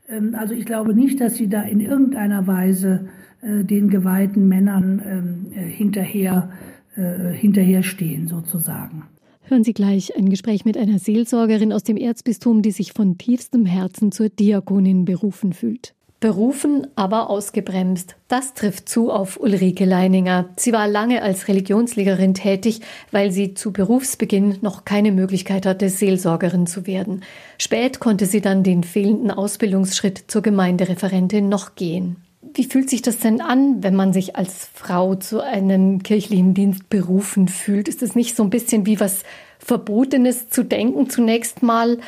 Ähm, 0.08 0.36
also 0.36 0.54
ich 0.54 0.66
glaube 0.66 0.94
nicht, 0.94 1.20
dass 1.20 1.34
sie 1.34 1.48
da 1.48 1.62
in 1.62 1.80
irgendeiner 1.80 2.46
Weise 2.46 3.08
äh, 3.42 3.64
den 3.64 3.90
geweihten 3.90 4.46
Männern 4.46 5.02
ähm, 5.04 5.46
äh, 5.52 5.68
hinterher, 5.68 6.50
äh, 6.94 7.32
hinterherstehen 7.32 8.28
sozusagen. 8.28 9.02
Hören 9.48 9.64
Sie 9.64 9.72
gleich 9.72 10.14
ein 10.14 10.28
Gespräch 10.28 10.66
mit 10.66 10.76
einer 10.76 10.98
Seelsorgerin 10.98 11.72
aus 11.72 11.82
dem 11.82 11.96
Erzbistum, 11.96 12.60
die 12.60 12.70
sich 12.70 12.92
von 12.92 13.16
tiefstem 13.16 13.64
Herzen 13.64 14.12
zur 14.12 14.28
Diakonin 14.28 15.06
berufen 15.06 15.54
fühlt. 15.54 15.94
Berufen, 16.20 16.86
aber 16.96 17.30
ausgebremst. 17.30 18.16
Das 18.26 18.52
trifft 18.52 18.90
zu 18.90 19.10
auf 19.10 19.40
Ulrike 19.40 19.86
Leininger. 19.86 20.50
Sie 20.56 20.72
war 20.72 20.86
lange 20.86 21.22
als 21.22 21.48
Religionslehrerin 21.48 22.34
tätig, 22.34 22.82
weil 23.10 23.32
sie 23.32 23.54
zu 23.54 23.72
Berufsbeginn 23.72 24.58
noch 24.60 24.84
keine 24.84 25.12
Möglichkeit 25.12 25.64
hatte, 25.64 25.88
Seelsorgerin 25.88 26.66
zu 26.66 26.86
werden. 26.86 27.22
Spät 27.56 28.00
konnte 28.00 28.26
sie 28.26 28.42
dann 28.42 28.62
den 28.62 28.84
fehlenden 28.84 29.30
Ausbildungsschritt 29.30 30.24
zur 30.26 30.42
Gemeindereferentin 30.42 31.48
noch 31.48 31.74
gehen. 31.74 32.16
Wie 32.40 32.64
fühlt 32.64 32.88
sich 32.88 33.02
das 33.02 33.18
denn 33.18 33.40
an, 33.40 33.82
wenn 33.82 33.96
man 33.96 34.12
sich 34.12 34.36
als 34.36 34.66
Frau 34.72 35.16
zu 35.16 35.42
einem 35.42 36.02
kirchlichen 36.02 36.54
Dienst 36.54 36.88
berufen 36.88 37.48
fühlt? 37.48 37.88
Ist 37.88 38.02
es 38.02 38.14
nicht 38.14 38.36
so 38.36 38.44
ein 38.44 38.50
bisschen 38.50 38.86
wie 38.86 39.00
was 39.00 39.24
Verbotenes 39.58 40.48
zu 40.48 40.64
denken 40.64 41.10
zunächst 41.10 41.62
mal? 41.62 41.98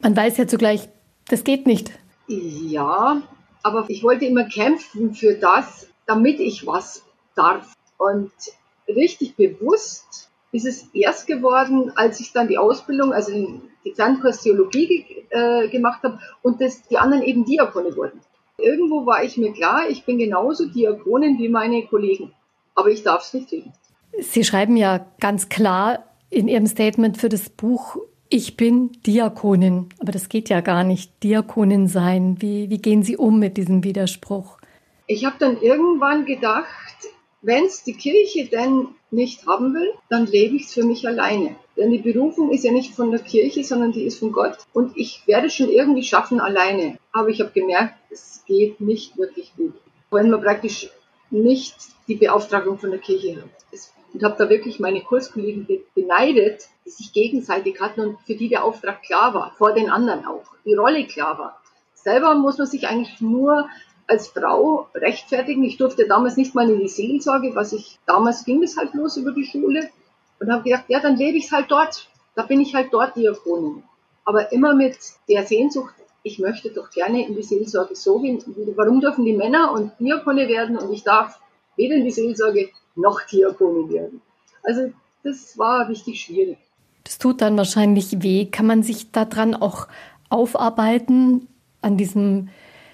Man 0.00 0.16
weiß 0.16 0.38
ja 0.38 0.48
zugleich, 0.48 0.88
das 1.28 1.44
geht 1.44 1.66
nicht. 1.66 1.92
Ja, 2.26 3.22
aber 3.62 3.84
ich 3.88 4.02
wollte 4.02 4.24
immer 4.24 4.44
kämpfen 4.44 5.14
für 5.14 5.34
das, 5.34 5.86
damit 6.06 6.40
ich 6.40 6.66
was 6.66 7.04
darf. 7.36 7.72
Und 7.96 8.32
richtig 8.88 9.36
bewusst 9.36 10.30
ist 10.52 10.66
es 10.66 10.88
erst 10.92 11.26
geworden, 11.26 11.92
als 11.94 12.18
ich 12.18 12.32
dann 12.32 12.48
die 12.48 12.58
Ausbildung, 12.58 13.12
also 13.12 13.30
den 13.30 13.62
Gesamtkurs 13.84 14.42
Theologie 14.42 15.24
äh, 15.30 15.68
gemacht 15.68 16.02
habe 16.02 16.18
und 16.42 16.60
das, 16.60 16.82
die 16.88 16.98
anderen 16.98 17.22
eben 17.22 17.44
Diakone 17.44 17.96
wurden. 17.96 18.20
Irgendwo 18.62 19.06
war 19.06 19.24
ich 19.24 19.36
mir 19.36 19.52
klar, 19.52 19.88
ich 19.88 20.04
bin 20.04 20.18
genauso 20.18 20.66
Diakonin 20.66 21.38
wie 21.38 21.48
meine 21.48 21.86
Kollegen. 21.86 22.32
Aber 22.74 22.90
ich 22.90 23.02
darf 23.02 23.22
es 23.22 23.34
nicht 23.34 23.50
tun. 23.50 23.72
Sie 24.18 24.44
schreiben 24.44 24.76
ja 24.76 25.06
ganz 25.20 25.48
klar 25.48 26.04
in 26.30 26.48
Ihrem 26.48 26.66
Statement 26.66 27.18
für 27.18 27.28
das 27.28 27.50
Buch, 27.50 27.96
ich 28.28 28.56
bin 28.56 28.92
Diakonin. 29.04 29.88
Aber 29.98 30.12
das 30.12 30.28
geht 30.28 30.48
ja 30.48 30.60
gar 30.60 30.84
nicht, 30.84 31.22
Diakonin 31.22 31.88
sein. 31.88 32.36
Wie, 32.40 32.70
wie 32.70 32.78
gehen 32.78 33.02
Sie 33.02 33.16
um 33.16 33.38
mit 33.38 33.56
diesem 33.56 33.82
Widerspruch? 33.82 34.58
Ich 35.06 35.24
habe 35.24 35.36
dann 35.40 35.60
irgendwann 35.60 36.24
gedacht, 36.24 36.68
wenn 37.42 37.64
es 37.64 37.82
die 37.82 37.94
Kirche 37.94 38.46
denn 38.46 38.88
nicht 39.10 39.46
haben 39.46 39.74
will, 39.74 39.92
dann 40.08 40.26
lebe 40.26 40.56
ich 40.56 40.66
es 40.66 40.74
für 40.74 40.84
mich 40.84 41.06
alleine. 41.06 41.56
Denn 41.76 41.90
die 41.90 41.98
Berufung 41.98 42.50
ist 42.50 42.64
ja 42.64 42.72
nicht 42.72 42.94
von 42.94 43.10
der 43.10 43.20
Kirche, 43.20 43.64
sondern 43.64 43.92
die 43.92 44.04
ist 44.04 44.18
von 44.18 44.32
Gott. 44.32 44.58
Und 44.72 44.96
ich 44.96 45.22
werde 45.26 45.46
es 45.46 45.54
schon 45.54 45.70
irgendwie 45.70 46.02
schaffen 46.02 46.40
alleine. 46.40 46.98
Aber 47.12 47.28
ich 47.28 47.40
habe 47.40 47.50
gemerkt, 47.50 47.94
es 48.10 48.44
geht 48.46 48.80
nicht 48.80 49.16
wirklich 49.16 49.52
gut. 49.56 49.74
Wenn 50.10 50.30
man 50.30 50.42
praktisch 50.42 50.90
nicht 51.30 51.76
die 52.08 52.16
Beauftragung 52.16 52.78
von 52.78 52.90
der 52.90 52.98
Kirche 52.98 53.36
hat. 53.36 53.50
Und 54.12 54.24
habe 54.24 54.34
da 54.36 54.50
wirklich 54.50 54.80
meine 54.80 55.02
Kurskollegen 55.02 55.68
beneidet, 55.94 56.68
die 56.84 56.90
sich 56.90 57.12
gegenseitig 57.12 57.80
hatten 57.80 58.00
und 58.00 58.20
für 58.26 58.34
die 58.34 58.48
der 58.48 58.64
Auftrag 58.64 59.02
klar 59.02 59.34
war, 59.34 59.52
vor 59.56 59.72
den 59.72 59.88
anderen 59.88 60.26
auch, 60.26 60.42
die 60.64 60.74
Rolle 60.74 61.06
klar 61.06 61.38
war. 61.38 61.60
Selber 61.94 62.34
muss 62.34 62.58
man 62.58 62.66
sich 62.66 62.88
eigentlich 62.88 63.20
nur 63.20 63.68
als 64.10 64.28
Frau 64.28 64.88
rechtfertigen. 64.94 65.62
Ich 65.62 65.76
durfte 65.76 66.06
damals 66.06 66.36
nicht 66.36 66.54
mal 66.54 66.68
in 66.68 66.80
die 66.80 66.88
Seelsorge, 66.88 67.54
was 67.54 67.72
ich, 67.72 67.98
damals 68.06 68.44
ging 68.44 68.62
es 68.62 68.76
halt 68.76 68.92
bloß 68.92 69.18
über 69.18 69.32
die 69.32 69.44
Schule 69.44 69.88
und 70.40 70.50
habe 70.50 70.64
gedacht, 70.64 70.84
ja, 70.88 71.00
dann 71.00 71.16
lebe 71.16 71.38
ich 71.38 71.52
halt 71.52 71.70
dort. 71.70 72.08
Da 72.34 72.42
bin 72.42 72.60
ich 72.60 72.74
halt 72.74 72.92
dort 72.92 73.16
Diakonin. 73.16 73.82
Aber 74.24 74.52
immer 74.52 74.74
mit 74.74 74.96
der 75.28 75.46
Sehnsucht, 75.46 75.94
ich 76.22 76.38
möchte 76.38 76.70
doch 76.70 76.90
gerne 76.90 77.26
in 77.26 77.34
die 77.34 77.42
Seelsorge 77.42 77.94
so 77.94 78.18
gehen. 78.18 78.42
Warum 78.76 79.00
dürfen 79.00 79.24
die 79.24 79.32
Männer 79.32 79.72
und 79.72 79.92
Diakone 79.98 80.48
werden 80.48 80.76
und 80.76 80.92
ich 80.92 81.02
darf 81.02 81.40
weder 81.76 81.94
in 81.94 82.04
die 82.04 82.10
Seelsorge 82.10 82.70
noch 82.96 83.22
Diakonin 83.22 83.90
werden? 83.90 84.20
Also 84.62 84.92
das 85.22 85.56
war 85.56 85.88
richtig 85.88 86.20
schwierig. 86.20 86.58
Das 87.04 87.18
tut 87.18 87.40
dann 87.40 87.56
wahrscheinlich 87.56 88.22
weh. 88.22 88.46
Kann 88.46 88.66
man 88.66 88.82
sich 88.82 89.12
daran 89.12 89.54
auch 89.54 89.88
aufarbeiten, 90.28 91.48
an 91.82 91.96
diesem 91.96 92.50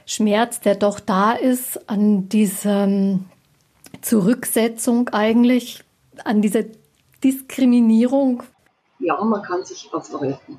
Schmerz, 0.06 0.60
der 0.60 0.76
doch 0.76 1.00
da 1.00 1.32
ist, 1.32 1.90
an 1.90 2.28
dieser 2.28 3.18
Zurücksetzung 4.00 5.08
eigentlich, 5.08 5.82
an 6.24 6.40
dieser 6.40 6.62
Diskriminierung? 7.22 8.44
Ja, 9.00 9.22
man 9.22 9.42
kann 9.42 9.64
sich 9.64 9.90
aufhalten. 9.92 10.58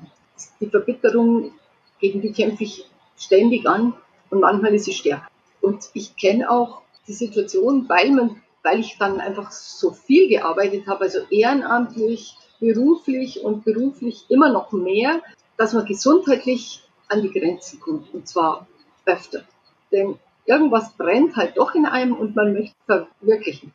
Die 0.60 0.66
Verbitterung, 0.66 1.52
gegen 1.98 2.20
die 2.20 2.32
kämpfe 2.32 2.64
ich 2.64 2.84
ständig 3.16 3.66
an 3.66 3.94
und 4.30 4.40
manchmal 4.40 4.74
ist 4.74 4.84
sie 4.84 4.92
stärker. 4.92 5.28
Und 5.62 5.88
ich 5.94 6.14
kenne 6.16 6.50
auch 6.50 6.82
die 7.08 7.14
Situation, 7.14 7.88
weil, 7.88 8.10
man, 8.10 8.42
weil 8.62 8.80
ich 8.80 8.98
dann 8.98 9.18
einfach 9.18 9.50
so 9.50 9.92
viel 9.92 10.28
gearbeitet 10.28 10.86
habe, 10.86 11.04
also 11.04 11.20
ehrenamtlich, 11.30 12.36
beruflich 12.60 13.42
und 13.42 13.64
beruflich 13.64 14.26
immer 14.28 14.52
noch 14.52 14.72
mehr, 14.72 15.22
dass 15.56 15.72
man 15.72 15.86
gesundheitlich 15.86 16.82
an 17.08 17.22
die 17.22 17.30
Grenzen 17.30 17.80
kommt. 17.80 18.12
Und 18.12 18.28
zwar 18.28 18.66
öfter. 19.08 19.42
Denn 19.90 20.16
irgendwas 20.46 20.92
brennt 20.96 21.36
halt 21.36 21.56
doch 21.56 21.74
in 21.74 21.86
einem 21.86 22.14
und 22.14 22.36
man 22.36 22.52
möchte 22.52 22.74
verwirklichen. 22.86 23.72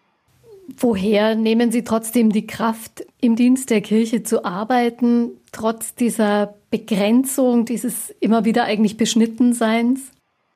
Woher 0.78 1.36
nehmen 1.36 1.72
Sie 1.72 1.84
trotzdem 1.84 2.32
die 2.32 2.48
Kraft, 2.48 3.06
im 3.20 3.36
Dienst 3.36 3.70
der 3.70 3.82
Kirche 3.82 4.24
zu 4.24 4.46
arbeiten, 4.46 5.42
trotz 5.52 5.94
dieser 5.94 6.56
Begrenzung, 6.72 7.66
dieses 7.66 8.12
immer 8.22 8.46
wieder 8.46 8.64
eigentlich 8.64 8.96
Beschnittenseins? 8.96 10.12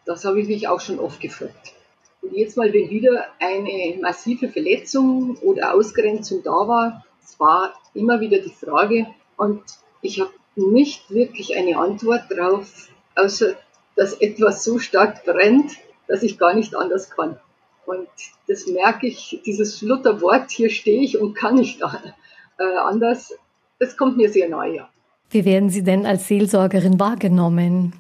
Das 0.06 0.24
habe 0.24 0.40
ich 0.40 0.48
mich 0.48 0.68
auch 0.70 0.80
schon 0.80 1.00
oft 1.00 1.20
gefragt. 1.20 1.74
Und 2.22 2.34
jetzt 2.34 2.56
mal, 2.56 2.72
wenn 2.72 2.90
wieder 2.90 3.26
eine 3.40 3.98
massive 4.02 4.48
Verletzung 4.48 5.36
oder 5.42 5.74
Ausgrenzung 5.74 6.42
da 6.44 6.52
war, 6.52 7.06
es 7.24 7.38
war 7.40 7.74
immer 7.94 8.22
wieder 8.22 8.40
die 8.40 8.50
Frage 8.52 9.08
und 9.36 9.62
ich 10.02 10.22
habe 10.22 10.32
nicht 10.56 11.12
wirklich 11.12 11.56
eine 11.58 11.78
Antwort 11.78 12.24
drauf, 12.30 12.90
außer 13.16 13.56
dass 13.98 14.14
etwas 14.14 14.64
so 14.64 14.80
stark 14.80 15.26
brennt, 15.26 15.74
dass 16.08 16.24
ich 16.24 16.38
gar 16.38 16.54
nicht 16.54 16.76
anders 16.76 17.10
kann. 17.10 17.38
Und 17.86 18.08
das 18.48 18.68
merke 18.68 19.08
ich, 19.08 19.42
dieses 19.46 19.82
Lutherwort, 19.82 20.52
hier 20.52 20.70
stehe 20.70 21.02
ich 21.02 21.20
und 21.20 21.34
kann 21.34 21.56
nicht 21.56 21.82
äh, 21.82 22.64
anders, 22.64 23.34
das 23.80 23.98
kommt 23.98 24.18
mir 24.18 24.30
sehr 24.30 24.50
nahe. 24.50 24.76
Ja. 24.76 24.90
Wie 25.30 25.44
werden 25.44 25.70
Sie 25.70 25.84
denn 25.84 26.06
als 26.06 26.28
Seelsorgerin 26.28 27.00
wahrgenommen 27.00 27.94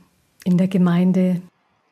in 0.45 0.57
der 0.57 0.67
Gemeinde? 0.67 1.41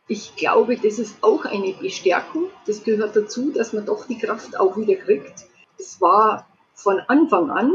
Ich 0.08 0.36
glaube, 0.36 0.78
das 0.78 1.00
ist 1.00 1.18
auch 1.22 1.46
eine 1.46 1.74
Bestärkung. 1.74 2.46
Das 2.68 2.84
gehört 2.84 3.16
dazu, 3.16 3.52
dass 3.52 3.74
man 3.74 3.86
doch 3.86 4.08
die 4.08 4.18
Kraft 4.18 4.58
auch 4.60 4.78
wieder 4.78 4.96
kriegt. 4.96 5.46
Es 5.78 6.00
war 6.00 6.48
von 6.74 7.00
Anfang 7.08 7.50
an, 7.50 7.72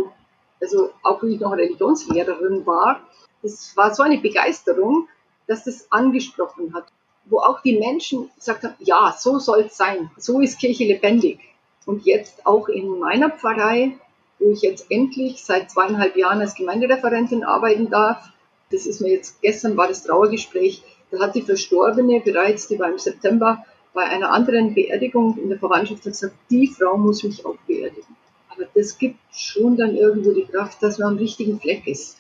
also 0.61 0.91
auch 1.03 1.23
wie 1.23 1.35
ich 1.35 1.41
noch 1.41 1.53
Religionslehrerin 1.53 2.65
war, 2.67 3.01
es 3.43 3.75
war 3.77 3.95
so 3.95 4.03
eine 4.03 4.19
Begeisterung, 4.19 5.09
dass 5.51 5.65
das 5.65 5.91
angesprochen 5.91 6.73
hat 6.73 6.87
wo 7.31 7.39
auch 7.39 7.63
die 7.63 7.79
Menschen 7.79 8.31
gesagt 8.37 8.65
haben, 8.65 8.75
ja, 8.81 9.15
so 9.19 9.39
soll 9.39 9.61
es 9.61 9.77
sein, 9.77 10.11
so 10.17 10.41
ist 10.41 10.59
Kirche 10.59 10.85
lebendig. 10.85 11.39
Und 11.87 12.05
jetzt 12.05 12.47
auch 12.47 12.69
in 12.69 12.99
meiner 12.99 13.31
Pfarrei, 13.31 13.97
wo 14.39 14.51
ich 14.51 14.63
jetzt 14.63 14.91
endlich 14.91 15.43
seit 15.43 15.71
zweieinhalb 15.71 16.17
Jahren 16.17 16.41
als 16.41 16.55
Gemeindereferentin 16.55 17.45
arbeiten 17.45 17.91
darf, 17.91 18.31
das 18.71 18.87
ist 18.87 19.01
mir 19.01 19.13
jetzt, 19.13 19.41
gestern 19.43 19.77
war 19.77 19.89
das 19.89 20.05
Trauergespräch, 20.05 20.83
da 21.11 21.21
hat 21.21 21.35
die 21.35 21.43
Verstorbene 21.43 22.21
bereits, 22.21 22.69
die 22.69 22.79
war 22.79 22.91
im 22.91 22.99
September 22.99 23.65
bei 23.93 24.03
einer 24.03 24.31
anderen 24.31 24.75
Beerdigung 24.75 25.37
in 25.39 25.49
der 25.49 25.59
Verwandtschaft 25.59 26.05
gesagt, 26.05 26.35
die 26.51 26.69
Frau 26.69 26.97
muss 26.97 27.25
mich 27.25 27.45
auch 27.45 27.57
beerdigen. 27.67 28.17
Aber 28.49 28.65
das 28.75 28.99
gibt 28.99 29.19
schon 29.33 29.77
dann 29.77 29.97
irgendwo 29.97 30.33
die 30.33 30.45
Kraft, 30.45 30.83
dass 30.83 30.99
man 30.99 31.09
am 31.09 31.19
richtigen 31.19 31.59
Fleck 31.59 31.87
ist. 31.87 32.19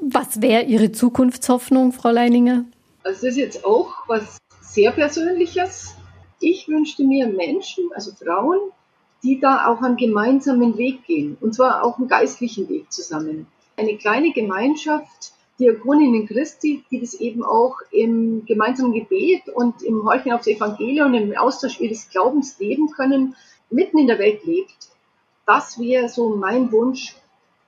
Was 0.00 0.40
wäre 0.40 0.64
Ihre 0.64 0.92
Zukunftshoffnung, 0.92 1.92
Frau 1.92 2.10
Leininger? 2.10 2.64
Das 3.04 3.22
ist 3.22 3.36
jetzt 3.36 3.64
auch 3.64 3.92
was 4.08 4.38
sehr 4.60 4.92
Persönliches. 4.92 5.96
Ich 6.40 6.68
wünschte 6.68 7.04
mir 7.04 7.28
Menschen, 7.28 7.90
also 7.94 8.12
Frauen, 8.12 8.58
die 9.22 9.38
da 9.38 9.66
auch 9.66 9.82
einen 9.82 9.96
gemeinsamen 9.96 10.76
Weg 10.76 11.04
gehen. 11.04 11.36
Und 11.40 11.54
zwar 11.54 11.84
auch 11.84 11.98
einen 11.98 12.08
geistlichen 12.08 12.68
Weg 12.68 12.92
zusammen. 12.92 13.46
Eine 13.76 13.96
kleine 13.96 14.32
Gemeinschaft, 14.32 15.32
Diakoninnen 15.58 16.26
Christi, 16.26 16.82
die 16.90 17.00
das 17.00 17.14
eben 17.14 17.44
auch 17.44 17.76
im 17.90 18.44
gemeinsamen 18.46 18.92
Gebet 18.92 19.48
und 19.54 19.82
im 19.82 20.04
Horchen 20.04 20.32
aufs 20.32 20.46
Evangelium 20.46 21.14
und 21.14 21.14
im 21.14 21.36
Austausch 21.36 21.80
ihres 21.80 22.08
Glaubens 22.08 22.58
leben 22.58 22.90
können, 22.90 23.36
mitten 23.70 23.98
in 23.98 24.06
der 24.06 24.18
Welt 24.18 24.44
lebt. 24.44 24.90
Das 25.46 25.78
wäre 25.78 26.08
so 26.08 26.36
mein 26.36 26.72
Wunsch. 26.72 27.14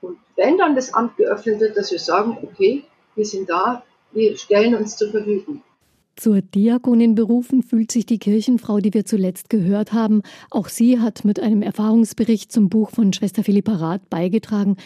Und 0.05 0.17
wenn 0.35 0.57
dann 0.57 0.75
das 0.75 0.93
Amt 0.93 1.17
geöffnet 1.17 1.59
wird, 1.59 1.77
dass 1.77 1.91
wir 1.91 1.99
sagen, 1.99 2.37
okay, 2.41 2.83
wir 3.15 3.25
sind 3.25 3.49
da, 3.49 3.83
wir 4.11 4.37
stellen 4.37 4.75
uns 4.75 4.97
zur 4.97 5.11
Verfügung. 5.11 5.61
Zur 6.15 6.41
Diakonin 6.41 7.15
berufen 7.15 7.61
fühlt 7.61 7.91
sich 7.91 8.05
die 8.05 8.19
Kirchenfrau, 8.19 8.79
die 8.79 8.93
wir 8.93 9.05
zuletzt 9.05 9.49
gehört 9.49 9.91
haben. 9.91 10.21
Auch 10.49 10.69
sie 10.69 10.99
hat 11.01 11.25
mit 11.25 11.41
einem 11.41 11.61
Erfahrungsbericht 11.61 12.51
zum 12.51 12.69
Buch 12.69 12.91
von 12.91 13.11
Schwester 13.11 13.43
Philippa 13.43 13.73
Rath 13.73 14.09
beigetragen. 14.09 14.77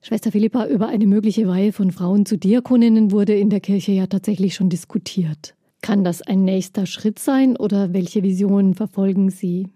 Schwester 0.00 0.30
Philippa, 0.30 0.66
über 0.68 0.86
eine 0.86 1.06
mögliche 1.06 1.48
Weihe 1.48 1.72
von 1.72 1.90
Frauen 1.90 2.26
zu 2.26 2.38
Diakoninnen 2.38 3.10
wurde 3.10 3.34
in 3.34 3.50
der 3.50 3.58
Kirche 3.58 3.90
ja 3.90 4.06
tatsächlich 4.06 4.54
schon 4.54 4.68
diskutiert. 4.68 5.56
Kann 5.82 6.04
das 6.04 6.22
ein 6.22 6.44
nächster 6.44 6.86
Schritt 6.86 7.18
sein 7.18 7.56
oder 7.56 7.92
welche 7.92 8.22
Visionen 8.22 8.74
verfolgen 8.74 9.30
Sie? 9.30 9.68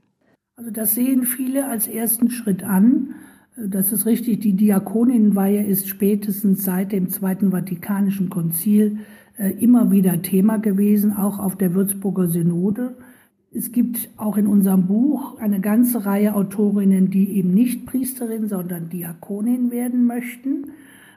Also 0.57 0.70
das 0.70 0.94
sehen 0.94 1.24
viele 1.24 1.66
als 1.66 1.88
ersten 1.88 2.30
Schritt 2.30 2.62
an. 2.62 3.14
Das 3.62 3.92
ist 3.92 4.06
richtig, 4.06 4.40
die 4.40 4.54
Diakoninnenweihe 4.54 5.62
ist 5.62 5.86
spätestens 5.86 6.64
seit 6.64 6.92
dem 6.92 7.11
Zweiten 7.11 7.50
Vatikanischen 7.50 8.30
Konzil 8.30 9.00
äh, 9.36 9.50
immer 9.50 9.90
wieder 9.90 10.22
Thema 10.22 10.58
gewesen, 10.58 11.12
auch 11.12 11.38
auf 11.38 11.56
der 11.56 11.74
Würzburger 11.74 12.28
Synode. 12.28 12.96
Es 13.52 13.70
gibt 13.70 14.08
auch 14.16 14.38
in 14.38 14.46
unserem 14.46 14.86
Buch 14.86 15.38
eine 15.38 15.61
ganze 15.61 16.06
Reihe 16.06 16.34
Autorinnen, 16.34 17.11
die 17.11 17.32
eben 17.32 17.52
nicht 17.52 17.84
Priesterin, 17.84 18.48
sondern 18.48 18.88
Diakonin 18.88 19.70
werden 19.70 20.06
möchten, 20.06 20.68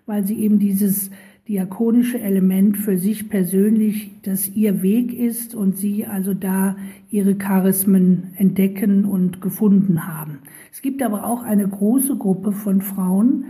weil 0.05 0.25
sie 0.25 0.39
eben 0.39 0.59
dieses 0.59 1.11
diakonische 1.47 2.19
Element 2.19 2.77
für 2.77 2.97
sich 2.97 3.29
persönlich, 3.29 4.11
das 4.23 4.47
ihr 4.47 4.81
Weg 4.81 5.13
ist 5.13 5.55
und 5.55 5.77
sie 5.77 6.05
also 6.05 6.33
da 6.33 6.77
ihre 7.09 7.35
Charismen 7.35 8.33
entdecken 8.37 9.03
und 9.03 9.41
gefunden 9.41 10.07
haben. 10.07 10.39
Es 10.71 10.81
gibt 10.81 11.03
aber 11.03 11.25
auch 11.25 11.43
eine 11.43 11.67
große 11.67 12.17
Gruppe 12.17 12.53
von 12.53 12.81
Frauen, 12.81 13.45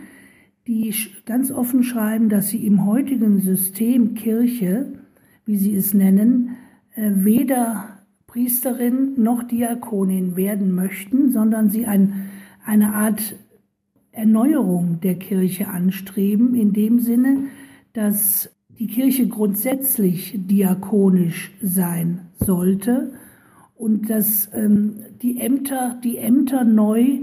die 0.66 0.94
ganz 1.26 1.52
offen 1.52 1.84
schreiben, 1.84 2.30
dass 2.30 2.50
sie 2.50 2.66
im 2.66 2.86
heutigen 2.86 3.40
System 3.42 4.16
Kirche, 4.16 4.94
wie 5.46 5.58
sie 5.58 5.76
es 5.76 5.94
nennen, 5.94 6.56
äh, 6.96 7.12
weder 7.14 8.00
Priesterin 8.26 9.14
noch 9.18 9.44
Diakonin 9.44 10.36
werden 10.36 10.74
möchten, 10.74 11.32
sondern 11.32 11.70
sie 11.70 11.86
ein, 11.86 12.30
eine 12.66 12.96
Art 12.96 13.36
Erneuerung 14.12 15.00
der 15.02 15.16
Kirche 15.16 15.68
anstreben, 15.68 16.56
in 16.56 16.74
dem 16.74 17.00
Sinne, 17.00 17.50
dass 17.94 18.50
die 18.80 18.88
Kirche 18.88 19.28
grundsätzlich 19.28 20.34
diakonisch 20.36 21.52
sein 21.62 22.28
sollte 22.40 23.14
und 23.76 24.10
dass 24.10 24.50
ähm, 24.54 24.96
die 25.22 25.40
Ämter, 25.40 26.00
die 26.04 26.18
Ämter 26.18 26.64
neu, 26.64 27.20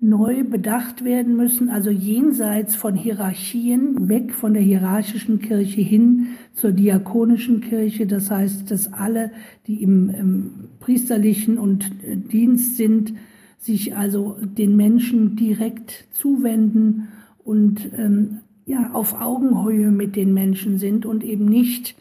neu 0.00 0.44
bedacht 0.44 1.04
werden 1.04 1.36
müssen, 1.36 1.70
also 1.70 1.90
jenseits 1.90 2.74
von 2.74 2.94
Hierarchien, 2.94 4.08
weg 4.08 4.32
von 4.32 4.54
der 4.54 4.62
hierarchischen 4.62 5.40
Kirche 5.40 5.80
hin 5.80 6.28
zur 6.52 6.72
diakonischen 6.72 7.60
Kirche. 7.60 8.06
Das 8.06 8.30
heißt, 8.30 8.70
dass 8.70 8.92
alle, 8.92 9.32
die 9.66 9.82
im, 9.82 10.10
im 10.10 10.50
priesterlichen 10.80 11.58
und 11.58 11.90
äh, 12.04 12.16
Dienst 12.16 12.76
sind, 12.76 13.14
sich 13.58 13.96
also 13.96 14.36
den 14.40 14.76
Menschen 14.76 15.36
direkt 15.36 16.06
zuwenden 16.12 17.08
und 17.44 17.90
ähm, 17.96 18.38
ja, 18.68 18.90
auf 18.92 19.18
Augenhöhe 19.18 19.90
mit 19.90 20.14
den 20.14 20.34
Menschen 20.34 20.78
sind 20.78 21.06
und 21.06 21.24
eben 21.24 21.46
nicht 21.46 21.96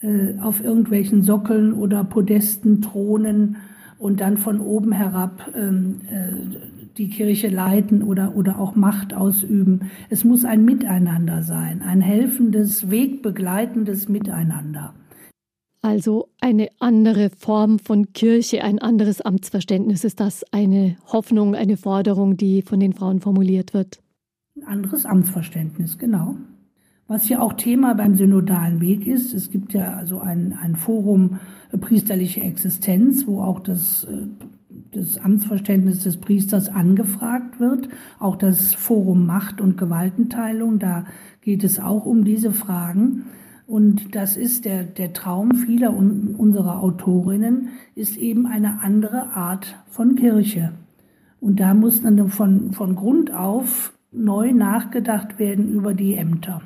äh, 0.00 0.36
auf 0.42 0.62
irgendwelchen 0.62 1.22
Sockeln 1.22 1.72
oder 1.72 2.02
Podesten 2.02 2.82
thronen 2.82 3.56
und 3.98 4.20
dann 4.20 4.36
von 4.36 4.60
oben 4.60 4.90
herab 4.90 5.48
ähm, 5.56 6.00
äh, 6.10 6.32
die 6.98 7.08
Kirche 7.08 7.46
leiten 7.46 8.02
oder, 8.02 8.34
oder 8.34 8.58
auch 8.58 8.74
Macht 8.74 9.14
ausüben. 9.14 9.90
Es 10.10 10.24
muss 10.24 10.44
ein 10.44 10.64
Miteinander 10.64 11.42
sein, 11.42 11.82
ein 11.82 12.00
helfendes, 12.00 12.90
wegbegleitendes 12.90 14.08
Miteinander. 14.08 14.94
Also 15.82 16.30
eine 16.40 16.68
andere 16.80 17.30
Form 17.30 17.78
von 17.78 18.12
Kirche, 18.12 18.64
ein 18.64 18.80
anderes 18.80 19.20
Amtsverständnis. 19.20 20.02
Ist 20.02 20.18
das 20.18 20.44
eine 20.52 20.96
Hoffnung, 21.06 21.54
eine 21.54 21.76
Forderung, 21.76 22.36
die 22.36 22.62
von 22.62 22.80
den 22.80 22.92
Frauen 22.92 23.20
formuliert 23.20 23.72
wird? 23.72 24.00
Ein 24.58 24.66
anderes 24.66 25.06
Amtsverständnis, 25.06 25.98
genau. 25.98 26.36
Was 27.06 27.28
ja 27.28 27.40
auch 27.40 27.52
Thema 27.54 27.94
beim 27.94 28.16
synodalen 28.16 28.80
Weg 28.80 29.06
ist, 29.06 29.32
es 29.32 29.50
gibt 29.50 29.72
ja 29.72 29.94
also 29.94 30.20
ein, 30.20 30.52
ein 30.60 30.76
Forum 30.76 31.38
äh, 31.72 31.78
priesterliche 31.78 32.40
Existenz, 32.40 33.26
wo 33.26 33.40
auch 33.40 33.60
das, 33.60 34.04
äh, 34.04 34.26
das 34.92 35.18
Amtsverständnis 35.18 36.02
des 36.02 36.16
Priesters 36.16 36.68
angefragt 36.68 37.60
wird, 37.60 37.88
auch 38.18 38.36
das 38.36 38.74
Forum 38.74 39.26
Macht 39.26 39.60
und 39.60 39.78
Gewaltenteilung, 39.78 40.78
da 40.78 41.04
geht 41.40 41.62
es 41.62 41.78
auch 41.78 42.04
um 42.04 42.24
diese 42.24 42.52
Fragen. 42.52 43.26
Und 43.66 44.14
das 44.14 44.36
ist 44.36 44.64
der, 44.64 44.82
der 44.82 45.12
Traum 45.12 45.54
vieler 45.54 45.94
unserer 45.94 46.82
Autorinnen, 46.82 47.68
ist 47.94 48.16
eben 48.16 48.46
eine 48.46 48.80
andere 48.82 49.34
Art 49.34 49.76
von 49.88 50.16
Kirche. 50.16 50.72
Und 51.40 51.60
da 51.60 51.74
muss 51.74 52.02
dann 52.02 52.28
von, 52.28 52.72
von 52.72 52.96
Grund 52.96 53.32
auf 53.32 53.92
neu 54.12 54.52
nachgedacht 54.52 55.38
werden 55.38 55.72
über 55.72 55.94
die 55.94 56.14
Ämter. 56.14 56.62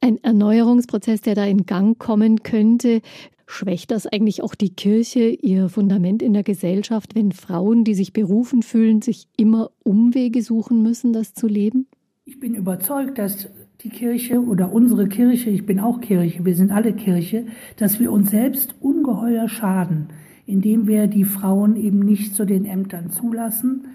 Ein 0.00 0.18
Erneuerungsprozess, 0.22 1.20
der 1.20 1.34
da 1.34 1.44
in 1.44 1.66
Gang 1.66 1.98
kommen 1.98 2.42
könnte. 2.42 3.02
Schwächt 3.46 3.90
das 3.90 4.06
eigentlich 4.06 4.42
auch 4.42 4.54
die 4.54 4.74
Kirche, 4.74 5.28
ihr 5.28 5.68
Fundament 5.68 6.22
in 6.22 6.32
der 6.32 6.42
Gesellschaft, 6.42 7.14
wenn 7.14 7.32
Frauen, 7.32 7.84
die 7.84 7.94
sich 7.94 8.12
berufen 8.12 8.62
fühlen, 8.62 9.02
sich 9.02 9.28
immer 9.36 9.70
Umwege 9.84 10.42
suchen 10.42 10.82
müssen, 10.82 11.12
das 11.12 11.34
zu 11.34 11.46
leben? 11.46 11.86
Ich 12.24 12.40
bin 12.40 12.54
überzeugt, 12.54 13.18
dass 13.18 13.48
die 13.82 13.90
Kirche 13.90 14.40
oder 14.40 14.72
unsere 14.72 15.08
Kirche, 15.08 15.50
ich 15.50 15.66
bin 15.66 15.80
auch 15.80 16.00
Kirche, 16.00 16.44
wir 16.44 16.54
sind 16.54 16.70
alle 16.70 16.94
Kirche, 16.94 17.46
dass 17.76 18.00
wir 18.00 18.12
uns 18.12 18.30
selbst 18.30 18.74
ungeheuer 18.80 19.48
schaden, 19.48 20.08
indem 20.46 20.86
wir 20.86 21.08
die 21.08 21.24
Frauen 21.24 21.76
eben 21.76 21.98
nicht 21.98 22.34
zu 22.34 22.44
den 22.44 22.64
Ämtern 22.64 23.10
zulassen, 23.10 23.88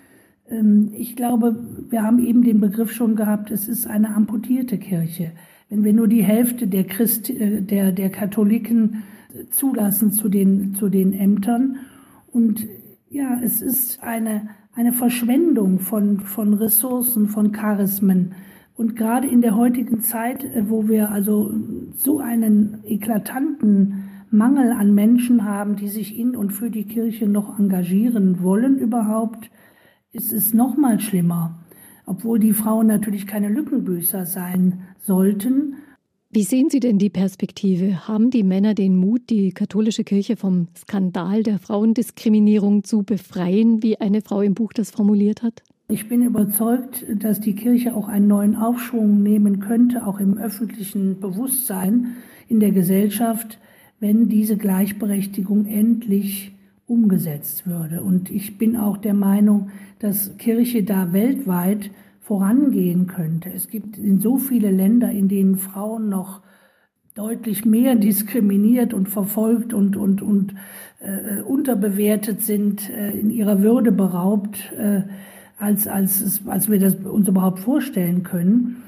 ich 0.94 1.16
glaube, 1.16 1.56
wir 1.90 2.04
haben 2.04 2.26
eben 2.26 2.42
den 2.42 2.62
Begriff 2.62 2.92
schon 2.92 3.16
gehabt, 3.16 3.52
es 3.52 3.68
ist 3.68 3.88
eine 3.88 4.16
amputierte 4.16 4.78
Kirche. 4.78 5.32
Wenn 5.70 5.84
wir 5.84 5.94
nur 5.94 6.08
die 6.08 6.24
Hälfte 6.24 6.68
der, 6.68 6.86
Christ, 6.86 7.30
äh, 7.30 7.62
der, 7.62 7.92
der 7.92 8.10
Katholiken 8.10 9.04
zulassen 9.52 10.12
zu 10.12 10.30
den, 10.30 10.76
zu 10.76 10.90
den 10.90 11.14
Ämtern. 11.14 11.78
Und 12.32 12.66
ja, 13.10 13.40
es 13.44 13.62
ist 13.62 14.02
eine, 14.02 14.50
eine 14.74 14.94
Verschwendung 14.94 15.80
von, 15.80 16.22
von 16.22 16.54
Ressourcen, 16.54 17.28
von 17.28 17.52
Charismen. 17.52 18.34
Und 18.76 18.96
gerade 18.96 19.28
in 19.28 19.42
der 19.42 19.56
heutigen 19.56 20.02
Zeit, 20.02 20.44
äh, 20.44 20.70
wo 20.70 20.88
wir 20.88 21.12
also 21.12 21.54
so 21.96 22.20
einen 22.20 22.80
eklatanten 22.86 24.04
Mangel 24.30 24.72
an 24.72 24.94
Menschen 24.94 25.46
haben, 25.46 25.76
die 25.76 25.88
sich 25.88 26.18
in 26.18 26.36
und 26.36 26.52
für 26.52 26.70
die 26.70 26.84
Kirche 26.84 27.28
noch 27.28 27.60
engagieren 27.60 28.42
wollen 28.42 28.78
überhaupt, 28.78 29.50
ist 30.12 30.34
es 30.34 30.54
noch 30.54 30.78
mal 30.78 31.00
schlimmer. 31.00 31.60
Obwohl 32.06 32.40
die 32.40 32.54
Frauen 32.54 32.88
natürlich 32.88 33.28
keine 33.28 33.50
Lückenbüßer 33.50 34.26
sein 34.26 34.82
sollten. 35.00 35.76
Wie 36.30 36.44
sehen 36.44 36.70
Sie 36.70 36.80
denn 36.80 37.00
die 37.00 37.10
Perspektive? 37.10 38.08
Haben 38.08 38.32
die 38.32 38.44
Männer 38.44 38.74
den 38.74 38.96
Mut, 38.96 39.30
die 39.30 39.52
katholische 39.52 40.04
Kirche 40.04 40.38
vom 40.38 40.68
Skandal 40.78 41.44
der 41.44 41.60
Frauendiskriminierung 41.60 42.84
zu 42.84 43.04
befreien, 43.04 43.84
wie 43.84 44.00
eine 44.00 44.22
Frau 44.22 44.42
im 44.42 44.54
Buch 44.54 44.74
das 44.74 44.92
formuliert 44.92 45.44
hat? 45.44 45.64
Ich 45.90 46.10
bin 46.10 46.24
überzeugt, 46.24 47.06
dass 47.16 47.40
die 47.40 47.56
Kirche 47.56 47.96
auch 47.96 48.10
einen 48.10 48.28
neuen 48.28 48.56
Aufschwung 48.56 49.24
nehmen 49.24 49.62
könnte, 49.62 50.06
auch 50.06 50.20
im 50.20 50.38
öffentlichen 50.38 51.20
Bewusstsein 51.20 52.18
in 52.50 52.60
der 52.60 52.72
Gesellschaft, 52.72 53.58
wenn 54.00 54.28
diese 54.28 54.58
Gleichberechtigung 54.58 55.66
endlich 55.66 56.57
umgesetzt 56.88 57.68
würde. 57.68 58.02
Und 58.02 58.32
ich 58.32 58.58
bin 58.58 58.78
auch 58.78 58.98
der 58.98 59.14
Meinung, 59.14 59.70
dass 60.00 60.38
Kirche 60.38 60.84
da 60.84 61.14
weltweit 61.14 61.92
vorangehen 62.22 63.08
könnte. 63.08 63.50
Es 63.54 63.68
gibt 63.68 63.98
in 63.98 64.20
so 64.20 64.38
viele 64.38 64.72
Länder, 64.72 65.12
in 65.12 65.28
denen 65.28 65.58
Frauen 65.58 66.10
noch 66.10 66.42
deutlich 67.14 67.66
mehr 67.66 67.96
diskriminiert 67.96 68.94
und 68.94 69.10
verfolgt 69.10 69.74
und, 69.74 69.98
und, 69.98 70.22
und 70.22 70.54
äh, 71.00 71.42
unterbewertet 71.42 72.42
sind, 72.42 72.90
äh, 72.90 73.12
in 73.12 73.32
ihrer 73.32 73.62
Würde 73.62 73.92
beraubt, 73.92 74.72
äh, 74.78 75.02
als, 75.58 75.88
als, 75.88 76.42
als 76.46 76.70
wir 76.70 76.80
das 76.80 76.96
uns 76.96 77.28
überhaupt 77.28 77.60
vorstellen 77.60 78.24
können. 78.24 78.84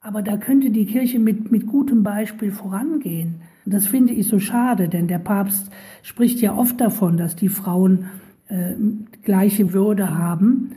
Aber 0.00 0.22
da 0.22 0.36
könnte 0.36 0.70
die 0.70 0.86
Kirche 0.86 1.18
mit, 1.18 1.50
mit 1.50 1.66
gutem 1.66 2.02
Beispiel 2.02 2.52
vorangehen. 2.52 3.42
Das 3.64 3.86
finde 3.86 4.12
ich 4.12 4.26
so 4.26 4.38
schade, 4.38 4.88
denn 4.88 5.08
der 5.08 5.18
Papst 5.18 5.70
spricht 6.02 6.40
ja 6.40 6.56
oft 6.56 6.80
davon, 6.80 7.16
dass 7.16 7.36
die 7.36 7.48
Frauen 7.48 8.06
äh, 8.48 8.74
gleiche 9.22 9.72
Würde 9.72 10.16
haben. 10.18 10.72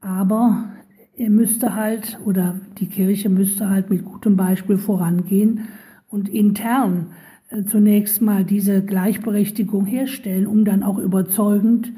Aber 0.00 0.68
er 1.16 1.30
müsste 1.30 1.74
halt, 1.74 2.18
oder 2.24 2.60
die 2.78 2.86
Kirche 2.86 3.28
müsste 3.28 3.70
halt 3.70 3.90
mit 3.90 4.04
gutem 4.04 4.36
Beispiel 4.36 4.78
vorangehen 4.78 5.68
und 6.08 6.28
intern 6.28 7.08
äh, 7.50 7.64
zunächst 7.64 8.20
mal 8.20 8.44
diese 8.44 8.82
Gleichberechtigung 8.82 9.86
herstellen, 9.86 10.46
um 10.46 10.64
dann 10.64 10.82
auch 10.82 10.98
überzeugend 10.98 11.92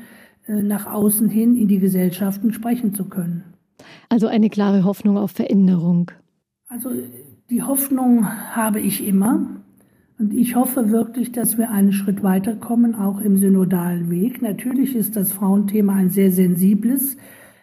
äh, 0.46 0.62
nach 0.62 0.86
außen 0.86 1.28
hin 1.28 1.56
in 1.56 1.68
die 1.68 1.78
Gesellschaften 1.78 2.52
sprechen 2.52 2.94
zu 2.94 3.06
können. 3.06 3.42
Also 4.08 4.26
eine 4.26 4.50
klare 4.50 4.84
Hoffnung 4.84 5.16
auf 5.16 5.32
Veränderung. 5.32 6.10
Also 6.68 6.90
die 7.50 7.62
Hoffnung 7.62 8.26
habe 8.26 8.80
ich 8.80 9.06
immer. 9.06 9.46
Und 10.18 10.32
ich 10.32 10.56
hoffe 10.56 10.90
wirklich, 10.90 11.32
dass 11.32 11.58
wir 11.58 11.70
einen 11.70 11.92
Schritt 11.92 12.22
weiterkommen, 12.22 12.94
auch 12.94 13.20
im 13.20 13.36
synodalen 13.36 14.10
Weg. 14.10 14.40
Natürlich 14.40 14.96
ist 14.96 15.14
das 15.14 15.32
Frauenthema 15.32 15.94
ein 15.94 16.10
sehr 16.10 16.30
sensibles. 16.30 17.18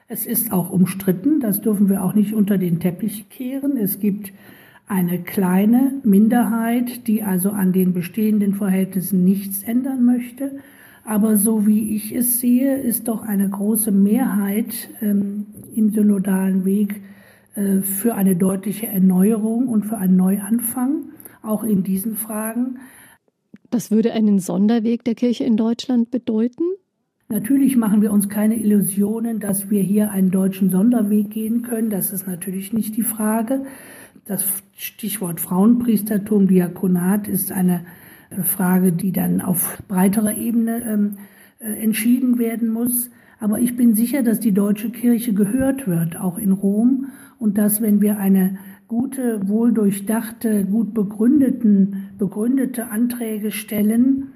Es 0.07 0.27
ist 0.27 0.51
auch 0.51 0.69
umstritten. 0.69 1.39
Das 1.39 1.61
dürfen 1.61 1.89
wir 1.89 2.03
auch 2.03 2.13
nicht 2.13 2.33
unter 2.33 2.59
den 2.59 2.79
Teppich 2.79 3.29
kehren. 3.29 3.75
Es 3.77 3.99
gibt 3.99 4.31
eine 4.87 5.19
kleine 5.19 5.93
Minderheit, 6.03 7.07
die 7.07 7.23
also 7.23 7.49
an 7.49 7.73
den 7.73 7.93
bestehenden 7.93 8.53
Verhältnissen 8.53 9.23
nichts 9.23 9.63
ändern 9.63 10.03
möchte. 10.03 10.51
Aber 11.05 11.37
so 11.37 11.65
wie 11.65 11.95
ich 11.95 12.13
es 12.13 12.39
sehe, 12.39 12.77
ist 12.77 13.07
doch 13.07 13.23
eine 13.23 13.49
große 13.49 13.91
Mehrheit 13.91 14.89
ähm, 15.01 15.47
im 15.75 15.89
synodalen 15.89 16.65
Weg 16.65 17.01
äh, 17.55 17.81
für 17.81 18.13
eine 18.13 18.35
deutliche 18.35 18.87
Erneuerung 18.87 19.67
und 19.67 19.85
für 19.85 19.97
einen 19.97 20.15
Neuanfang 20.15 21.12
auch 21.43 21.63
in 21.63 21.83
diesen 21.83 22.15
Fragen. 22.15 22.79
Das 23.69 23.91
würde 23.91 24.13
einen 24.13 24.39
Sonderweg 24.39 25.03
der 25.03 25.15
Kirche 25.15 25.43
in 25.43 25.57
Deutschland 25.57 26.11
bedeuten? 26.11 26.63
Natürlich 27.29 27.77
machen 27.77 28.01
wir 28.01 28.11
uns 28.11 28.29
keine 28.29 28.55
Illusionen, 28.55 29.39
dass 29.39 29.69
wir 29.69 29.81
hier 29.81 30.11
einen 30.11 30.29
deutschen 30.29 30.69
Sonderweg 30.69 31.31
gehen 31.31 31.63
können. 31.63 31.89
Das 31.89 32.11
ist 32.11 32.27
natürlich 32.27 32.73
nicht 32.73 32.95
die 32.95 33.03
Frage. 33.03 33.65
Das 34.25 34.45
Stichwort 34.77 35.41
Frauenpriestertum, 35.41 36.47
Diakonat 36.47 37.27
ist 37.27 37.51
eine 37.51 37.85
Frage, 38.43 38.91
die 38.91 39.11
dann 39.11 39.41
auf 39.41 39.81
breiterer 39.87 40.37
Ebene 40.37 40.83
ähm, 40.85 41.17
äh, 41.59 41.73
entschieden 41.81 42.39
werden 42.39 42.69
muss. 42.69 43.09
Aber 43.39 43.59
ich 43.59 43.75
bin 43.75 43.93
sicher, 43.93 44.23
dass 44.23 44.39
die 44.39 44.53
deutsche 44.53 44.89
Kirche 44.89 45.33
gehört 45.33 45.87
wird, 45.87 46.17
auch 46.17 46.37
in 46.37 46.51
Rom, 46.51 47.07
und 47.39 47.57
dass, 47.57 47.81
wenn 47.81 47.99
wir 47.99 48.17
eine 48.17 48.57
gute, 48.93 49.47
wohldurchdachte, 49.47 50.65
gut 50.65 50.93
begründeten, 50.93 52.11
begründete 52.19 52.91
Anträge 52.91 53.51
stellen 53.51 54.27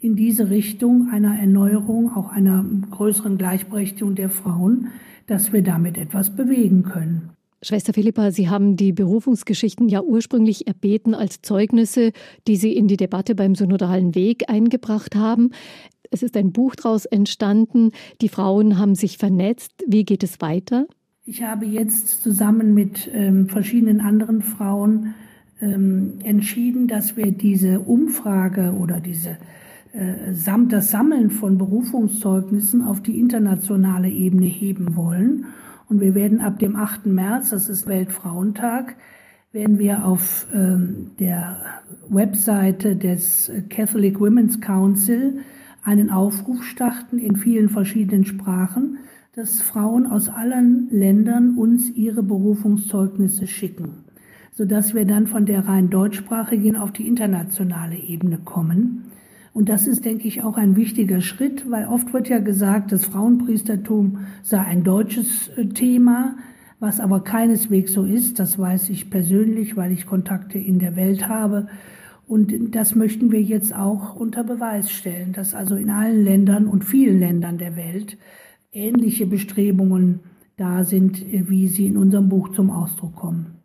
in 0.00 0.16
diese 0.16 0.48
Richtung 0.48 1.10
einer 1.12 1.38
Erneuerung, 1.38 2.16
auch 2.16 2.30
einer 2.30 2.64
größeren 2.92 3.36
Gleichberechtigung 3.36 4.14
der 4.14 4.30
Frauen, 4.30 4.88
dass 5.26 5.52
wir 5.52 5.62
damit 5.62 5.98
etwas 5.98 6.34
bewegen 6.34 6.82
können. 6.82 7.28
Schwester 7.60 7.92
Philippa, 7.92 8.30
Sie 8.30 8.48
haben 8.48 8.78
die 8.78 8.92
Berufungsgeschichten 8.92 9.86
ja 9.86 10.00
ursprünglich 10.00 10.66
erbeten 10.66 11.14
als 11.14 11.42
Zeugnisse, 11.42 12.12
die 12.46 12.56
Sie 12.56 12.74
in 12.74 12.88
die 12.88 12.96
Debatte 12.96 13.34
beim 13.34 13.54
synodalen 13.54 14.14
Weg 14.14 14.48
eingebracht 14.48 15.14
haben. 15.14 15.50
Es 16.10 16.22
ist 16.22 16.38
ein 16.38 16.52
Buch 16.52 16.74
daraus 16.74 17.04
entstanden. 17.04 17.90
Die 18.22 18.30
Frauen 18.30 18.78
haben 18.78 18.94
sich 18.94 19.18
vernetzt. 19.18 19.72
Wie 19.86 20.04
geht 20.04 20.22
es 20.22 20.40
weiter? 20.40 20.86
Ich 21.28 21.42
habe 21.42 21.66
jetzt 21.66 22.22
zusammen 22.22 22.72
mit 22.72 23.10
ähm, 23.12 23.48
verschiedenen 23.48 24.00
anderen 24.00 24.42
Frauen 24.42 25.14
ähm, 25.60 26.20
entschieden, 26.22 26.86
dass 26.86 27.16
wir 27.16 27.32
diese 27.32 27.80
Umfrage 27.80 28.72
oder 28.80 29.00
diese 29.00 29.30
äh, 29.92 30.32
das 30.68 30.90
Sammeln 30.92 31.30
von 31.30 31.58
Berufungszeugnissen 31.58 32.80
auf 32.80 33.02
die 33.02 33.18
internationale 33.18 34.08
Ebene 34.08 34.46
heben 34.46 34.94
wollen. 34.94 35.46
Und 35.88 36.00
wir 36.00 36.14
werden 36.14 36.40
ab 36.40 36.60
dem 36.60 36.76
8. 36.76 37.06
März, 37.06 37.50
das 37.50 37.68
ist 37.68 37.88
Weltfrauentag, 37.88 38.94
werden 39.50 39.80
wir 39.80 40.04
auf 40.04 40.46
ähm, 40.54 41.10
der 41.18 41.60
Webseite 42.08 42.94
des 42.94 43.50
Catholic 43.68 44.20
Women's 44.20 44.60
Council 44.60 45.40
einen 45.82 46.10
Aufruf 46.10 46.62
starten 46.62 47.18
in 47.18 47.34
vielen 47.34 47.68
verschiedenen 47.68 48.24
Sprachen, 48.24 48.98
dass 49.36 49.60
Frauen 49.60 50.06
aus 50.06 50.30
allen 50.30 50.88
Ländern 50.90 51.58
uns 51.58 51.90
ihre 51.90 52.22
Berufungszeugnisse 52.22 53.46
schicken, 53.46 54.04
sodass 54.54 54.94
wir 54.94 55.04
dann 55.04 55.26
von 55.26 55.44
der 55.44 55.68
rein 55.68 55.90
deutschsprachigen 55.90 56.74
auf 56.74 56.90
die 56.90 57.06
internationale 57.06 57.96
Ebene 57.96 58.38
kommen. 58.38 59.12
Und 59.52 59.68
das 59.68 59.86
ist, 59.86 60.06
denke 60.06 60.26
ich, 60.26 60.42
auch 60.42 60.56
ein 60.56 60.74
wichtiger 60.74 61.20
Schritt, 61.20 61.70
weil 61.70 61.86
oft 61.86 62.14
wird 62.14 62.30
ja 62.30 62.38
gesagt, 62.38 62.92
das 62.92 63.04
Frauenpriestertum 63.04 64.20
sei 64.42 64.58
ein 64.58 64.84
deutsches 64.84 65.48
äh, 65.48 65.66
Thema, 65.66 66.36
was 66.80 66.98
aber 66.98 67.22
keineswegs 67.22 67.92
so 67.92 68.04
ist. 68.04 68.38
Das 68.38 68.58
weiß 68.58 68.88
ich 68.88 69.10
persönlich, 69.10 69.76
weil 69.76 69.92
ich 69.92 70.06
Kontakte 70.06 70.56
in 70.56 70.78
der 70.78 70.96
Welt 70.96 71.28
habe. 71.28 71.68
Und 72.26 72.74
das 72.74 72.94
möchten 72.94 73.30
wir 73.32 73.42
jetzt 73.42 73.76
auch 73.76 74.16
unter 74.16 74.44
Beweis 74.44 74.90
stellen, 74.90 75.34
dass 75.34 75.54
also 75.54 75.76
in 75.76 75.90
allen 75.90 76.24
Ländern 76.24 76.66
und 76.68 76.86
vielen 76.86 77.20
Ländern 77.20 77.58
der 77.58 77.76
Welt 77.76 78.16
ähnliche 78.76 79.26
Bestrebungen 79.26 80.20
da 80.56 80.84
sind, 80.84 81.24
wie 81.30 81.68
sie 81.68 81.86
in 81.86 81.96
unserem 81.96 82.28
Buch 82.28 82.50
zum 82.50 82.70
Ausdruck 82.70 83.16
kommen. 83.16 83.56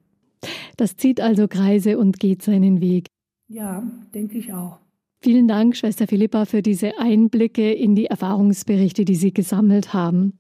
Das 0.78 0.96
zieht 0.96 1.22
also 1.22 1.48
Kreise 1.48 1.98
und 1.98 2.20
geht 2.20 2.42
seinen 2.42 2.82
Weg. 2.82 3.08
Ja, 3.48 3.84
denke 4.14 4.38
ich 4.38 4.54
auch. 4.54 4.80
Vielen 5.24 5.48
Dank, 5.48 5.76
Schwester 5.76 6.08
Philippa, 6.08 6.46
für 6.46 6.64
diese 6.64 6.98
Einblicke 6.98 7.72
in 7.72 7.96
die 7.96 8.08
Erfahrungsberichte, 8.08 9.06
die 9.06 9.16
Sie 9.16 9.34
gesammelt 9.34 9.94
haben. 9.94 10.40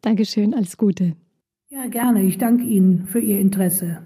Dankeschön, 0.00 0.54
alles 0.54 0.78
Gute. 0.78 1.14
Ja, 1.68 1.86
gerne. 1.88 2.22
Ich 2.22 2.38
danke 2.38 2.64
Ihnen 2.64 3.06
für 3.06 3.20
Ihr 3.20 3.38
Interesse. 3.40 3.98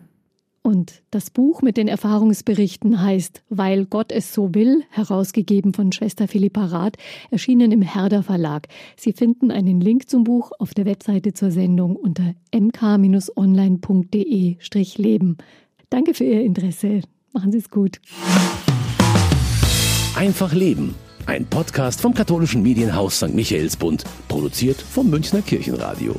Und 0.69 1.03
das 1.11 1.31
Buch 1.31 1.63
mit 1.63 1.79
den 1.79 1.89
Erfahrungsberichten 1.89 3.01
heißt 3.01 3.43
Weil 3.49 3.87
Gott 3.87 4.13
es 4.13 4.35
so 4.35 4.55
will, 4.55 4.83
herausgegeben 4.91 5.73
von 5.73 5.93
Schwester 5.93 6.29
Philippa 6.29 6.67
Rath, 6.67 6.99
erschienen 7.31 7.73
im 7.73 7.81
Herder 7.81 8.23
Verlag. 8.23 8.69
Sie 8.95 9.15
finden 9.15 9.51
einen 9.51 9.81
Link 9.81 10.11
zum 10.11 10.25
Buch 10.25 10.53
auf 10.59 10.75
der 10.75 10.85
Webseite 10.85 11.33
zur 11.33 11.53
Sendung 11.53 11.97
unter 11.97 12.35
mk-online.de-leben. 12.53 15.39
Danke 15.89 16.13
für 16.13 16.25
Ihr 16.25 16.43
Interesse. 16.43 17.01
Machen 17.33 17.51
Sie 17.51 17.59
es 17.59 17.71
gut. 17.71 17.99
Einfach 20.17 20.53
leben 20.53 20.97
Ein 21.25 21.47
Podcast 21.47 22.03
vom 22.03 22.13
katholischen 22.13 22.61
Medienhaus 22.61 23.17
St. 23.17 23.33
Michaelsbund, 23.33 24.05
produziert 24.29 24.83
vom 24.83 25.09
Münchner 25.09 25.41
Kirchenradio. 25.41 26.17